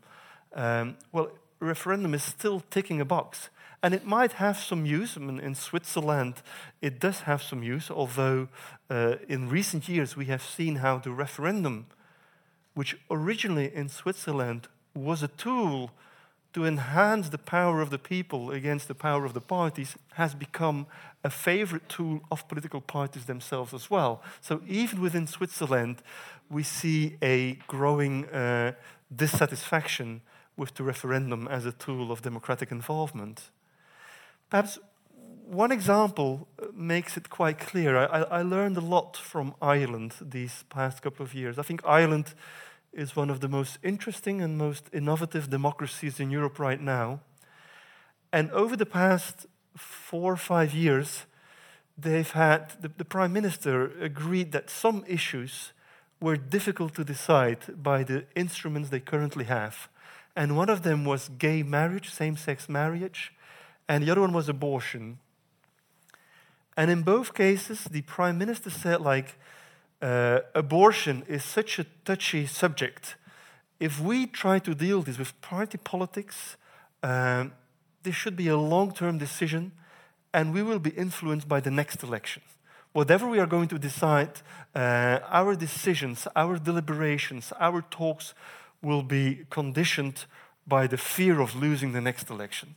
[0.54, 3.50] Um, well, a referendum is still ticking a box.
[3.82, 5.16] And it might have some use.
[5.16, 6.42] I mean, in Switzerland,
[6.80, 8.48] it does have some use, although
[8.90, 11.86] uh, in recent years we have seen how the referendum,
[12.74, 15.92] which originally in Switzerland was a tool
[16.52, 20.86] to enhance the power of the people against the power of the parties, has become
[21.22, 24.22] a favorite tool of political parties themselves as well.
[24.40, 26.02] So even within Switzerland,
[26.48, 28.72] we see a growing uh,
[29.14, 30.22] dissatisfaction
[30.56, 33.50] with the referendum as a tool of democratic involvement.
[34.50, 34.78] Perhaps
[35.46, 37.96] one example uh, makes it quite clear.
[37.96, 41.58] I, I, learned a lot from Ireland these past couple of years.
[41.58, 42.34] I think Ireland
[42.92, 47.20] is one of the most interesting and most innovative democracies in Europe right now.
[48.32, 49.46] And over the past
[49.76, 51.26] four or five years,
[51.96, 55.72] they've had the, the Prime Minister agreed that some issues
[56.20, 59.88] were difficult to decide by the instruments they currently have.
[60.34, 63.32] And one of them was gay marriage, same sex marriage
[63.88, 65.18] and the other one was abortion.
[66.76, 69.38] And in both cases, the prime minister said, like,
[70.00, 73.16] uh, abortion is such a touchy subject.
[73.80, 76.56] If we try to deal this with party politics,
[77.02, 77.52] um,
[78.02, 79.72] this should be a long term decision,
[80.32, 82.42] and we will be influenced by the next election.
[82.92, 84.40] Whatever we are going to decide,
[84.74, 88.34] uh, our decisions, our deliberations, our talks
[88.82, 90.24] will be conditioned
[90.66, 92.76] by the fear of losing the next election.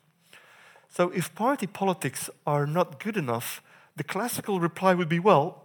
[0.89, 3.61] So if party politics are not good enough,
[3.95, 5.61] the classical reply would be well,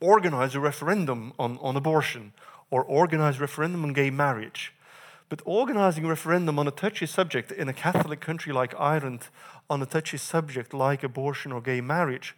[0.00, 2.32] organize a referendum on, on abortion
[2.70, 4.72] or organize a referendum on gay marriage.
[5.28, 9.28] But organizing a referendum on a touchy subject in a Catholic country like Ireland
[9.68, 12.34] on a touchy subject like abortion or gay marriage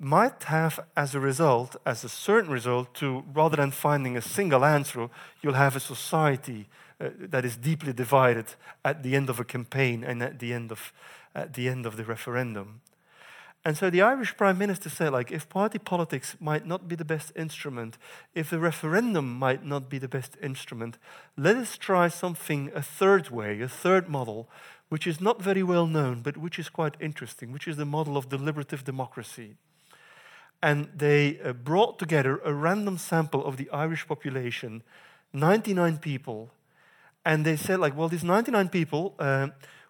[0.00, 4.64] might have as a result, as a certain result, to rather than finding a single
[4.64, 5.08] answer,
[5.42, 6.68] you'll have a society
[7.00, 8.46] uh, that is deeply divided
[8.84, 10.92] at the end of a campaign and at the end of
[11.34, 12.80] at the end of the referendum.
[13.64, 17.04] And so the Irish Prime Minister said, like, if party politics might not be the
[17.04, 17.98] best instrument,
[18.34, 20.96] if the referendum might not be the best instrument,
[21.36, 24.48] let us try something a third way, a third model,
[24.88, 28.16] which is not very well known, but which is quite interesting, which is the model
[28.16, 29.56] of deliberative democracy.
[30.62, 34.82] And they uh, brought together a random sample of the Irish population,
[35.32, 36.50] 99 people,
[37.24, 39.48] and they said, like, well, these 99 people, uh,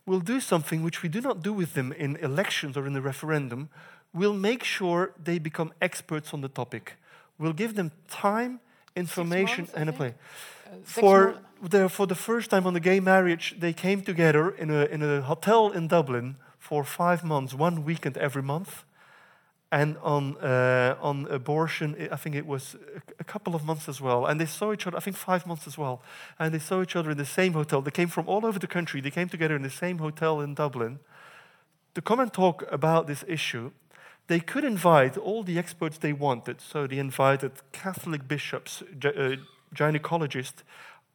[0.09, 3.03] we'll do something which we do not do with them in elections or in the
[3.03, 3.69] referendum.
[4.15, 6.95] We'll make sure they become experts on the topic.
[7.39, 8.61] We'll give them time,
[8.97, 10.15] information, months, and a play.
[10.67, 14.71] Uh, for, the, for the first time on the gay marriage, they came together in
[14.71, 18.85] a, in a hotel in Dublin for five months, one weekend every month.
[19.71, 22.75] And on, uh, on abortion, I think it was
[23.19, 24.25] a couple of months as well.
[24.25, 26.01] And they saw each other, I think five months as well.
[26.39, 27.83] And they saw each other in the same hotel.
[27.83, 29.03] They came from all over the country.
[29.03, 31.01] They came together in the same hotel in Dublin
[31.95, 33.73] to come and talk about this issue.
[34.29, 36.61] They could invite all the experts they wanted.
[36.61, 39.37] So they invited Catholic bishops, uh,
[39.75, 40.63] gynecologists,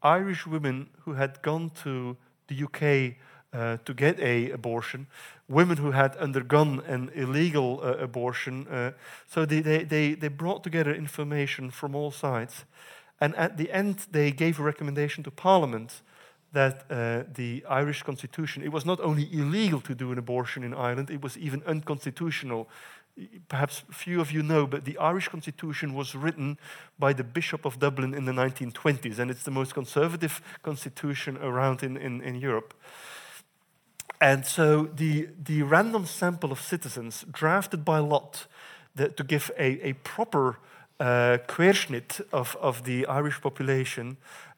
[0.03, 2.17] Irish women who had gone to
[2.47, 3.15] the UK
[3.53, 5.07] uh, to get a abortion,
[5.47, 8.67] women who had undergone an illegal uh, abortion.
[8.67, 8.91] Uh,
[9.27, 12.65] so they, they, they, they brought together information from all sides.
[13.21, 16.01] And at the end, they gave a recommendation to Parliament
[16.53, 20.73] that uh, the Irish constitution, it was not only illegal to do an abortion in
[20.73, 22.69] Ireland, it was even unconstitutional.
[23.47, 26.57] Perhaps few of you know, but the Irish constitution was written
[26.99, 31.83] by the Bishop of Dublin in the 1920s, and it's the most conservative constitution around
[31.83, 32.73] in, in, in Europe.
[34.23, 38.47] And so the, the random sample of citizens drafted by lot
[38.95, 40.59] that, to give a, a proper
[40.97, 44.15] uh, querschnitt of, of the Irish population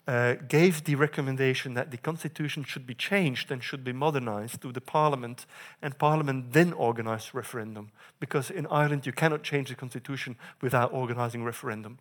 [0.08, 4.72] uh, gave the recommendation that the constitution should be changed and should be modernized to
[4.72, 5.48] the parliament,
[5.82, 7.90] and parliament then organized referendum.
[8.20, 11.98] Because in Ireland, you cannot change the constitution without organizing referendum.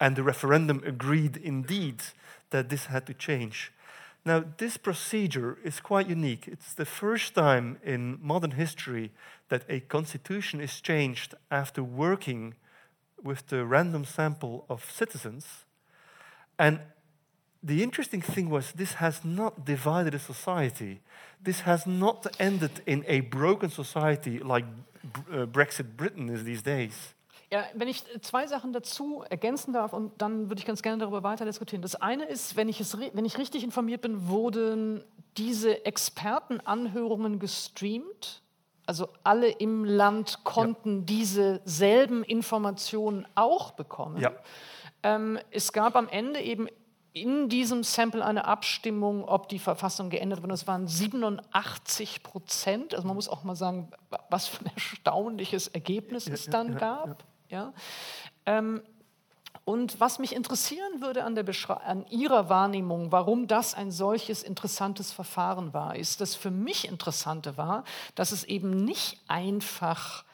[0.00, 2.02] And the referendum agreed indeed
[2.50, 3.70] that this had to change.
[4.28, 6.46] Now, this procedure is quite unique.
[6.48, 9.10] It's the first time in modern history
[9.48, 12.52] that a constitution is changed after working
[13.22, 15.64] with the random sample of citizens.
[16.58, 16.80] And
[17.62, 21.00] the interesting thing was this has not divided a society.
[21.42, 24.66] This has not ended in a broken society like
[25.32, 27.14] uh, Brexit Britain is these days.
[27.50, 31.22] Ja, wenn ich zwei Sachen dazu ergänzen darf und dann würde ich ganz gerne darüber
[31.22, 31.80] weiter diskutieren.
[31.80, 35.02] Das eine ist, wenn ich, es, wenn ich richtig informiert bin, wurden
[35.38, 38.42] diese Expertenanhörungen gestreamt.
[38.84, 41.04] Also alle im Land konnten ja.
[41.04, 44.18] diese selben Informationen auch bekommen.
[44.18, 44.32] Ja.
[45.02, 46.68] Ähm, es gab am Ende eben
[47.12, 50.52] in diesem Sample eine Abstimmung, ob die Verfassung geändert wird.
[50.52, 52.94] Das waren 87 Prozent.
[52.94, 53.90] Also man muss auch mal sagen,
[54.30, 57.24] was für ein erstaunliches Ergebnis ja, es dann ja, gab.
[57.48, 57.72] Ja.
[58.46, 58.82] Ähm,
[59.64, 65.74] und was mich interessieren würde an, an, Ihrer Wahrnehmung, warum das ein solches interessantes Verfahren
[65.74, 67.84] war, ist, dass für mich Interessante war,
[68.14, 70.24] dass es eben nicht einfach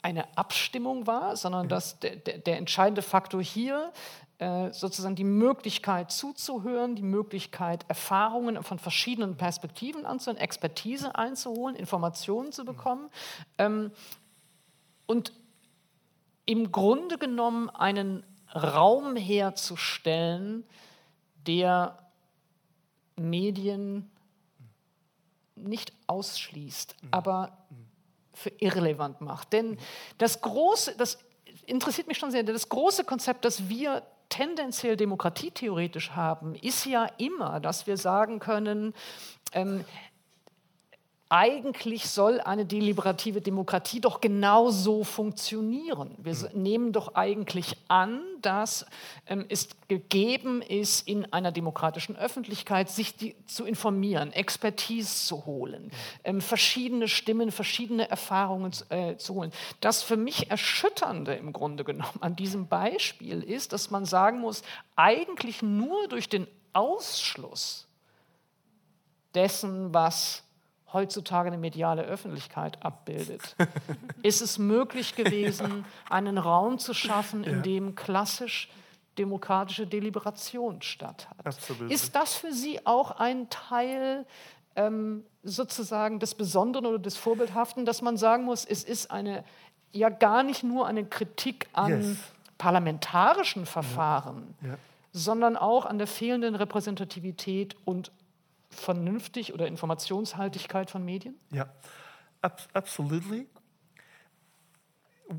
[0.00, 3.92] eine Abstimmung war, sondern dass der, der, der entscheidende Faktor hier
[4.38, 12.52] äh, sozusagen die Möglichkeit zuzuhören, die Möglichkeit, Erfahrungen von verschiedenen Perspektiven anzuhören, Expertise einzuholen, Informationen
[12.52, 13.10] zu bekommen.
[13.58, 13.92] Ähm,
[15.06, 15.32] und
[16.46, 18.24] im Grunde genommen einen
[18.54, 20.64] Raum herzustellen,
[21.46, 21.98] der
[23.16, 24.10] Medien
[25.54, 27.08] nicht ausschließt, mhm.
[27.10, 27.56] aber
[28.34, 29.52] für irrelevant macht.
[29.52, 29.78] Denn
[30.18, 31.18] das große, das
[31.66, 37.60] interessiert mich schon sehr, das große Konzept, das wir tendenziell demokratietheoretisch haben, ist ja immer,
[37.60, 38.94] dass wir sagen können,
[39.52, 39.84] ähm,
[41.32, 46.14] eigentlich soll eine deliberative Demokratie doch genauso funktionieren.
[46.18, 46.62] Wir mhm.
[46.62, 48.84] nehmen doch eigentlich an, dass
[49.26, 55.84] ähm, es gegeben ist, in einer demokratischen Öffentlichkeit sich die, zu informieren, Expertise zu holen,
[55.84, 55.90] mhm.
[56.24, 59.52] ähm, verschiedene Stimmen, verschiedene Erfahrungen äh, zu holen.
[59.80, 64.62] Das für mich Erschütternde im Grunde genommen an diesem Beispiel ist, dass man sagen muss,
[64.96, 67.88] eigentlich nur durch den Ausschluss
[69.34, 70.44] dessen, was
[70.92, 73.56] heutzutage eine mediale Öffentlichkeit abbildet.
[74.22, 78.68] ist es möglich gewesen, einen Raum zu schaffen, in dem klassisch
[79.18, 81.46] demokratische Deliberation statt hat.
[81.46, 81.90] Absolut.
[81.90, 84.24] Ist das für Sie auch ein Teil
[84.74, 89.44] ähm, sozusagen des Besonderen oder des Vorbildhaften, dass man sagen muss, es ist eine
[89.92, 92.16] ja gar nicht nur eine Kritik an yes.
[92.58, 94.70] parlamentarischen Verfahren, ja.
[94.70, 94.74] Ja.
[95.12, 98.10] sondern auch an der fehlenden Repräsentativität und
[98.72, 101.38] vernünftig oder Informationshaltigkeit von Medien?
[101.50, 101.72] Ja,
[102.40, 103.46] ab absolutely.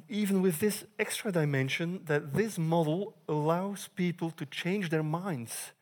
[0.10, 5.74] Even with this extra dimension, that this model allows people to change their minds.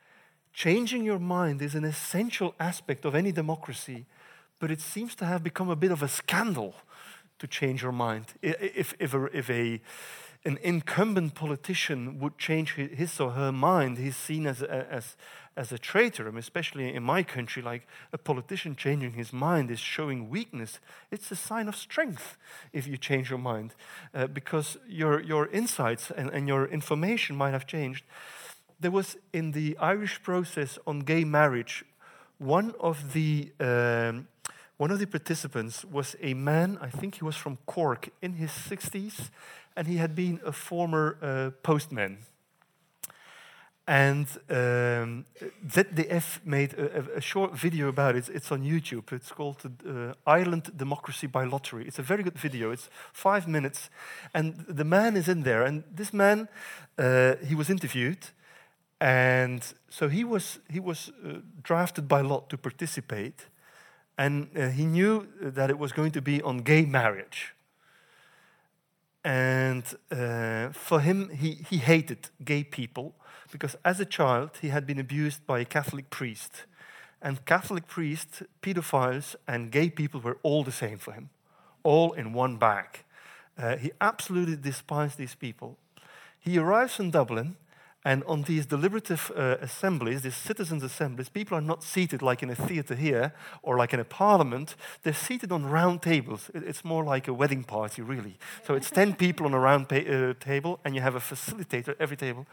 [0.54, 4.06] Changing your mind is an essential aspect of any democracy,
[4.60, 6.76] but it seems to have become a bit of a scandal
[7.40, 8.34] to change your mind.
[8.42, 9.82] If, if, a, if a,
[10.46, 15.16] an incumbent politician would change his or her mind, he's seen as, as,
[15.56, 20.30] as a traitor, especially in my country, like a politician changing his mind is showing
[20.30, 20.80] weakness.
[21.12, 22.38] It's a sign of strength
[22.72, 23.76] if you change your mind,
[24.14, 28.06] uh, because your, your insights and, and your information might have changed.
[28.80, 31.84] There was in the Irish process on gay marriage,
[32.38, 34.28] one of the um,
[34.78, 38.50] one of the participants was a man, I think he was from Cork, in his
[38.50, 39.30] 60s,
[39.76, 42.18] and he had been a former uh, postman
[43.88, 45.26] and um,
[45.68, 48.30] ZDF made a, a, short video about it.
[48.30, 49.12] It's on YouTube.
[49.12, 51.86] It's called uh, Ireland Democracy by Lottery.
[51.88, 52.72] It's a very good video.
[52.72, 53.90] It's five minutes.
[54.34, 55.64] And the man is in there.
[55.64, 56.48] And this man,
[56.98, 58.28] uh, he was interviewed.
[59.00, 63.48] And so he was, he was uh, drafted by lot to participate.
[64.16, 67.56] And uh, he knew that it was going to be on gay marriage.
[69.24, 73.16] And uh, for him, he, he hated gay people
[73.52, 76.66] because as a child he had been abused by a Catholic priest.
[77.22, 81.30] And Catholic priests, pedophiles, and gay people were all the same for him,
[81.84, 83.04] all in one bag.
[83.58, 85.78] Uh, he absolutely despised these people.
[86.40, 87.58] He arrives in Dublin
[88.04, 92.50] and on these deliberative uh, assemblies, these citizens' assemblies, people are not seated like in
[92.50, 94.76] a theater here or like in a parliament.
[95.04, 96.50] They're seated on round tables.
[96.56, 98.40] It's more like a wedding party, really.
[98.66, 101.90] So it's 10 people on a round pa- uh, table, and you have a facilitator
[101.90, 102.48] at every table.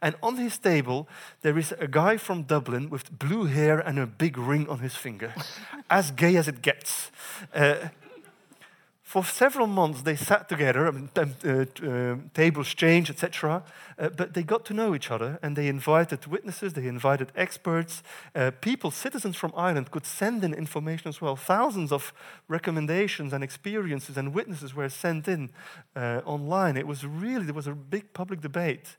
[0.00, 1.06] And on his table,
[1.42, 4.94] there is a guy from Dublin with blue hair and a big ring on his
[4.94, 5.34] finger,
[5.90, 7.10] as gay as it gets.
[7.54, 7.88] Uh,
[9.14, 13.62] for several months, they sat together, um, uh, uh, tables changed, etc.
[13.96, 18.02] Uh, but they got to know each other, and they invited witnesses, they invited experts.
[18.34, 21.36] Uh, people, citizens from Ireland, could send in information as well.
[21.36, 22.12] Thousands of
[22.48, 25.50] recommendations and experiences and witnesses were sent in
[25.94, 26.76] uh, online.
[26.76, 28.96] It was really there was a big public debate,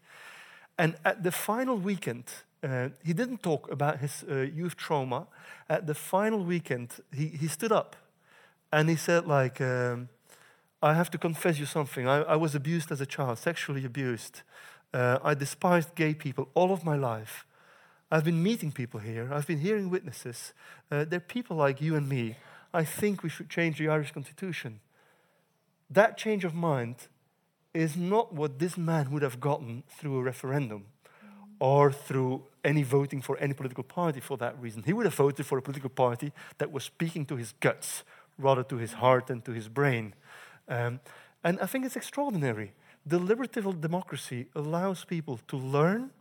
[0.78, 2.24] and at the final weekend.
[2.64, 5.28] Uh, he didn't talk about his youth trauma.
[5.70, 7.96] At the final weekend, he, he stood up
[8.76, 10.10] and he said, like, um,
[10.82, 12.10] I have to confess you something.
[12.10, 14.42] I, I, was abused as a child, sexually abused.
[14.94, 17.46] Uh, I despised gay people all of my life.
[18.12, 19.30] I've been meeting people here.
[19.32, 20.54] I've been hearing witnesses.
[20.92, 22.36] Uh, they're people like you and me.
[22.74, 24.82] I think we should change the Irish constitution.
[25.90, 27.08] That change of mind
[27.74, 30.88] is not what this man would have gotten through a referendum
[31.62, 34.84] or through any voting for any political party for that reason.
[34.84, 38.04] He would have voted for a political party that was speaking to his guts,
[38.38, 40.14] rather to his heart and to his brain.
[40.68, 41.00] Um,
[41.44, 42.74] and I think it's extraordinary.
[43.08, 46.12] Deliberative democracy allows people to learn,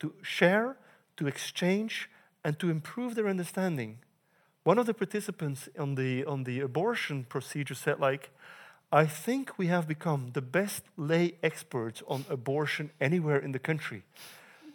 [0.00, 0.76] to share,
[1.16, 2.10] to exchange,
[2.44, 3.98] and to improve their understanding.
[4.62, 8.30] One of the participants on the, on the abortion procedure said, like,
[8.92, 14.02] I think we have become the best lay experts on abortion anywhere in the country.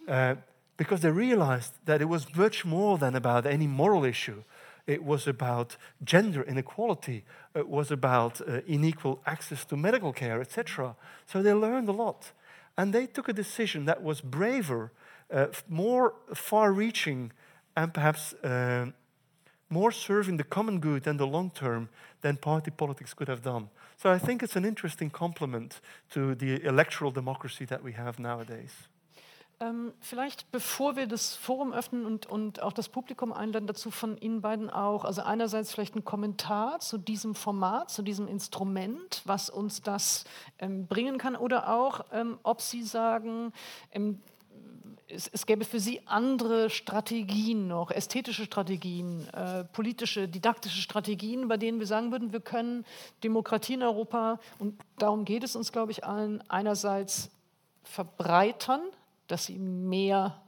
[0.06, 0.36] Uh,
[0.76, 4.42] because they realized that it was much more than about any moral issue.
[4.86, 7.24] It was about gender inequality.
[7.54, 10.94] It was about uh, unequal access to medical care, etc.
[11.26, 12.32] So they learned a lot.
[12.76, 14.92] And they took a decision that was braver,
[15.32, 17.32] uh, more far reaching,
[17.76, 18.86] and perhaps uh,
[19.70, 21.88] more serving the common good and the long term
[22.20, 23.68] than party politics could have done.
[23.96, 25.80] So I think it's an interesting complement
[26.10, 28.88] to the electoral democracy that we have nowadays.
[29.60, 34.18] Ähm, vielleicht, bevor wir das Forum öffnen und, und auch das Publikum einladen, dazu von
[34.18, 39.50] Ihnen beiden auch, also einerseits vielleicht ein Kommentar zu diesem Format, zu diesem Instrument, was
[39.50, 40.24] uns das
[40.58, 43.52] ähm, bringen kann, oder auch, ähm, ob Sie sagen,
[43.92, 44.20] ähm,
[45.06, 51.58] es, es, gäbe für Sie andere Strategien noch, ästhetische Strategien, äh, politische, didaktische Strategien, bei
[51.58, 52.84] denen wir sagen würden, wir können
[53.22, 57.30] Demokratie in Europa, und darum geht es uns, glaube ich, allen, einerseits
[57.84, 58.80] verbreitern,
[59.26, 60.40] dass sie mehr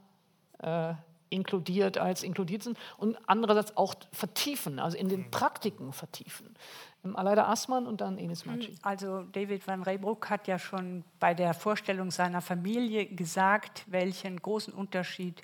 [0.59, 0.93] äh,
[1.29, 5.31] inkludiert als inkludiert sind und andererseits auch vertiefen, also in den mhm.
[5.31, 6.55] Praktiken vertiefen.
[7.03, 8.53] Ähm, Aleida Assmann und dann Enis mhm.
[8.53, 8.75] Maci.
[8.81, 14.73] Also David van Reybruck hat ja schon bei der Vorstellung seiner Familie gesagt, welchen großen
[14.73, 15.41] Unterschied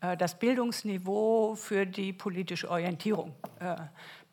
[0.00, 3.76] äh, das Bildungsniveau für die politische Orientierung äh,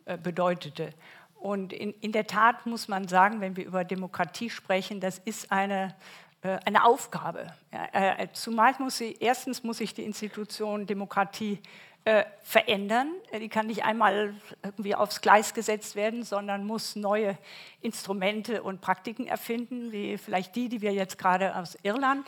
[0.06, 0.92] äh, bedeutete.
[1.36, 5.54] Und in, in der Tat muss man sagen, wenn wir über Demokratie sprechen, das ist
[5.54, 5.96] eine
[6.42, 7.48] eine Aufgabe.
[7.72, 11.60] Äh, zumal muss sie, erstens muss sich die Institution Demokratie
[12.06, 13.12] äh, verändern.
[13.38, 14.34] Die kann nicht einmal
[14.64, 17.38] irgendwie aufs Gleis gesetzt werden, sondern muss neue
[17.82, 22.26] Instrumente und Praktiken erfinden, wie vielleicht die, die wir jetzt gerade aus Irland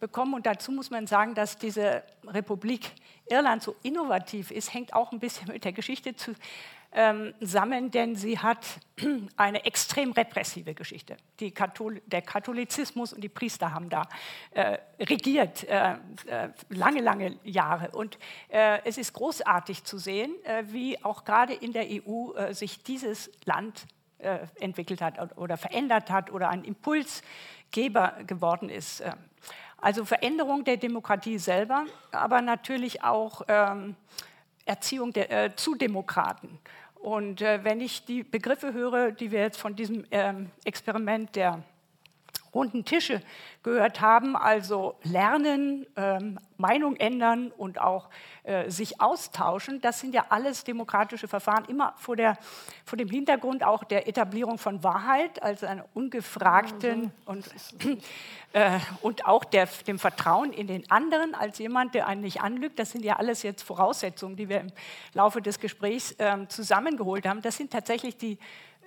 [0.00, 0.34] bekommen.
[0.34, 2.90] Und dazu muss man sagen, dass diese Republik
[3.28, 6.34] Irland so innovativ ist, hängt auch ein bisschen mit der Geschichte zu,
[6.92, 8.66] ähm, sammeln, denn sie hat
[9.36, 11.16] eine extrem repressive Geschichte.
[11.54, 14.08] Kathol der Katholizismus und die Priester haben da
[14.50, 15.92] äh, regiert, äh,
[16.26, 17.90] äh, lange, lange Jahre.
[17.92, 18.18] Und
[18.48, 22.82] äh, es ist großartig zu sehen, äh, wie auch gerade in der EU äh, sich
[22.82, 23.86] dieses Land
[24.56, 29.02] entwickelt hat oder verändert hat oder ein Impulsgeber geworden ist.
[29.78, 33.96] Also Veränderung der Demokratie selber, aber natürlich auch ähm,
[34.70, 36.58] Erziehung der, äh, zu Demokraten.
[36.94, 41.62] Und äh, wenn ich die Begriffe höre, die wir jetzt von diesem ähm, Experiment der
[42.54, 43.20] runden Tische
[43.62, 48.08] gehört haben, also lernen, ähm, Meinung ändern und auch
[48.42, 52.36] äh, sich austauschen, das sind ja alles demokratische Verfahren, immer vor, der,
[52.84, 57.48] vor dem Hintergrund auch der Etablierung von Wahrheit, also einer ungefragten und,
[58.52, 62.78] äh, und auch der, dem Vertrauen in den anderen als jemand, der einen nicht anlügt.
[62.78, 64.72] Das sind ja alles jetzt Voraussetzungen, die wir im
[65.14, 67.42] Laufe des Gesprächs äh, zusammengeholt haben.
[67.42, 68.38] Das sind tatsächlich die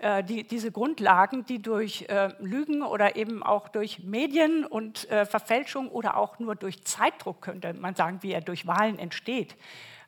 [0.04, 5.26] äh, die, diese Grundlagen, die durch äh, Lügen oder eben auch durch Medien und äh,
[5.26, 9.56] Verfälschung oder auch nur durch Zeitdruck, könnte man sagen, wie er durch Wahlen entsteht,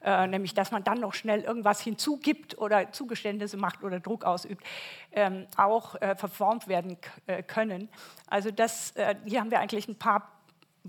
[0.04, 4.66] äh, nämlich dass man dann noch schnell irgendwas hinzugibt oder Zugeständnisse macht oder Druck ausübt,
[5.14, 6.98] ähm, auch äh, verformt werden
[7.28, 7.88] äh, können.
[8.28, 10.35] Also das, äh, hier haben wir eigentlich ein paar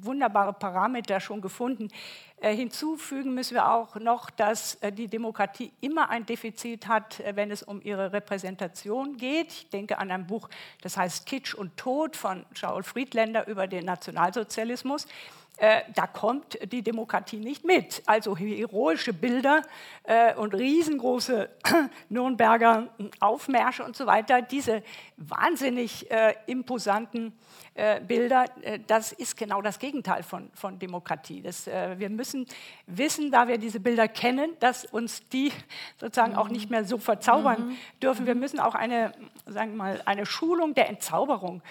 [0.05, 1.89] wunderbare Parameter schon gefunden.
[2.39, 7.35] Äh, hinzufügen müssen wir auch noch, dass äh, die Demokratie immer ein Defizit hat, äh,
[7.35, 9.53] wenn es um ihre Repräsentation geht.
[9.53, 10.51] Ich denke an ein Buch,
[10.83, 15.07] das heißt Kitsch und Tod von Shaul Friedländer über den Nationalsozialismus.
[15.59, 18.03] Äh, da kommt die Demokratie nicht mit.
[18.05, 19.63] Also heroische Bilder
[20.05, 21.49] äh, und riesengroße
[22.11, 22.89] Nürnberger
[23.21, 24.83] Aufmärsche und so weiter, diese
[25.17, 27.33] wahnsinnig äh, imposanten
[27.75, 31.41] äh, Bilder, äh, das ist genau das Gegenteil von, von Demokratie.
[31.41, 32.47] Das, wir müssen
[32.87, 35.53] wissen, da wir diese Bilder kennen, dass uns die
[35.99, 36.39] sozusagen mhm.
[36.39, 37.77] auch nicht mehr so verzaubern mhm.
[38.03, 38.27] dürfen.
[38.27, 39.13] Wir müssen auch eine,
[39.47, 41.63] sagen wir mal, eine Schulung der Entzauberung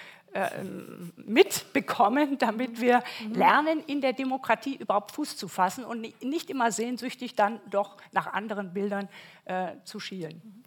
[1.17, 3.03] mitbekommen, damit wir
[3.33, 8.33] lernen, in der Demokratie überhaupt Fuß zu fassen und nicht immer sehnsüchtig dann doch nach
[8.33, 9.07] anderen Bildern
[9.45, 10.63] äh, zu schielen.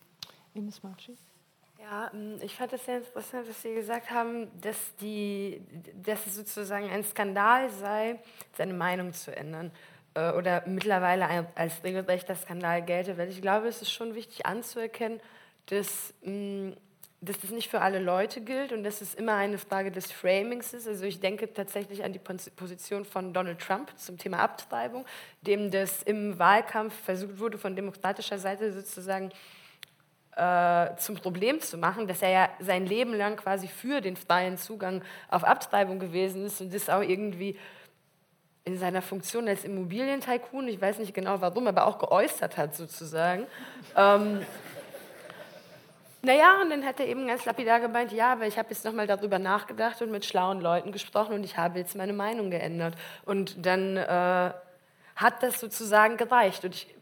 [0.55, 1.17] Ines Marci?
[1.79, 5.63] Ja, ähm, ich fand es sehr interessant, was Sie gesagt haben, dass, die,
[6.03, 8.19] dass es sozusagen ein Skandal sei,
[8.57, 9.71] seine Meinung zu ändern
[10.15, 15.21] äh, oder mittlerweile als regelrechter Skandal gelte, weil ich glaube, es ist schon wichtig anzuerkennen,
[15.67, 16.75] dass mh,
[17.21, 20.73] dass das nicht für alle Leute gilt und dass es immer eine Frage des Framings
[20.73, 20.87] ist.
[20.87, 25.05] Also ich denke tatsächlich an die Position von Donald Trump zum Thema Abtreibung,
[25.43, 29.31] dem das im Wahlkampf versucht wurde, von demokratischer Seite sozusagen
[30.37, 34.57] äh, zum Problem zu machen, dass er ja sein Leben lang quasi für den freien
[34.57, 37.59] Zugang auf Abtreibung gewesen ist und das auch irgendwie
[38.69, 43.47] in seiner Funktion als Immobilientycoon, ich weiß nicht genau warum, aber auch geäußert hat sozusagen.
[43.97, 44.43] Ähm,
[46.29, 49.07] naja, und dann hat er eben ganz lapidar gemeint, ja, aber ich habe jetzt nochmal
[49.07, 52.97] darüber nachgedacht und mit schlauen Leuten gesprochen und ich habe jetzt meine Meinung geändert.
[53.25, 54.53] Und dann äh,
[55.17, 56.67] hat das sozusagen gereicht.
[56.67, 56.95] Und ich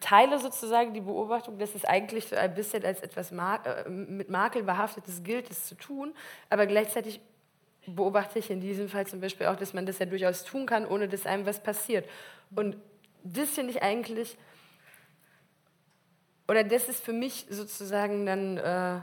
[0.00, 4.64] teile sozusagen die Beobachtung, dass es eigentlich so ein bisschen als etwas äh, mit Makel
[4.64, 6.12] behaftetes gilt, es zu tun,
[6.50, 7.20] aber gleichzeitig
[7.86, 10.84] beobachte ich in diesem Fall zum Beispiel auch, dass man das ja durchaus tun kann,
[10.84, 12.08] ohne dass einem was passiert.
[12.56, 12.76] Und
[13.22, 14.36] das finde ich eigentlich
[16.48, 19.00] oder das ist für mich sozusagen dann äh,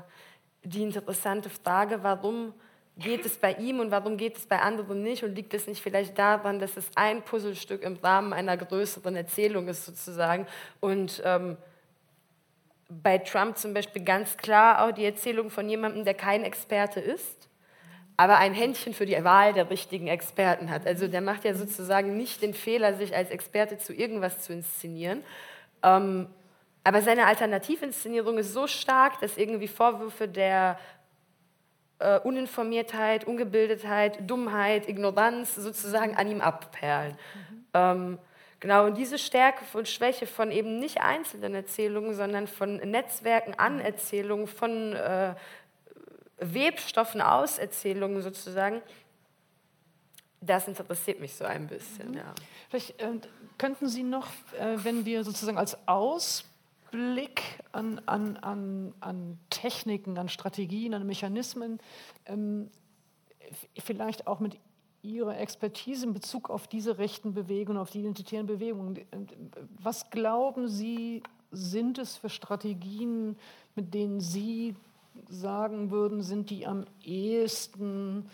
[0.63, 2.53] die interessante Frage, warum
[2.97, 5.81] geht es bei ihm und warum geht es bei anderen nicht und liegt es nicht
[5.81, 10.45] vielleicht daran, dass es ein Puzzlestück im Rahmen einer größeren Erzählung ist sozusagen
[10.79, 11.57] und ähm,
[12.89, 17.47] bei Trump zum Beispiel ganz klar auch die Erzählung von jemandem, der kein Experte ist,
[18.17, 20.85] aber ein Händchen für die Wahl der richtigen Experten hat.
[20.85, 25.23] Also der macht ja sozusagen nicht den Fehler, sich als Experte zu irgendwas zu inszenieren.
[25.81, 26.27] Ähm,
[26.83, 30.79] aber seine Alternativinszenierung ist so stark, dass irgendwie Vorwürfe der
[31.99, 37.11] äh, Uninformiertheit, Ungebildetheit, Dummheit, Ignoranz sozusagen an ihm abperlen.
[37.13, 37.65] Mhm.
[37.73, 38.19] Ähm,
[38.59, 43.79] genau, und diese Stärke und Schwäche von eben nicht einzelnen Erzählungen, sondern von Netzwerken an
[43.79, 45.35] Erzählungen, von äh,
[46.37, 48.81] Webstoffen aus Erzählungen sozusagen,
[50.43, 52.09] das interessiert mich so ein bisschen.
[52.09, 52.17] Mhm.
[52.17, 52.33] Ja.
[52.69, 53.11] Vielleicht äh,
[53.59, 54.25] könnten Sie noch,
[54.59, 56.45] äh, wenn wir sozusagen als Aus
[56.91, 57.41] Blick
[57.71, 61.79] an, an, an, an Techniken, an Strategien, an Mechanismen,
[62.25, 62.69] ähm,
[63.79, 64.57] vielleicht auch mit
[65.03, 68.99] Ihrer Expertise in Bezug auf diese rechten Bewegungen, auf die identitären Bewegungen.
[69.79, 73.35] Was glauben Sie, sind es für Strategien,
[73.75, 74.75] mit denen Sie
[75.27, 78.29] sagen würden, sind die am ehesten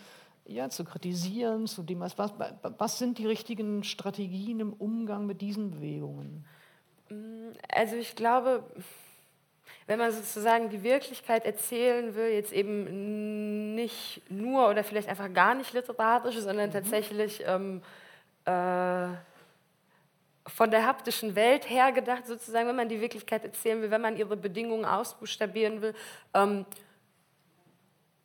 [0.46, 2.32] ja, zu kritisieren, zu dem, was, was,
[2.78, 6.44] was sind die richtigen Strategien im Umgang mit diesen Bewegungen?
[7.68, 8.64] Also ich glaube,
[9.86, 15.54] wenn man sozusagen die Wirklichkeit erzählen will, jetzt eben nicht nur oder vielleicht einfach gar
[15.54, 16.74] nicht literarisch, sondern mhm.
[16.74, 17.82] tatsächlich ähm,
[18.44, 19.08] äh,
[20.46, 24.16] von der haptischen Welt her gedacht, sozusagen, wenn man die Wirklichkeit erzählen will, wenn man
[24.16, 25.94] ihre Bedingungen ausbuchstabieren will,
[26.34, 26.66] ähm,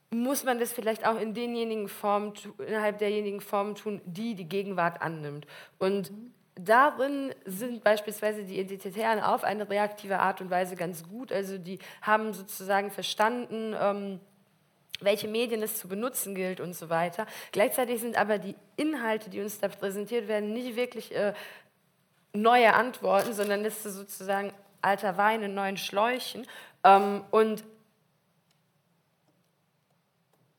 [0.10, 2.34] muss man das vielleicht auch in denjenigen Formen,
[2.68, 5.48] innerhalb derjenigen Formen tun, die die Gegenwart annimmt.
[5.80, 11.32] Und mhm darin sind beispielsweise die Identitären auf eine reaktive Art und Weise ganz gut.
[11.32, 14.20] Also die haben sozusagen verstanden, ähm,
[15.02, 17.26] welche Medien es zu benutzen gilt und so weiter.
[17.52, 21.34] Gleichzeitig sind aber die Inhalte, die uns da präsentiert werden, nicht wirklich äh,
[22.34, 26.46] neue Antworten, sondern das ist sozusagen alter Wein in neuen Schläuchen.
[26.84, 27.64] Ähm, und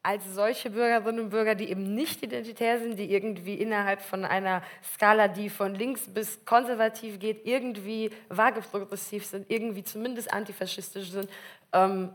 [0.05, 4.62] als solche Bürgerinnen und Bürger, die eben nicht identitär sind, die irgendwie innerhalb von einer
[4.82, 11.31] Skala, die von links bis konservativ geht, irgendwie vage progressiv sind, irgendwie zumindest antifaschistisch sind,
[11.72, 12.10] ähm,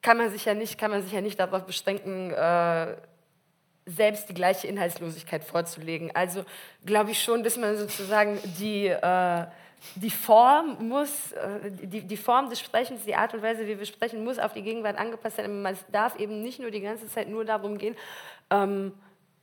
[0.00, 2.96] kann man sich ja nicht, kann man sich ja nicht darauf beschränken, äh,
[3.84, 6.14] selbst die gleiche Inhaltslosigkeit vorzulegen.
[6.14, 6.44] Also
[6.84, 9.46] glaube ich schon, dass man sozusagen die, äh,
[9.94, 13.86] die Form muss, äh, die, die Form des Sprechens, die Art und Weise, wie wir
[13.86, 15.64] sprechen, muss auf die Gegenwart angepasst sein.
[15.66, 17.96] Es darf eben nicht nur die ganze Zeit nur darum gehen,
[18.50, 18.92] ähm,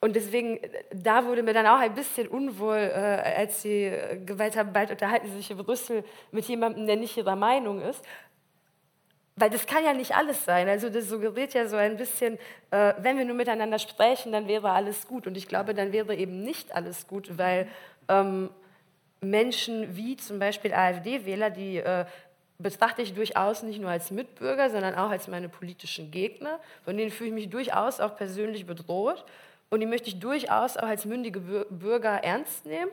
[0.04, 0.60] und deswegen,
[0.92, 3.90] da wurde mir dann auch ein bisschen unwohl, äh, als sie
[4.26, 6.04] gewählt haben, bald unterhalten sie sich in Brüssel
[6.34, 8.04] mit jemandem, der nicht ihrer Meinung ist.
[9.38, 10.68] Weil das kann ja nicht alles sein.
[10.68, 12.38] Also das suggeriert ja so ein bisschen,
[12.72, 15.26] äh, wenn wir nur miteinander sprechen, dann wäre alles gut.
[15.26, 17.70] Und ich glaube, dann wäre eben nicht alles gut, weil
[18.10, 18.50] ähm,
[19.24, 22.06] Menschen wie zum Beispiel AfD-Wähler, die äh,
[22.60, 26.60] betrachte ich durchaus nicht nur als Mitbürger, sondern auch als meine politischen Gegner.
[26.84, 29.26] Von denen fühle ich mich durchaus auch persönlich bedroht.
[29.70, 32.92] Und die möchte ich durchaus auch als mündige Bürger ernst nehmen.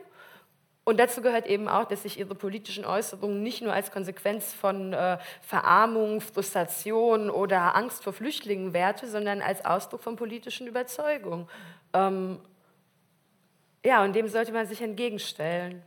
[0.83, 4.93] Und dazu gehört eben auch, dass ich ihre politischen Äußerungen nicht nur als Konsequenz von
[4.93, 11.47] äh, Verarmung, Frustration oder Angst vor Flüchtlingen werte, sondern als Ausdruck von politischen Überzeugungen.
[11.93, 12.39] Ähm,
[13.85, 15.83] ja, und dem sollte man sich entgegenstellen.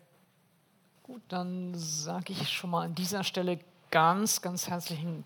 [1.07, 3.61] Gut, dann sage ich schon mal an dieser Stelle
[3.91, 5.23] ganz, ganz herzlichen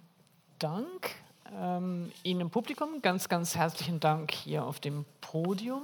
[0.59, 1.15] Dank
[1.57, 5.83] ähm, Ihnen im Publikum ganz, ganz herzlichen Dank hier auf dem Podium.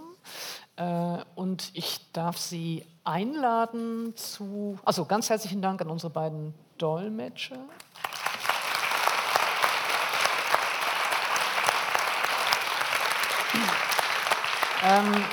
[0.74, 7.60] Äh, und ich darf Sie einladen zu, also ganz herzlichen Dank an unsere beiden Dolmetscher.
[14.82, 15.24] Ähm,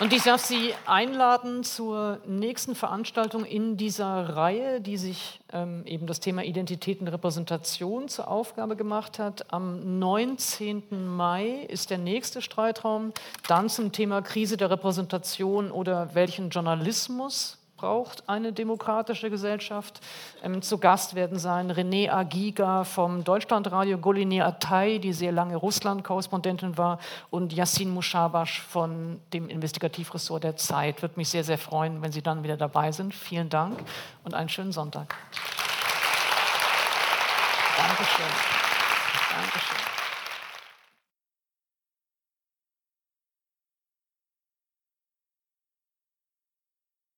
[0.00, 6.06] und ich darf Sie einladen zur nächsten Veranstaltung in dieser Reihe, die sich ähm, eben
[6.06, 9.52] das Thema Identität und Repräsentation zur Aufgabe gemacht hat.
[9.52, 11.06] Am 19.
[11.16, 13.12] Mai ist der nächste Streitraum,
[13.46, 20.00] dann zum Thema Krise der Repräsentation oder welchen Journalismus braucht eine demokratische Gesellschaft.
[20.42, 26.78] Ähm, zu Gast werden sein René Agiga vom Deutschlandradio, Goline Atay, die sehr lange Russland-Korrespondentin
[26.78, 26.98] war,
[27.30, 31.02] und Yassin Mushabash von dem Investigativressort der Zeit.
[31.02, 33.14] Würde mich sehr, sehr freuen, wenn Sie dann wieder dabei sind.
[33.14, 33.78] Vielen Dank
[34.22, 35.14] und einen schönen Sonntag.
[37.76, 38.24] Dankeschön.
[39.34, 39.83] Dankeschön.